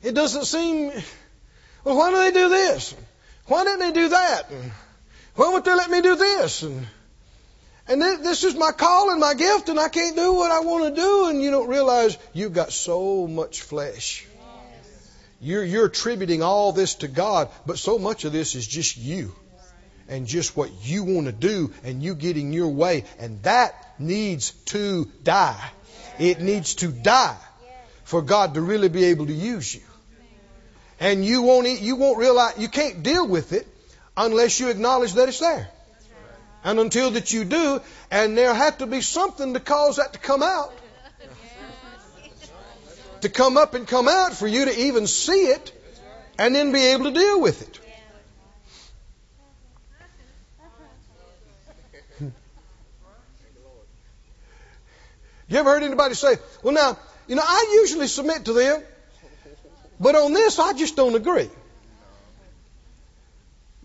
It 0.01 0.13
doesn't 0.13 0.45
seem 0.45 0.91
well, 1.83 1.97
why 1.97 2.11
do 2.11 2.17
they 2.17 2.31
do 2.31 2.49
this? 2.49 2.95
Why 3.45 3.63
didn't 3.63 3.79
they 3.79 3.91
do 3.91 4.09
that? 4.09 4.51
Why 5.35 5.49
won't 5.49 5.65
they 5.65 5.73
let 5.73 5.89
me 5.89 6.01
do 6.01 6.15
this? 6.15 6.63
And, 6.63 6.85
and 7.87 8.01
this 8.01 8.43
is 8.43 8.55
my 8.55 8.71
call 8.71 9.09
and 9.09 9.19
my 9.19 9.33
gift, 9.33 9.69
and 9.69 9.79
I 9.79 9.89
can't 9.89 10.15
do 10.15 10.33
what 10.33 10.51
I 10.51 10.59
want 10.59 10.93
to 10.93 11.01
do. 11.01 11.29
And 11.29 11.41
you 11.41 11.51
don't 11.51 11.67
realize 11.67 12.17
you've 12.33 12.53
got 12.53 12.71
so 12.71 13.27
much 13.27 13.61
flesh. 13.61 14.25
You're, 15.39 15.63
you're 15.63 15.87
attributing 15.87 16.43
all 16.43 16.71
this 16.71 16.95
to 16.95 17.07
God, 17.07 17.49
but 17.65 17.79
so 17.79 17.97
much 17.97 18.25
of 18.25 18.31
this 18.31 18.53
is 18.53 18.67
just 18.67 18.97
you 18.97 19.33
and 20.07 20.27
just 20.27 20.55
what 20.55 20.69
you 20.83 21.03
want 21.03 21.25
to 21.25 21.31
do 21.31 21.73
and 21.83 22.03
you 22.03 22.13
getting 22.13 22.53
your 22.53 22.69
way. 22.69 23.05
And 23.17 23.41
that 23.43 23.73
needs 23.99 24.51
to 24.65 25.09
die. 25.23 25.71
It 26.19 26.41
needs 26.41 26.75
to 26.75 26.89
die 26.89 27.37
for 28.03 28.21
God 28.21 28.53
to 28.53 28.61
really 28.61 28.89
be 28.89 29.05
able 29.05 29.25
to 29.25 29.33
use 29.33 29.73
you 29.73 29.81
and 31.01 31.25
you 31.25 31.41
won't 31.41 31.67
you 31.81 31.95
won't 31.95 32.19
realize 32.19 32.53
you 32.59 32.69
can't 32.69 33.01
deal 33.01 33.27
with 33.27 33.53
it 33.53 33.67
unless 34.15 34.59
you 34.59 34.69
acknowledge 34.69 35.13
that 35.13 35.27
it's 35.27 35.39
there. 35.39 35.67
And 36.63 36.79
until 36.79 37.09
that 37.11 37.33
you 37.33 37.43
do, 37.43 37.81
and 38.11 38.37
there 38.37 38.53
had 38.53 38.77
to 38.79 38.85
be 38.85 39.01
something 39.01 39.55
to 39.55 39.59
cause 39.59 39.95
that 39.97 40.13
to 40.13 40.19
come 40.19 40.43
out. 40.43 40.71
To 43.21 43.29
come 43.29 43.57
up 43.57 43.73
and 43.73 43.87
come 43.87 44.07
out 44.07 44.33
for 44.33 44.47
you 44.47 44.65
to 44.65 44.79
even 44.79 45.07
see 45.07 45.47
it 45.47 45.71
and 46.37 46.53
then 46.53 46.71
be 46.71 46.85
able 46.87 47.05
to 47.05 47.11
deal 47.11 47.41
with 47.41 47.61
it. 47.63 47.79
You 55.49 55.57
ever 55.57 55.69
heard 55.71 55.83
anybody 55.83 56.13
say, 56.13 56.35
well 56.63 56.73
now, 56.73 56.97
you 57.27 57.35
know, 57.35 57.43
I 57.45 57.79
usually 57.81 58.07
submit 58.07 58.45
to 58.45 58.53
them 58.53 58.81
but 60.01 60.15
on 60.15 60.33
this, 60.33 60.57
I 60.57 60.73
just 60.73 60.95
don't 60.95 61.15
agree. 61.15 61.49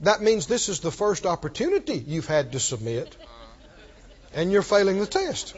That 0.00 0.22
means 0.22 0.46
this 0.46 0.68
is 0.68 0.80
the 0.80 0.90
first 0.90 1.26
opportunity 1.26 1.94
you've 1.94 2.26
had 2.26 2.52
to 2.52 2.60
submit, 2.60 3.16
and 4.34 4.50
you're 4.50 4.62
failing 4.62 4.98
the 4.98 5.06
test. 5.06 5.54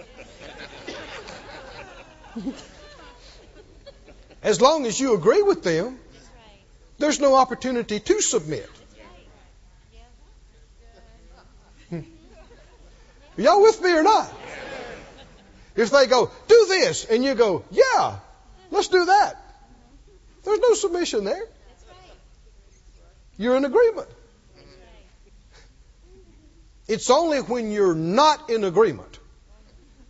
As 4.43 4.61
long 4.61 4.87
as 4.87 5.01
you 5.01 5.15
agree 5.15 5.43
with 5.43 5.63
them, 5.63 5.99
there's 6.99 7.21
no 7.21 7.35
opportunity 7.37 8.01
to 8.01 8.21
submit. 8.21 8.69
Are 11.93 12.03
y'all 13.37 13.63
with 13.63 13.81
me 13.81 13.93
or 13.93 14.03
not? 14.03 14.33
If 15.77 15.91
they 15.91 16.07
go, 16.09 16.31
do 16.49 16.67
this, 16.69 17.05
and 17.05 17.25
you 17.25 17.37
go, 17.37 17.65
yeah, 17.71 18.17
let's 18.73 18.89
do 18.89 19.05
that. 19.05 19.48
There's 20.49 20.61
no 20.61 20.75
submission 20.75 21.25
there. 21.25 21.45
You're 23.37 23.57
in 23.57 23.67
agreement. 23.67 24.09
It's 26.89 27.11
only 27.11 27.41
when 27.41 27.71
you're 27.71 27.95
not 27.95 28.49
in 28.49 28.65
agreement 28.65 29.19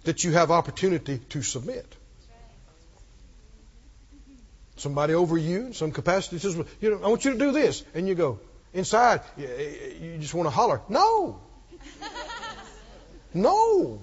that 0.04 0.22
you 0.22 0.30
have 0.32 0.52
opportunity 0.52 1.18
to 1.30 1.42
submit. 1.42 1.92
Somebody 4.76 5.14
over 5.14 5.36
you 5.36 5.66
in 5.66 5.72
some 5.72 5.90
capacity 5.90 6.38
says, 6.38 6.56
you 6.80 6.90
know, 6.92 7.00
I 7.02 7.08
want 7.08 7.24
you 7.24 7.32
to 7.32 7.38
do 7.38 7.50
this. 7.50 7.82
And 7.92 8.06
you 8.06 8.14
go, 8.14 8.38
inside, 8.72 9.22
you 9.36 10.18
just 10.20 10.34
want 10.34 10.46
to 10.46 10.50
holler. 10.50 10.80
No. 10.88 11.40
No. 13.34 14.00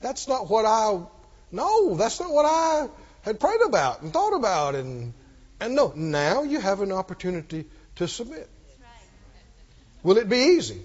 That's 0.00 0.26
not 0.26 0.50
what 0.50 0.64
I, 0.64 1.00
no, 1.52 1.94
that's 1.94 2.18
not 2.18 2.32
what 2.32 2.46
I 2.46 2.88
had 3.22 3.38
prayed 3.38 3.60
about 3.66 4.02
and 4.02 4.12
thought 4.12 4.34
about 4.34 4.74
and 4.74 5.14
and 5.60 5.74
no, 5.74 5.92
now 5.94 6.42
you 6.42 6.58
have 6.58 6.80
an 6.80 6.90
opportunity 6.90 7.66
to 7.96 8.08
submit. 8.08 8.48
Will 10.02 10.16
it 10.16 10.28
be 10.28 10.38
easy 10.56 10.80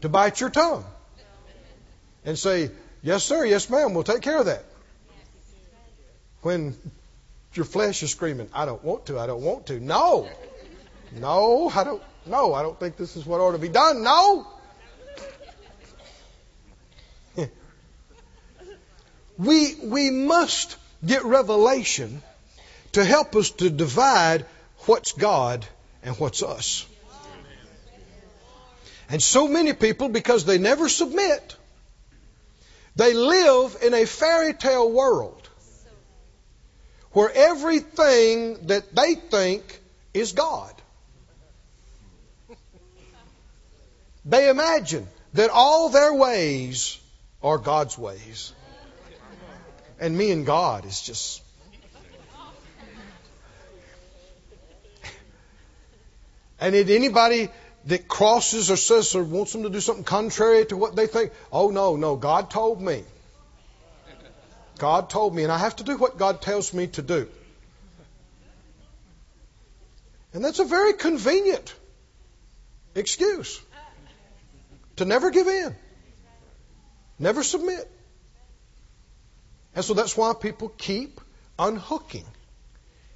to 0.00 0.08
bite 0.08 0.40
your 0.40 0.48
tongue 0.48 0.84
and 2.24 2.38
say, 2.38 2.70
Yes, 3.06 3.22
sir. 3.22 3.44
Yes, 3.44 3.70
ma'am. 3.70 3.94
We'll 3.94 4.02
take 4.02 4.22
care 4.22 4.38
of 4.40 4.46
that. 4.46 4.64
When 6.42 6.74
your 7.54 7.64
flesh 7.64 8.02
is 8.02 8.10
screaming, 8.10 8.48
I 8.52 8.66
don't 8.66 8.82
want 8.82 9.06
to, 9.06 9.16
I 9.16 9.28
don't 9.28 9.42
want 9.42 9.66
to. 9.66 9.78
No. 9.78 10.28
No, 11.12 11.70
I 11.72 11.84
don't. 11.84 12.02
No, 12.26 12.52
I 12.52 12.62
don't 12.62 12.80
think 12.80 12.96
this 12.96 13.14
is 13.14 13.24
what 13.24 13.40
ought 13.40 13.52
to 13.52 13.58
be 13.58 13.68
done. 13.68 14.02
No. 14.02 14.48
we, 19.38 19.76
we 19.84 20.10
must 20.10 20.76
get 21.04 21.24
revelation 21.24 22.22
to 22.92 23.04
help 23.04 23.36
us 23.36 23.50
to 23.50 23.70
divide 23.70 24.46
what's 24.86 25.12
God 25.12 25.66
and 26.02 26.18
what's 26.18 26.42
us. 26.42 26.86
And 29.08 29.22
so 29.22 29.46
many 29.46 29.72
people, 29.72 30.08
because 30.08 30.44
they 30.44 30.58
never 30.58 30.88
submit, 30.88 31.56
they 32.96 33.14
live 33.14 33.76
in 33.82 33.94
a 33.94 34.04
fairy 34.06 34.54
tale 34.54 34.90
world 34.90 35.48
where 37.12 37.30
everything 37.32 38.66
that 38.66 38.94
they 38.94 39.14
think 39.14 39.80
is 40.12 40.32
God. 40.32 40.74
They 44.24 44.48
imagine 44.48 45.06
that 45.34 45.50
all 45.50 45.88
their 45.88 46.12
ways 46.12 46.98
are 47.42 47.58
God's 47.58 47.96
ways. 47.96 48.52
And 49.98 50.16
me 50.16 50.30
and 50.30 50.44
God 50.44 50.84
is 50.84 51.00
just. 51.02 51.42
And 56.58 56.74
if 56.74 56.88
anybody 56.88 57.48
that 57.86 58.08
crosses 58.08 58.70
or 58.70 58.76
says 58.76 59.14
or 59.14 59.22
wants 59.22 59.52
them 59.52 59.62
to 59.62 59.70
do 59.70 59.80
something 59.80 60.04
contrary 60.04 60.64
to 60.66 60.76
what 60.76 60.96
they 60.96 61.06
think, 61.06 61.32
oh 61.52 61.70
no, 61.70 61.96
no, 61.96 62.16
God 62.16 62.50
told 62.50 62.80
me. 62.80 63.04
God 64.78 65.08
told 65.08 65.34
me, 65.34 65.42
and 65.42 65.52
I 65.52 65.58
have 65.58 65.76
to 65.76 65.84
do 65.84 65.96
what 65.96 66.18
God 66.18 66.42
tells 66.42 66.74
me 66.74 66.88
to 66.88 67.02
do. 67.02 67.28
And 70.34 70.44
that's 70.44 70.58
a 70.58 70.64
very 70.64 70.92
convenient 70.92 71.74
excuse 72.94 73.60
to 74.96 75.04
never 75.04 75.30
give 75.30 75.46
in, 75.46 75.74
never 77.18 77.42
submit. 77.42 77.90
And 79.76 79.84
so 79.84 79.94
that's 79.94 80.16
why 80.16 80.32
people 80.32 80.72
keep 80.76 81.20
unhooking 81.58 82.24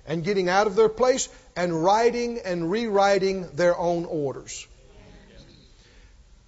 and 0.06 0.22
getting 0.22 0.48
out 0.48 0.66
of 0.66 0.76
their 0.76 0.90
place 0.90 1.28
and 1.56 1.82
writing 1.82 2.40
and 2.44 2.70
rewriting 2.70 3.48
their 3.54 3.76
own 3.76 4.04
orders. 4.04 4.66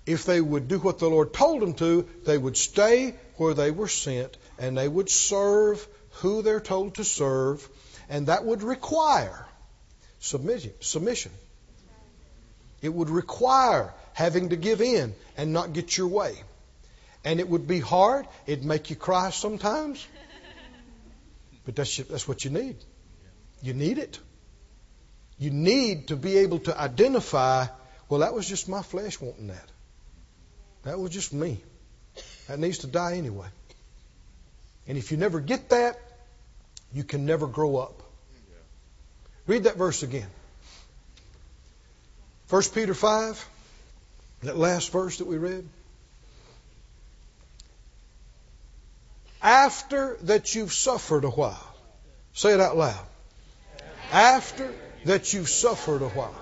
If 0.05 0.25
they 0.25 0.41
would 0.41 0.69
do 0.69 0.79
what 0.79 0.99
the 0.99 1.09
Lord 1.09 1.33
told 1.33 1.63
them 1.63 1.75
to, 1.75 2.07
they 2.25 2.37
would 2.37 2.57
stay 2.57 3.15
where 3.37 3.55
they 3.55 3.71
were 3.71 3.89
sent 3.89 4.37
and 4.59 4.77
they 4.77 4.89
would 4.89 5.09
serve 5.09 5.87
who 6.17 6.43
they're 6.43 6.61
told 6.61 6.97
to 6.97 7.05
serve, 7.05 7.67
and 8.11 8.27
that 8.27 8.45
would 8.45 8.63
require 8.63 9.47
submission. 10.21 11.33
It 12.83 12.93
would 12.93 13.09
require 13.09 13.95
having 14.13 14.51
to 14.51 14.57
give 14.57 14.83
in 14.83 15.15
and 15.37 15.53
not 15.55 15.73
get 15.73 15.97
your 15.97 16.09
way. 16.09 16.35
And 17.25 17.41
it 17.41 17.49
would 17.49 17.67
be 17.67 17.81
hard. 17.81 18.27
It'd 18.47 18.65
make 18.65 18.91
you 18.91 18.97
cry 18.97 19.31
sometimes. 19.31 20.05
But 21.65 21.77
that's, 21.77 21.97
that's 21.97 22.27
what 22.27 22.45
you 22.45 22.51
need. 22.51 22.77
You 23.63 23.75
need 23.75 23.99
it. 23.99 24.19
You 25.39 25.51
need 25.51 26.09
to 26.09 26.17
be 26.17 26.39
able 26.39 26.59
to 26.61 26.79
identify, 26.79 27.67
well, 28.09 28.21
that 28.21 28.35
was 28.35 28.49
just 28.49 28.69
my 28.69 28.83
flesh 28.83 29.21
wanting 29.21 29.49
that. 29.49 29.69
That 30.83 30.99
was 30.99 31.13
just 31.13 31.33
me. 31.33 31.61
That 32.49 32.59
needs 32.59 32.79
to 32.79 32.87
die 32.89 33.15
anyway. 33.15 33.47
And 34.89 34.99
if 34.99 35.13
you 35.13 35.17
never 35.17 35.41
get 35.41 35.71
that, 35.71 35.99
you 36.93 37.05
can 37.05 37.25
never 37.25 37.47
grow 37.47 37.77
up. 37.77 38.03
Read 39.47 39.65
that 39.65 39.77
verse 39.77 40.03
again. 40.03 40.29
1 42.51 42.63
Peter 42.75 42.95
5, 42.95 43.49
that 44.43 44.57
last 44.57 44.93
verse 44.93 45.19
that 45.19 45.27
we 45.27 45.39
read. 45.39 45.67
After 49.43 50.17
that 50.23 50.55
you've 50.55 50.73
suffered 50.73 51.25
a 51.25 51.31
while. 51.31 51.75
Say 52.33 52.55
it 52.55 52.61
out 52.61 52.77
loud. 52.77 53.07
After 54.13 54.73
that 55.05 55.33
you've 55.33 55.49
suffered 55.49 56.03
a 56.03 56.09
while. 56.09 56.35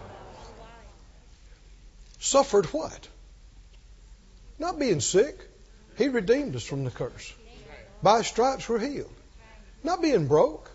Suffered 2.18 2.66
what? 2.66 3.08
Not 4.58 4.78
being 4.78 5.00
sick. 5.00 5.38
He 5.96 6.08
redeemed 6.08 6.54
us 6.54 6.64
from 6.64 6.84
the 6.84 6.90
curse. 6.90 7.32
By 8.02 8.22
stripes 8.22 8.68
we're 8.68 8.78
healed. 8.78 9.10
Not 9.82 10.02
being 10.02 10.28
broke. 10.28 10.70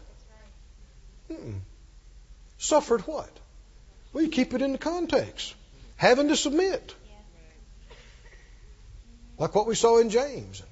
Mm-mm. 1.30 1.59
Suffered 2.57 3.01
what? 3.01 3.30
Well, 4.13 4.28
keep 4.30 4.53
it 4.53 4.61
in 4.61 4.71
the 4.71 4.78
context. 4.80 5.53
Having 5.97 6.30
to 6.30 6.36
submit. 6.36 6.95
Like 9.38 9.53
what 9.53 9.67
we 9.67 9.76
saw 9.76 9.99
in 9.99 10.09
James. 10.09 10.63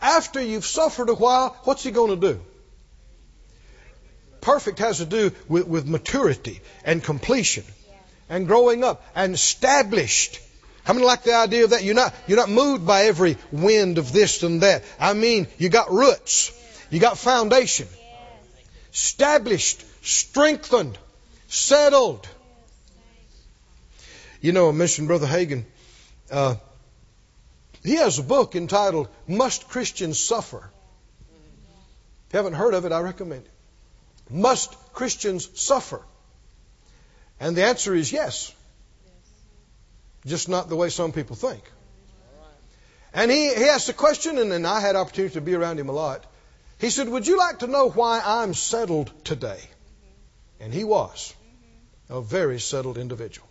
After 0.00 0.40
you've 0.40 0.66
suffered 0.66 1.08
a 1.08 1.14
while, 1.14 1.56
what's 1.64 1.82
he 1.82 1.90
going 1.90 2.18
to 2.18 2.34
do? 2.34 2.40
Perfect 4.40 4.78
has 4.78 4.98
to 4.98 5.06
do 5.06 5.32
with, 5.48 5.66
with 5.66 5.86
maturity 5.86 6.60
and 6.84 7.04
completion 7.04 7.64
and 8.28 8.46
growing 8.46 8.84
up 8.84 9.04
and 9.14 9.34
established. 9.34 10.40
How 10.84 10.94
many 10.94 11.04
like 11.04 11.24
the 11.24 11.34
idea 11.34 11.64
of 11.64 11.70
that? 11.70 11.84
You're 11.84 11.94
not, 11.94 12.14
you're 12.26 12.38
not 12.38 12.48
moved 12.48 12.86
by 12.86 13.04
every 13.04 13.36
wind 13.52 13.98
of 13.98 14.12
this 14.12 14.42
and 14.42 14.62
that. 14.62 14.82
I 14.98 15.12
mean, 15.12 15.46
you 15.58 15.68
got 15.68 15.90
roots. 15.90 16.52
You 16.90 17.00
got 17.00 17.18
foundation. 17.18 17.86
Established, 18.92 19.84
strengthened, 20.02 20.98
settled. 21.48 22.26
You 24.40 24.52
know, 24.52 24.70
I 24.70 24.72
mentioned 24.72 25.06
Brother 25.06 25.26
Hagin. 25.26 25.64
Uh, 26.30 26.56
he 27.82 27.96
has 27.96 28.18
a 28.18 28.22
book 28.22 28.56
entitled 28.56 29.08
Must 29.26 29.68
Christians 29.68 30.18
Suffer? 30.18 30.70
If 32.28 32.34
you 32.34 32.36
haven't 32.36 32.54
heard 32.54 32.74
of 32.74 32.84
it, 32.84 32.92
I 32.92 33.00
recommend 33.00 33.44
it. 33.46 33.50
Must 34.30 34.72
Christians 34.92 35.48
suffer? 35.60 36.00
And 37.40 37.56
the 37.56 37.64
answer 37.64 37.92
is 37.92 38.12
yes. 38.12 38.54
Just 40.24 40.48
not 40.48 40.68
the 40.68 40.76
way 40.76 40.90
some 40.90 41.10
people 41.10 41.34
think. 41.34 41.62
And 43.12 43.30
he, 43.30 43.52
he 43.52 43.64
asked 43.64 43.88
a 43.88 43.92
question, 43.92 44.38
and 44.38 44.52
then 44.52 44.64
I 44.64 44.78
had 44.78 44.94
opportunity 44.94 45.34
to 45.34 45.40
be 45.40 45.54
around 45.54 45.80
him 45.80 45.88
a 45.88 45.92
lot. 45.92 46.24
He 46.78 46.90
said, 46.90 47.08
Would 47.08 47.26
you 47.26 47.36
like 47.36 47.58
to 47.60 47.66
know 47.66 47.90
why 47.90 48.22
I'm 48.24 48.54
settled 48.54 49.10
today? 49.24 49.60
And 50.60 50.72
he 50.72 50.84
was 50.84 51.34
a 52.08 52.20
very 52.20 52.60
settled 52.60 52.98
individual. 52.98 53.48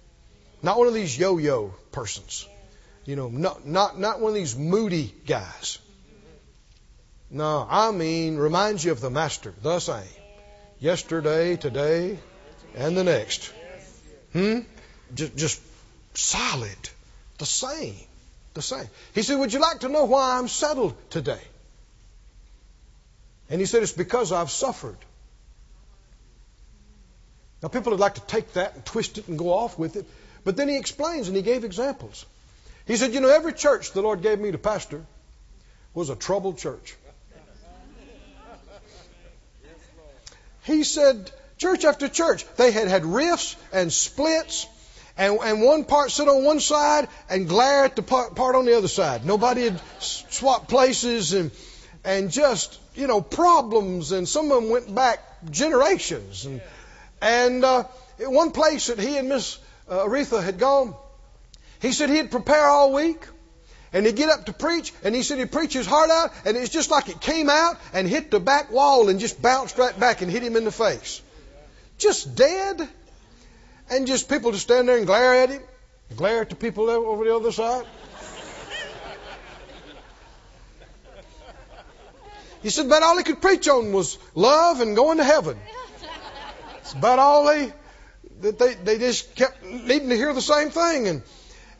Not 0.64 0.78
one 0.78 0.88
of 0.88 0.94
these 0.94 1.18
yo 1.18 1.38
yo 1.38 1.74
persons. 1.92 2.48
You 3.06 3.16
know, 3.16 3.30
not, 3.30 3.66
not, 3.66 4.00
not 4.00 4.20
one 4.20 4.32
of 4.32 4.36
these 4.36 4.56
moody 4.56 5.14
guys. 5.26 5.80
No, 7.32 7.66
I 7.70 7.92
mean, 7.92 8.38
reminds 8.38 8.84
you 8.84 8.92
of 8.92 9.02
the 9.02 9.10
Master, 9.10 9.54
the 9.62 9.80
same. 9.80 10.04
Yesterday, 10.80 11.56
today, 11.56 12.18
and 12.76 12.98
the 12.98 13.04
next. 13.04 13.54
Hmm? 14.34 14.60
Just, 15.14 15.36
just 15.36 15.62
solid. 16.14 16.90
The 17.38 17.46
same. 17.46 17.96
The 18.54 18.62
same. 18.62 18.88
He 19.14 19.22
said, 19.22 19.40
Would 19.40 19.54
you 19.54 19.60
like 19.60 19.82
to 19.82 19.90
know 19.90 20.06
why 20.06 20.38
I'm 20.38 20.48
settled 20.48 20.96
today? 21.10 21.42
And 23.50 23.60
he 23.60 23.66
said, 23.66 23.84
It's 23.84 23.92
because 23.92 24.32
I've 24.32 24.52
suffered. 24.52 24.98
Now, 27.62 27.68
people 27.70 27.92
would 27.92 28.00
like 28.00 28.16
to 28.16 28.22
take 28.22 28.54
that 28.54 28.76
and 28.76 28.86
twist 28.86 29.18
it 29.18 29.28
and 29.28 29.38
go 29.38 29.54
off 29.54 29.78
with 29.78 29.98
it. 29.98 30.06
But 30.44 30.56
then 30.56 30.70
he 30.70 30.78
explains 30.78 31.28
and 31.28 31.36
he 31.36 31.44
gave 31.44 31.64
examples. 31.64 32.26
He 32.90 32.98
said, 32.98 33.14
You 33.14 33.20
know, 33.20 33.30
every 33.30 33.54
church 33.54 33.92
the 33.92 34.02
Lord 34.02 34.24
gave 34.24 34.40
me 34.40 34.52
to 34.52 34.58
pastor 34.58 35.06
was 35.94 36.10
a 36.10 36.16
troubled 36.16 36.58
church. 36.58 36.96
He 40.64 40.84
said, 40.84 41.32
Church 41.60 41.86
after 41.86 42.10
church, 42.10 42.46
they 42.56 42.72
had 42.72 42.88
had 42.88 43.06
rifts 43.06 43.56
and 43.72 43.94
splits, 43.94 44.66
and, 45.18 45.38
and 45.40 45.62
one 45.62 45.84
part 45.84 46.10
sit 46.10 46.28
on 46.28 46.44
one 46.44 46.60
side 46.60 47.08
and 47.30 47.48
glare 47.48 47.86
at 47.86 47.96
the 47.96 48.02
part, 48.02 48.34
part 48.34 48.56
on 48.56 48.66
the 48.66 48.76
other 48.76 48.88
side. 48.88 49.24
Nobody 49.24 49.66
had 49.66 49.80
swapped 50.00 50.68
places 50.68 51.34
and, 51.34 51.52
and 52.04 52.32
just, 52.32 52.80
you 52.96 53.06
know, 53.06 53.22
problems, 53.22 54.14
and 54.14 54.28
some 54.28 54.52
of 54.52 54.64
them 54.64 54.72
went 54.72 54.96
back 54.96 55.20
generations. 55.52 56.46
And, 56.46 56.62
and 57.22 57.64
uh, 57.64 57.84
one 58.18 58.50
place 58.50 58.88
that 58.88 58.98
he 58.98 59.16
and 59.18 59.30
Miss 59.30 59.60
uh, 59.88 60.06
Oretha 60.06 60.42
had 60.44 60.58
gone, 60.58 60.96
he 61.82 61.92
said 61.92 62.10
he'd 62.10 62.32
prepare 62.32 62.66
all 62.66 62.94
week. 62.94 63.26
And 63.92 64.06
he'd 64.06 64.16
get 64.16 64.30
up 64.30 64.46
to 64.46 64.54
preach, 64.54 64.94
and 65.04 65.16
he 65.16 65.24
said 65.24 65.40
he'd 65.40 65.52
preach 65.52 65.74
his 65.74 65.88
heart 65.88 66.12
out, 66.12 66.32
and 66.46 66.56
it's 66.56 66.70
just 66.70 66.92
like 66.92 67.10
it 67.10 67.20
came 67.20 67.50
out 67.50 67.76
and 67.92 68.08
hit 68.08 68.30
the 68.30 68.40
back 68.40 68.72
wall 68.72 69.10
and 69.10 69.20
just 69.20 69.42
bounced 69.42 69.80
right 69.80 70.00
back 70.00 70.22
and 70.22 70.30
hit 70.30 70.44
him 70.44 70.56
in 70.56 70.64
the 70.64 70.72
face. 70.72 71.24
Just 71.98 72.36
dead. 72.36 72.88
And 73.90 74.06
just 74.06 74.30
people 74.30 74.52
to 74.52 74.60
stand 74.60 74.88
there 74.88 74.98
and 74.98 75.08
glare 75.08 75.34
at 75.42 75.50
him, 75.50 75.64
glare 76.16 76.42
at 76.42 76.52
the 76.52 76.56
people 76.56 76.88
over 76.88 77.24
the 77.24 77.36
other 77.36 77.52
side. 77.52 77.88
He 82.62 82.70
said 82.70 82.86
about 82.86 83.02
all 83.02 83.18
he 83.18 83.24
could 83.24 83.42
preach 83.42 83.68
on 83.68 83.92
was 83.92 84.20
love 84.36 84.82
and 84.82 84.96
going 84.96 85.18
to 85.18 85.24
heaven. 85.24 85.58
It's 86.82 86.94
about 86.94 87.18
all 87.18 87.46
they 87.46 87.74
that 88.42 88.60
they, 88.60 88.76
they 88.76 88.98
just 89.00 89.34
kept 89.36 89.64
needing 89.64 90.10
to 90.10 90.16
hear 90.16 90.34
the 90.34 90.42
same 90.42 90.70
thing. 90.70 91.08
And, 91.08 91.24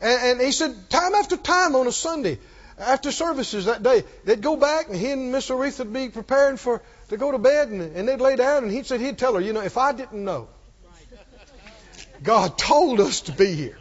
and, 0.00 0.22
and 0.22 0.40
he 0.40 0.52
said, 0.52 0.90
time 0.90 1.14
after 1.14 1.36
time 1.36 1.74
on 1.74 1.86
a 1.86 1.92
Sunday, 1.92 2.38
after 2.78 3.12
services 3.12 3.66
that 3.66 3.82
day, 3.82 4.04
they'd 4.24 4.40
go 4.40 4.56
back 4.56 4.88
and 4.88 4.96
he 4.96 5.10
and 5.10 5.32
Miss 5.32 5.50
Oretha 5.50 5.80
would 5.80 5.92
be 5.92 6.08
preparing 6.08 6.56
for 6.56 6.82
to 7.08 7.16
go 7.16 7.30
to 7.30 7.38
bed 7.38 7.68
and, 7.68 7.82
and 7.96 8.08
they'd 8.08 8.20
lay 8.20 8.36
down 8.36 8.64
and 8.64 8.72
he 8.72 8.82
said 8.82 9.00
he'd 9.00 9.18
tell 9.18 9.34
her, 9.34 9.40
you 9.40 9.52
know, 9.52 9.60
if 9.60 9.76
I 9.76 9.92
didn't 9.92 10.24
know 10.24 10.48
God 12.22 12.58
told 12.58 13.00
us 13.00 13.22
to 13.22 13.32
be 13.32 13.52
here, 13.54 13.78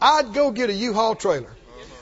I'd 0.00 0.32
go 0.32 0.50
get 0.50 0.70
a 0.70 0.72
U-Haul 0.72 1.14
trailer. 1.14 1.50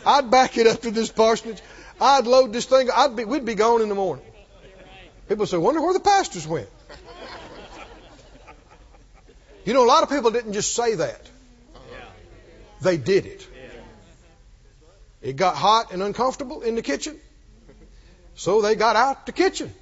I'd 0.07 0.30
back 0.30 0.57
it 0.57 0.66
up 0.66 0.82
to 0.82 0.91
this 0.91 1.11
parsonage. 1.11 1.61
I'd 2.01 2.26
load 2.26 2.53
this 2.53 2.64
thing. 2.64 2.88
I'd 2.95 3.16
be, 3.16 3.24
we'd 3.24 3.45
be 3.45 3.55
gone 3.55 3.82
in 3.82 3.88
the 3.88 3.95
morning. 3.95 4.24
People 5.28 5.47
say, 5.47 5.59
wonder 5.59 5.80
where 5.80 5.93
the 5.93 6.01
pastors 6.01 6.47
went. 6.47 6.68
You 9.64 9.74
know, 9.74 9.84
a 9.84 9.86
lot 9.86 10.03
of 10.03 10.09
people 10.09 10.30
didn't 10.30 10.55
just 10.55 10.74
say 10.74 10.95
that. 10.95 11.20
They 12.81 12.97
did 12.97 13.26
it. 13.26 13.47
It 15.22 15.37
got 15.37 15.55
hot 15.55 15.93
and 15.93 16.03
uncomfortable 16.03 16.62
in 16.62 16.74
the 16.74 16.83
kitchen. 16.83 17.18
So 18.35 18.62
they 18.62 18.74
got 18.74 18.97
out 18.97 19.26
the 19.26 19.33
kitchen. 19.33 19.72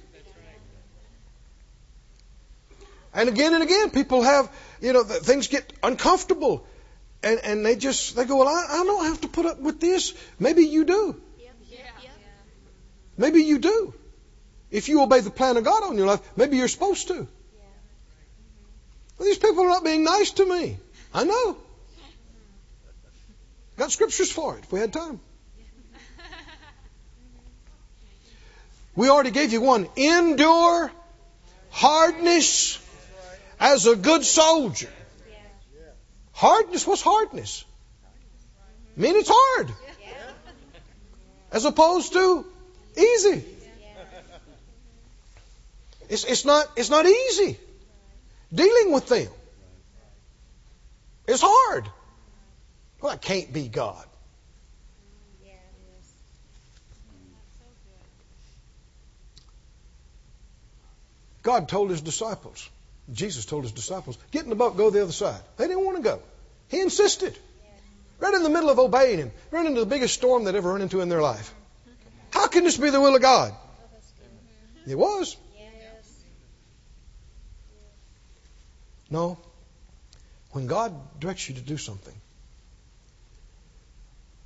And 3.13 3.29
again 3.29 3.53
and 3.53 3.63
again, 3.63 3.89
people 3.89 4.21
have, 4.21 4.51
you 4.81 4.93
know, 4.93 5.03
things 5.03 5.47
get 5.47 5.71
uncomfortable. 5.81 6.65
And, 7.23 7.39
and 7.43 7.65
they 7.65 7.75
just, 7.75 8.15
they 8.15 8.25
go, 8.25 8.37
well, 8.37 8.47
I, 8.47 8.81
I 8.81 8.83
don't 8.85 9.05
have 9.05 9.21
to 9.21 9.27
put 9.27 9.45
up 9.45 9.59
with 9.59 9.79
this. 9.79 10.13
Maybe 10.39 10.63
you 10.63 10.85
do. 10.85 11.21
Maybe 13.17 13.41
you 13.43 13.59
do. 13.59 13.93
If 14.71 14.87
you 14.87 15.01
obey 15.01 15.19
the 15.21 15.31
plan 15.31 15.57
of 15.57 15.63
God 15.63 15.83
on 15.83 15.97
your 15.97 16.07
life, 16.07 16.21
maybe 16.37 16.57
you're 16.57 16.67
supposed 16.67 17.07
to. 17.07 17.27
Well, 19.17 19.27
these 19.27 19.37
people 19.37 19.63
are 19.63 19.69
not 19.69 19.83
being 19.83 20.03
nice 20.03 20.31
to 20.31 20.45
me. 20.45 20.77
I 21.13 21.23
know. 21.23 21.57
Got 23.79 23.93
scriptures 23.93 24.29
for 24.29 24.57
it 24.57 24.65
if 24.65 24.71
we 24.73 24.81
had 24.81 24.91
time. 24.91 25.21
We 28.93 29.07
already 29.07 29.31
gave 29.31 29.53
you 29.53 29.61
one. 29.61 29.87
Endure 29.95 30.91
hardness 31.69 32.77
as 33.57 33.87
a 33.87 33.95
good 33.95 34.25
soldier. 34.25 34.89
Hardness, 36.33 36.85
what's 36.85 37.01
hardness? 37.01 37.63
I 38.97 38.99
mean, 38.99 39.15
it's 39.15 39.31
hard. 39.31 39.71
As 41.53 41.63
opposed 41.63 42.11
to 42.11 42.45
easy. 42.97 43.45
It's, 46.09 46.25
it's, 46.25 46.43
not, 46.43 46.69
it's 46.75 46.89
not 46.89 47.05
easy 47.05 47.57
dealing 48.53 48.91
with 48.91 49.07
them. 49.07 49.29
It's 51.29 51.41
hard. 51.45 51.89
Well, 53.01 53.11
that 53.11 53.21
can't 53.21 53.51
be 53.51 53.67
God. 53.67 54.05
God 61.41 61.69
told 61.69 61.89
his 61.89 62.01
disciples, 62.01 62.69
Jesus 63.11 63.45
told 63.45 63.63
his 63.63 63.71
disciples, 63.71 64.17
get 64.31 64.43
in 64.43 64.49
the 64.49 64.55
boat, 64.55 64.75
go 64.77 64.89
the 64.89 65.01
other 65.01 65.11
side. 65.11 65.41
They 65.57 65.67
didn't 65.67 65.85
want 65.85 65.97
to 65.97 66.03
go. 66.03 66.21
He 66.67 66.81
insisted. 66.81 67.37
Right 68.19 68.33
in 68.33 68.43
the 68.43 68.49
middle 68.49 68.69
of 68.69 68.77
obeying 68.77 69.17
him, 69.17 69.31
right 69.49 69.65
into 69.65 69.79
the 69.79 69.85
biggest 69.85 70.13
storm 70.13 70.43
they'd 70.43 70.55
ever 70.55 70.71
run 70.71 70.81
into 70.81 70.99
in 70.99 71.07
their 71.07 71.21
life. 71.21 71.53
How 72.31 72.47
can 72.47 72.65
this 72.65 72.77
be 72.77 72.89
the 72.89 72.99
will 72.99 73.15
of 73.15 73.21
God? 73.21 73.53
Mm-hmm. 73.53 74.91
It 74.91 74.97
was. 74.97 75.37
No. 79.09 79.37
When 80.51 80.67
God 80.67 80.93
directs 81.19 81.47
you 81.47 81.55
to 81.55 81.61
do 81.61 81.77
something, 81.77 82.13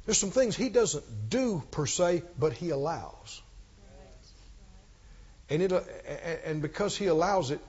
there's 0.06 0.18
some 0.18 0.32
things 0.32 0.56
He 0.56 0.70
doesn't 0.70 1.30
do 1.30 1.64
per 1.72 1.86
se, 1.86 2.24
but 2.38 2.54
He 2.54 2.70
allows. 2.70 3.41
And 5.49 5.62
it 5.62 5.72
and 6.45 6.62
because 6.62 6.97
He 6.97 7.08
allows 7.08 7.51
it, 7.51 7.60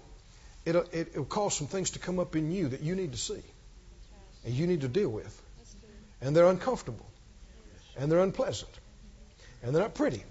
it'll, 0.65 0.85
it'll 0.93 1.25
cause 1.25 1.57
some 1.57 1.67
things 1.67 1.91
to 1.91 1.99
come 1.99 2.19
up 2.19 2.37
in 2.37 2.51
you 2.51 2.69
that 2.69 2.81
you 2.81 2.95
need 2.95 3.13
to 3.13 3.19
see, 3.19 3.43
and 4.45 4.55
you 4.55 4.67
need 4.67 4.81
to 4.83 4.89
deal 4.89 5.09
with, 5.09 5.43
and 6.21 6.35
they're 6.35 6.49
uncomfortable, 6.49 7.07
and 7.97 8.11
they're 8.11 8.21
unpleasant, 8.21 8.71
and 9.63 9.75
they're 9.75 9.83
not 9.83 9.95
pretty, 9.95 10.25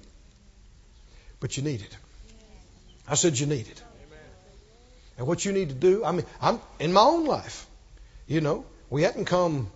but 1.39 1.56
you 1.58 1.64
need 1.64 1.82
it. 1.82 1.97
I 3.08 3.16
said 3.16 3.38
you 3.38 3.45
need 3.45 3.68
it. 3.68 3.82
And 5.18 5.28
what 5.28 5.45
you 5.45 5.51
need 5.51 5.70
to 5.70 5.76
do, 5.76 6.04
I 6.04 6.12
mean, 6.12 6.26
I'm 6.41 6.60
in 6.80 6.91
my 6.91 7.01
own 7.01 7.26
life, 7.26 7.68
you 8.28 8.41
know, 8.41 8.66
we 8.89 9.04
hadn't 9.04 9.26
come 9.26 9.70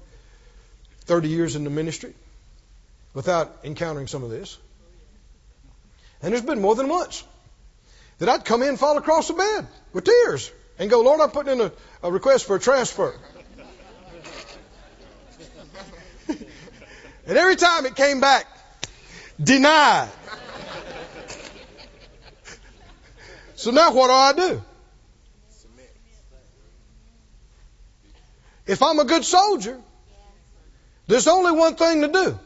30 1.08 1.30
years 1.30 1.56
in 1.56 1.64
the 1.64 1.70
ministry 1.70 2.14
without 3.14 3.60
encountering 3.64 4.08
some 4.08 4.24
of 4.24 4.30
this. 4.30 4.58
And 6.22 6.34
there's 6.34 6.44
been 6.44 6.62
more 6.62 6.76
than 6.76 6.90
once 6.90 7.24
that 8.20 8.30
I'd 8.30 8.46
come 8.46 8.62
in 8.62 8.70
and 8.70 8.80
fall 8.80 8.98
across 8.98 9.28
the 9.28 9.34
bed 9.34 9.68
with 9.94 10.04
tears 10.04 10.52
and 10.78 10.90
go, 10.90 11.02
Lord, 11.02 11.22
I'm 11.22 11.32
putting 11.32 11.54
in 11.54 11.62
a, 11.62 11.72
a 12.04 12.12
request 12.12 12.46
for 12.46 12.58
a 12.58 12.60
transfer. 12.60 13.16
and 16.28 17.38
every 17.38 17.56
time 17.56 17.86
it 17.86 17.96
came 17.96 18.20
back, 18.20 18.46
denied. 19.42 20.10
so 23.56 23.72
now 23.72 23.94
what 23.94 24.08
do 24.08 24.14
I 24.14 24.50
do? 24.50 24.62
If 28.66 28.84
I'm 28.84 29.00
a 29.00 29.06
good 29.06 29.24
soldier, 29.24 29.80
there's 31.08 31.28
only 31.28 31.54
one 31.54 31.76
thing 31.76 32.02
to 32.02 32.08
do. 32.10 32.40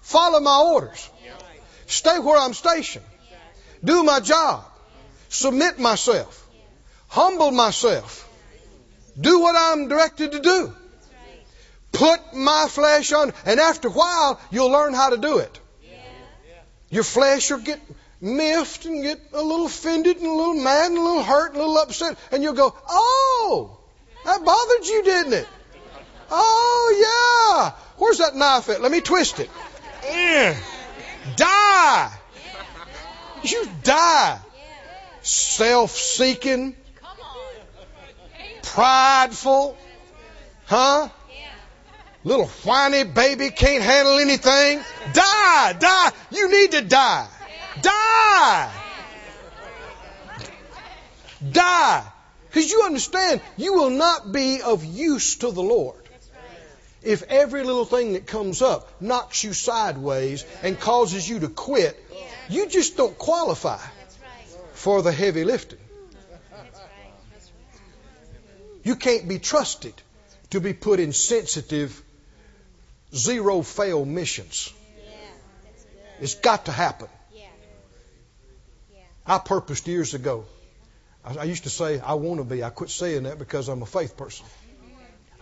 Follow 0.00 0.40
my 0.40 0.58
orders. 0.58 1.10
Stay 1.86 2.18
where 2.18 2.38
I'm 2.38 2.54
stationed. 2.54 3.04
Do 3.84 4.02
my 4.02 4.20
job. 4.20 4.64
Submit 5.28 5.78
myself. 5.78 6.46
Humble 7.08 7.50
myself. 7.50 8.28
Do 9.20 9.40
what 9.40 9.56
I'm 9.56 9.88
directed 9.88 10.32
to 10.32 10.40
do. 10.40 10.72
Put 11.92 12.34
my 12.34 12.66
flesh 12.68 13.12
on, 13.12 13.32
and 13.44 13.58
after 13.58 13.88
a 13.88 13.90
while, 13.90 14.40
you'll 14.50 14.70
learn 14.70 14.92
how 14.92 15.10
to 15.10 15.16
do 15.16 15.38
it. 15.38 15.60
Your 16.90 17.04
flesh 17.04 17.50
will 17.50 17.58
get 17.58 17.80
miffed 18.20 18.84
and 18.84 19.02
get 19.02 19.20
a 19.32 19.42
little 19.42 19.66
offended 19.66 20.18
and 20.18 20.26
a 20.26 20.32
little 20.32 20.54
mad 20.54 20.90
and 20.90 20.98
a 20.98 21.02
little 21.02 21.22
hurt 21.22 21.52
and 21.52 21.56
a 21.56 21.66
little 21.66 21.78
upset, 21.78 22.18
and 22.30 22.42
you'll 22.42 22.54
go, 22.54 22.74
Oh, 22.88 23.78
that 24.24 24.44
bothered 24.44 24.86
you, 24.86 25.02
didn't 25.02 25.32
it? 25.32 25.48
Oh, 26.30 27.70
yeah. 27.72 27.72
Where's 27.98 28.18
that 28.18 28.34
knife 28.34 28.68
at? 28.68 28.80
Let 28.80 28.92
me 28.92 29.00
twist 29.00 29.40
it. 29.40 29.50
Die. 31.36 32.12
You 33.42 33.68
die. 33.82 34.38
Self 35.22 35.90
seeking. 35.96 36.76
Prideful. 38.62 39.76
Huh? 40.66 41.08
Little 42.24 42.46
whiny 42.46 43.04
baby 43.04 43.50
can't 43.50 43.82
handle 43.82 44.18
anything. 44.18 44.80
Die. 45.12 45.72
Die. 45.78 46.10
You 46.32 46.50
need 46.50 46.72
to 46.72 46.82
die. 46.82 47.28
Die. 47.82 48.72
Die. 51.52 52.04
Because 52.48 52.70
you 52.70 52.82
understand, 52.84 53.40
you 53.56 53.74
will 53.74 53.90
not 53.90 54.32
be 54.32 54.60
of 54.62 54.84
use 54.84 55.36
to 55.36 55.50
the 55.52 55.62
Lord 55.62 56.05
if 57.02 57.22
every 57.24 57.62
little 57.62 57.84
thing 57.84 58.14
that 58.14 58.26
comes 58.26 58.62
up 58.62 59.00
knocks 59.00 59.44
you 59.44 59.52
sideways 59.52 60.44
and 60.62 60.78
causes 60.78 61.28
you 61.28 61.40
to 61.40 61.48
quit. 61.48 62.02
You 62.48 62.68
just 62.68 62.96
don't 62.96 63.16
qualify 63.18 63.80
for 64.72 65.02
the 65.02 65.12
heavy 65.12 65.44
lifting. 65.44 65.78
You 68.84 68.94
can't 68.94 69.28
be 69.28 69.38
trusted 69.38 69.94
to 70.50 70.60
be 70.60 70.72
put 70.72 71.00
in 71.00 71.12
sensitive, 71.12 72.00
zero 73.14 73.62
fail 73.62 74.04
missions. 74.04 74.72
It's 76.20 76.36
got 76.36 76.66
to 76.66 76.72
happen. 76.72 77.08
I 79.26 79.38
purposed 79.38 79.88
years 79.88 80.14
ago 80.14 80.46
I, 81.26 81.44
used 81.44 81.64
to 81.64 81.70
say, 81.70 81.98
I 81.98 82.14
want 82.14 82.38
to 82.38 82.44
be. 82.44 82.62
I 82.62 82.70
quit 82.70 82.88
saying 82.88 83.24
that 83.24 83.38
because 83.38 83.68
I'm 83.68 83.82
a 83.82 83.86
faith 83.86 84.16
person. 84.16 84.46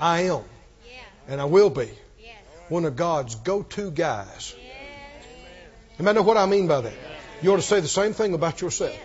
I 0.01 0.23
am. 0.23 0.43
And 1.29 1.41
I 1.41 1.45
will 1.45 1.71
be 1.71 1.91
one 2.69 2.85
of 2.85 2.97
God's 2.97 3.35
go 3.35 3.63
to 3.63 3.91
guys. 3.91 4.55
You 5.99 6.05
might 6.05 6.15
know 6.15 6.23
what 6.23 6.37
I 6.37 6.47
mean 6.47 6.67
by 6.67 6.81
that. 6.83 6.95
You 7.43 7.53
ought 7.53 7.57
to 7.57 7.63
say 7.63 7.81
the 7.81 7.89
same 7.89 8.13
thing 8.13 8.35
about 8.35 8.61
yourself. 8.61 8.97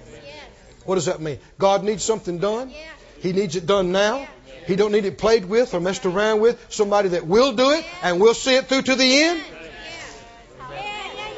What 0.86 0.96
does 0.96 1.06
that 1.06 1.20
mean? 1.20 1.40
God 1.58 1.84
needs 1.84 2.04
something 2.04 2.40
done. 2.40 2.72
He 3.20 3.34
needs 3.34 3.56
it 3.56 3.66
done 3.66 3.92
now. 3.92 4.28
He 4.66 4.76
don't 4.76 4.92
need 4.92 5.06
it 5.06 5.18
played 5.18 5.46
with 5.46 5.74
or 5.74 5.80
messed 5.80 6.06
around 6.06 6.42
with. 6.42 6.64
Somebody 6.70 7.10
that 7.10 7.26
will 7.26 7.54
do 7.54 7.72
it 7.72 7.86
and 8.04 8.20
will 8.20 8.34
see 8.34 8.56
it 8.56 8.68
through 8.68 8.84
to 8.84 8.96
the 8.96 9.22
end. 9.24 9.44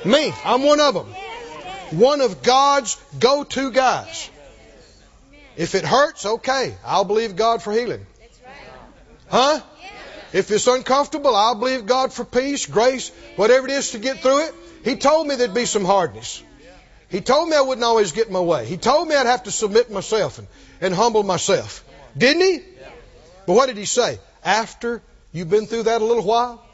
Me, 0.03 0.33
I'm 0.43 0.63
one 0.63 0.79
of 0.79 0.93
them. 0.93 1.07
one 1.91 2.21
of 2.21 2.43
God's 2.43 2.95
go 3.19 3.43
to 3.43 3.71
guys. 3.71 4.29
If 5.57 5.75
it 5.75 5.83
hurts, 5.83 6.25
okay. 6.25 6.75
I'll 6.85 7.03
believe 7.03 7.35
God 7.35 7.61
for 7.61 7.71
healing. 7.71 8.05
Huh? 9.29 9.61
If 10.33 10.49
it's 10.51 10.67
uncomfortable, 10.67 11.35
I'll 11.35 11.55
believe 11.55 11.85
God 11.85 12.13
for 12.13 12.23
peace, 12.23 12.65
grace, 12.65 13.11
whatever 13.35 13.67
it 13.67 13.73
is 13.73 13.91
to 13.91 13.99
get 13.99 14.19
through 14.19 14.45
it. 14.45 14.55
He 14.83 14.95
told 14.95 15.27
me 15.27 15.35
there'd 15.35 15.53
be 15.53 15.65
some 15.65 15.85
hardness. 15.85 16.41
He 17.09 17.19
told 17.19 17.49
me 17.49 17.57
I 17.57 17.61
wouldn't 17.61 17.83
always 17.83 18.13
get 18.13 18.31
my 18.31 18.39
way. 18.39 18.65
He 18.65 18.77
told 18.77 19.07
me 19.07 19.15
I'd 19.15 19.25
have 19.25 19.43
to 19.43 19.51
submit 19.51 19.91
myself 19.91 20.39
and, 20.39 20.47
and 20.79 20.93
humble 20.93 21.23
myself. 21.23 21.83
Didn't 22.17 22.41
he? 22.41 22.63
But 23.45 23.53
what 23.53 23.65
did 23.65 23.77
he 23.77 23.85
say? 23.85 24.19
After 24.43 25.01
you've 25.33 25.49
been 25.49 25.67
through 25.67 25.83
that 25.83 26.01
a 26.01 26.05
little 26.05 26.23
while? 26.23 26.65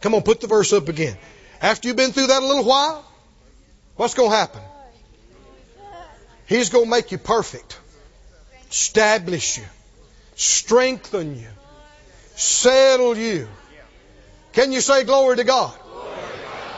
Come 0.00 0.14
on, 0.14 0.22
put 0.22 0.40
the 0.40 0.48
verse 0.48 0.72
up 0.72 0.88
again. 0.88 1.16
After 1.62 1.88
you've 1.88 1.96
been 1.96 2.10
through 2.10 2.26
that 2.26 2.42
a 2.42 2.46
little 2.46 2.64
while, 2.64 3.04
what's 3.96 4.14
going 4.14 4.30
to 4.30 4.36
happen? 4.36 4.60
He's 6.46 6.68
going 6.68 6.84
to 6.84 6.90
make 6.90 7.12
you 7.12 7.18
perfect, 7.18 7.78
establish 8.70 9.58
you, 9.58 9.64
strengthen 10.36 11.38
you, 11.38 11.48
settle 12.36 13.16
you. 13.16 13.48
Can 14.52 14.72
you 14.72 14.80
say 14.80 15.04
glory 15.04 15.36
to 15.36 15.44
God? 15.44 15.74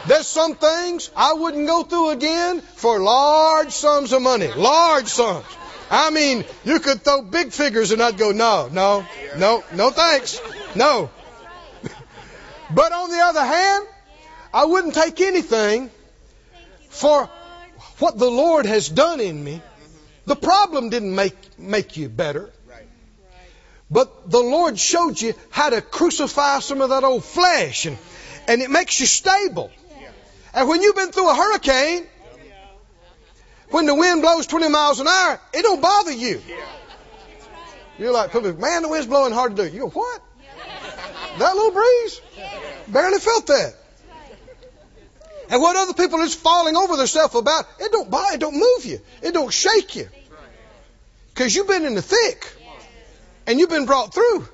There's 0.06 0.26
some 0.26 0.54
things 0.54 1.10
I 1.16 1.32
wouldn't 1.32 1.66
go 1.66 1.82
through 1.82 2.10
again 2.10 2.60
for 2.60 3.00
large 3.00 3.72
sums 3.72 4.12
of 4.12 4.22
money. 4.22 4.48
Large 4.48 5.08
sums. 5.08 5.44
I 5.90 6.10
mean, 6.10 6.44
you 6.64 6.80
could 6.80 7.02
throw 7.02 7.22
big 7.22 7.52
figures 7.52 7.90
and 7.92 8.02
I'd 8.02 8.16
go, 8.16 8.32
no, 8.32 8.68
no, 8.72 9.04
no, 9.36 9.64
no 9.72 9.90
thanks. 9.90 10.40
No. 10.74 11.10
but 12.70 12.92
on 12.92 13.10
the 13.10 13.18
other 13.18 13.44
hand, 13.44 13.86
I 14.54 14.64
wouldn't 14.64 14.94
take 14.94 15.20
anything 15.20 15.90
for 16.88 17.28
what 17.98 18.18
the 18.18 18.30
Lord 18.30 18.66
has 18.66 18.88
done 18.88 19.20
in 19.20 19.42
me. 19.42 19.60
The 20.24 20.36
problem 20.36 20.90
didn't 20.90 21.14
make, 21.14 21.58
make 21.58 21.96
you 21.96 22.08
better. 22.08 22.50
But 23.90 24.30
the 24.30 24.40
Lord 24.40 24.78
showed 24.78 25.20
you 25.20 25.34
how 25.50 25.70
to 25.70 25.80
crucify 25.80 26.58
some 26.58 26.80
of 26.80 26.90
that 26.90 27.04
old 27.04 27.24
flesh 27.24 27.86
and, 27.86 27.96
and 28.48 28.60
it 28.62 28.70
makes 28.70 28.98
you 29.00 29.06
stable. 29.06 29.70
And 30.52 30.68
when 30.68 30.82
you've 30.82 30.96
been 30.96 31.12
through 31.12 31.30
a 31.30 31.34
hurricane, 31.34 32.06
when 33.70 33.86
the 33.86 33.94
wind 33.94 34.22
blows 34.22 34.46
20 34.46 34.68
miles 34.68 35.00
an 35.00 35.06
hour, 35.06 35.40
it 35.52 35.62
don't 35.62 35.80
bother 35.80 36.12
you. 36.12 36.40
You're 37.98 38.12
like, 38.12 38.34
man, 38.34 38.82
the 38.82 38.88
wind's 38.88 39.06
blowing 39.06 39.32
hard 39.32 39.56
to 39.56 39.68
do. 39.68 39.72
You 39.72 39.82
go, 39.82 39.88
what? 39.90 40.22
That 41.38 41.54
little 41.54 41.72
breeze? 41.72 42.20
Barely 42.88 43.18
felt 43.18 43.46
that. 43.48 43.74
And 45.48 45.62
what 45.62 45.76
other 45.76 45.94
people 45.94 46.20
is 46.20 46.34
falling 46.34 46.76
over 46.76 46.96
themselves 46.96 47.34
about, 47.34 47.66
it 47.78 47.92
don't 47.92 48.10
bother, 48.10 48.34
it 48.34 48.40
don't 48.40 48.54
move 48.56 48.84
you. 48.84 49.00
It 49.22 49.32
don't 49.32 49.52
shake 49.52 49.94
you. 49.94 50.08
Because 51.32 51.54
you've 51.54 51.68
been 51.68 51.84
in 51.84 51.94
the 51.94 52.02
thick. 52.02 52.55
And 53.46 53.58
you've 53.58 53.70
been 53.70 53.86
brought 53.86 54.12
through. 54.12 54.48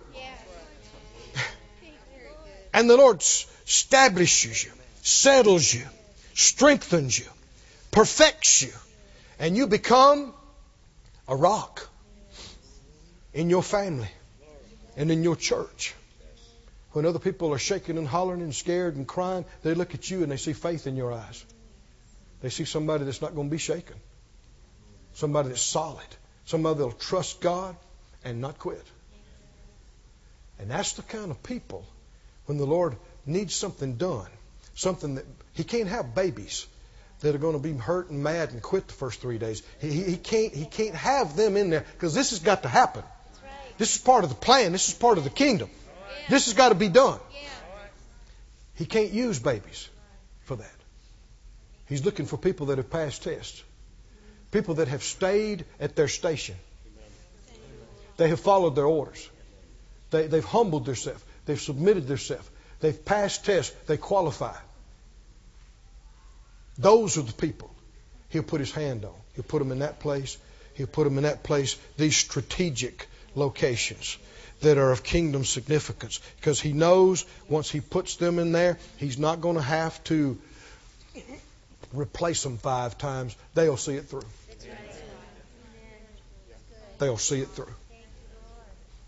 And 2.74 2.88
the 2.88 2.96
Lord 2.96 3.20
establishes 3.20 4.64
you, 4.64 4.72
settles 5.02 5.72
you, 5.72 5.84
strengthens 6.34 7.18
you, 7.18 7.26
perfects 7.90 8.62
you 8.62 8.72
and 9.42 9.56
you 9.56 9.66
become 9.66 10.32
a 11.26 11.34
rock 11.34 11.88
in 13.34 13.50
your 13.50 13.62
family 13.62 14.08
and 14.96 15.10
in 15.10 15.24
your 15.24 15.34
church. 15.34 15.94
When 16.92 17.06
other 17.06 17.18
people 17.18 17.52
are 17.52 17.58
shaking 17.58 17.98
and 17.98 18.06
hollering 18.06 18.40
and 18.40 18.54
scared 18.54 18.94
and 18.94 19.06
crying, 19.06 19.44
they 19.64 19.74
look 19.74 19.94
at 19.94 20.08
you 20.08 20.22
and 20.22 20.30
they 20.30 20.36
see 20.36 20.52
faith 20.52 20.86
in 20.86 20.94
your 20.94 21.12
eyes. 21.12 21.44
They 22.40 22.50
see 22.50 22.64
somebody 22.64 23.04
that's 23.04 23.20
not 23.20 23.34
going 23.34 23.48
to 23.48 23.50
be 23.50 23.58
shaken, 23.58 23.96
somebody 25.14 25.48
that's 25.48 25.60
solid, 25.62 26.06
somebody 26.44 26.78
that'll 26.78 26.92
trust 26.92 27.40
God 27.40 27.74
and 28.24 28.40
not 28.40 28.58
quit. 28.58 28.84
And 30.58 30.70
that's 30.70 30.92
the 30.94 31.02
kind 31.02 31.30
of 31.30 31.42
people 31.42 31.84
when 32.46 32.58
the 32.58 32.66
Lord 32.66 32.96
needs 33.26 33.54
something 33.54 33.96
done, 33.96 34.28
something 34.74 35.16
that 35.16 35.26
He 35.54 35.64
can't 35.64 35.88
have 35.88 36.14
babies 36.14 36.66
that 37.20 37.34
are 37.34 37.38
going 37.38 37.54
to 37.54 37.62
be 37.62 37.72
hurt 37.72 38.10
and 38.10 38.22
mad 38.22 38.50
and 38.50 38.60
quit 38.60 38.86
the 38.88 38.94
first 38.94 39.20
three 39.20 39.38
days. 39.38 39.62
He, 39.80 39.90
he 39.90 40.16
can't, 40.16 40.52
he 40.52 40.64
can't 40.64 40.94
have 40.94 41.36
them 41.36 41.56
in 41.56 41.70
there 41.70 41.84
because 41.94 42.14
this 42.14 42.30
has 42.30 42.40
got 42.40 42.62
to 42.64 42.68
happen. 42.68 43.04
This 43.78 43.94
is 43.96 44.02
part 44.02 44.24
of 44.24 44.30
the 44.30 44.36
plan. 44.36 44.72
This 44.72 44.88
is 44.88 44.94
part 44.94 45.18
of 45.18 45.24
the 45.24 45.30
kingdom. 45.30 45.70
This 46.28 46.46
has 46.46 46.54
got 46.54 46.70
to 46.70 46.74
be 46.74 46.88
done. 46.88 47.18
He 48.74 48.86
can't 48.86 49.10
use 49.10 49.38
babies 49.38 49.88
for 50.42 50.56
that. 50.56 50.74
He's 51.86 52.04
looking 52.04 52.26
for 52.26 52.36
people 52.36 52.66
that 52.66 52.78
have 52.78 52.90
passed 52.90 53.22
tests, 53.22 53.62
people 54.50 54.76
that 54.76 54.88
have 54.88 55.02
stayed 55.02 55.64
at 55.78 55.94
their 55.94 56.08
station. 56.08 56.56
They 58.16 58.28
have 58.28 58.40
followed 58.40 58.74
their 58.74 58.86
orders. 58.86 59.28
They, 60.10 60.26
they've 60.26 60.44
humbled 60.44 60.86
themselves. 60.86 61.22
They've 61.46 61.60
submitted 61.60 62.06
themselves. 62.06 62.48
They've 62.80 63.04
passed 63.04 63.44
tests. 63.44 63.74
They 63.86 63.96
qualify. 63.96 64.56
Those 66.78 67.18
are 67.18 67.22
the 67.22 67.32
people 67.32 67.70
he'll 68.28 68.42
put 68.42 68.60
his 68.60 68.72
hand 68.72 69.04
on. 69.04 69.14
He'll 69.34 69.44
put 69.44 69.58
them 69.58 69.72
in 69.72 69.80
that 69.80 70.00
place. 70.00 70.38
He'll 70.74 70.86
put 70.86 71.04
them 71.04 71.18
in 71.18 71.24
that 71.24 71.42
place, 71.42 71.76
these 71.98 72.16
strategic 72.16 73.06
locations 73.34 74.16
that 74.60 74.78
are 74.78 74.90
of 74.90 75.02
kingdom 75.02 75.44
significance. 75.44 76.20
Because 76.36 76.60
he 76.60 76.72
knows 76.72 77.24
once 77.48 77.70
he 77.70 77.80
puts 77.80 78.16
them 78.16 78.38
in 78.38 78.52
there, 78.52 78.78
he's 78.96 79.18
not 79.18 79.40
going 79.40 79.56
to 79.56 79.62
have 79.62 80.02
to 80.04 80.38
replace 81.92 82.42
them 82.42 82.58
five 82.58 82.96
times. 82.96 83.36
They'll 83.54 83.76
see 83.76 83.94
it 83.94 84.06
through. 84.06 84.24
They'll 86.98 87.18
see 87.18 87.40
it 87.40 87.48
through. 87.48 87.74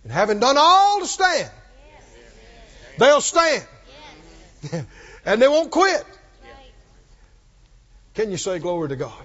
And 0.05 0.13
having 0.13 0.39
done 0.39 0.57
all 0.59 1.01
to 1.01 1.07
stand, 1.07 1.51
they'll 2.99 3.23
stand. 3.23 3.67
and 5.25 5.43
they 5.43 5.49
won't 5.49 5.71
quit. 5.71 6.05
Can 8.15 8.31
you 8.31 8.37
say 8.37 8.59
glory 8.61 8.91
to 8.91 8.97
God? 8.97 9.25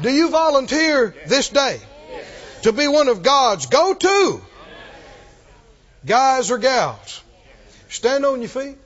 Do 0.00 0.10
you 0.10 0.30
volunteer 0.30 1.14
this 1.26 1.48
day 1.48 1.80
to 2.62 2.72
be 2.72 2.86
one 2.86 3.08
of 3.08 3.22
God's 3.22 3.66
go 3.66 3.94
to 3.94 4.40
guys 6.06 6.50
or 6.50 6.58
gals? 6.58 7.22
Stand 7.88 8.24
on 8.24 8.40
your 8.40 8.48
feet. 8.48 8.78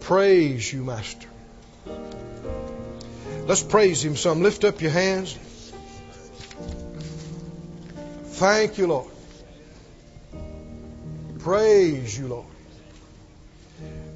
Praise 0.00 0.72
you, 0.72 0.82
Master. 0.84 1.28
Let's 3.46 3.62
praise 3.62 4.04
Him 4.04 4.16
some. 4.16 4.42
Lift 4.42 4.64
up 4.64 4.80
your 4.80 4.92
hands. 4.92 5.36
Thank 8.24 8.78
you, 8.78 8.86
Lord. 8.86 9.10
Praise 11.40 12.16
you, 12.16 12.28
Lord. 12.28 12.46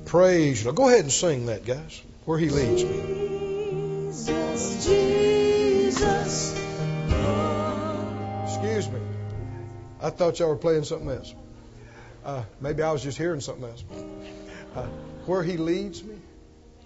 Praise 0.05 0.61
you, 0.61 0.66
Lord. 0.66 0.77
Go 0.77 0.89
ahead 0.89 1.01
and 1.01 1.12
sing 1.12 1.47
that, 1.47 1.64
guys, 1.64 2.01
where 2.24 2.39
He 2.39 2.51
leads 2.51 2.85
me. 2.85 4.12
Jesus, 4.12 4.87
Jesus. 4.87 6.57
Excuse 8.45 8.89
me. 8.89 9.01
I 10.01 10.11
thought 10.11 10.39
y'all 10.39 10.51
were 10.51 10.57
playing 10.57 10.85
something 10.85 11.11
else. 11.11 11.35
Uh, 12.24 12.45
maybe 12.61 12.83
I 12.83 12.93
was 12.93 13.03
just 13.03 13.18
hearing 13.18 13.41
something 13.41 13.64
else. 13.64 13.85
Uh, 14.74 14.87
where 15.27 15.43
He 15.43 15.57
leads 15.57 16.03
me, 16.03 16.16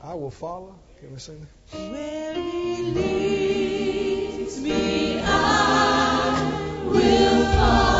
I 0.02 0.14
will 0.14 0.30
follow. 0.30 0.79
You 1.02 1.08
want 1.08 1.18
to 1.18 1.24
sing? 1.24 1.46
Where 1.92 2.34
he 2.34 2.82
leads 2.92 4.60
me, 4.60 5.18
I 5.22 6.84
will 6.84 7.44
follow. 7.56 7.99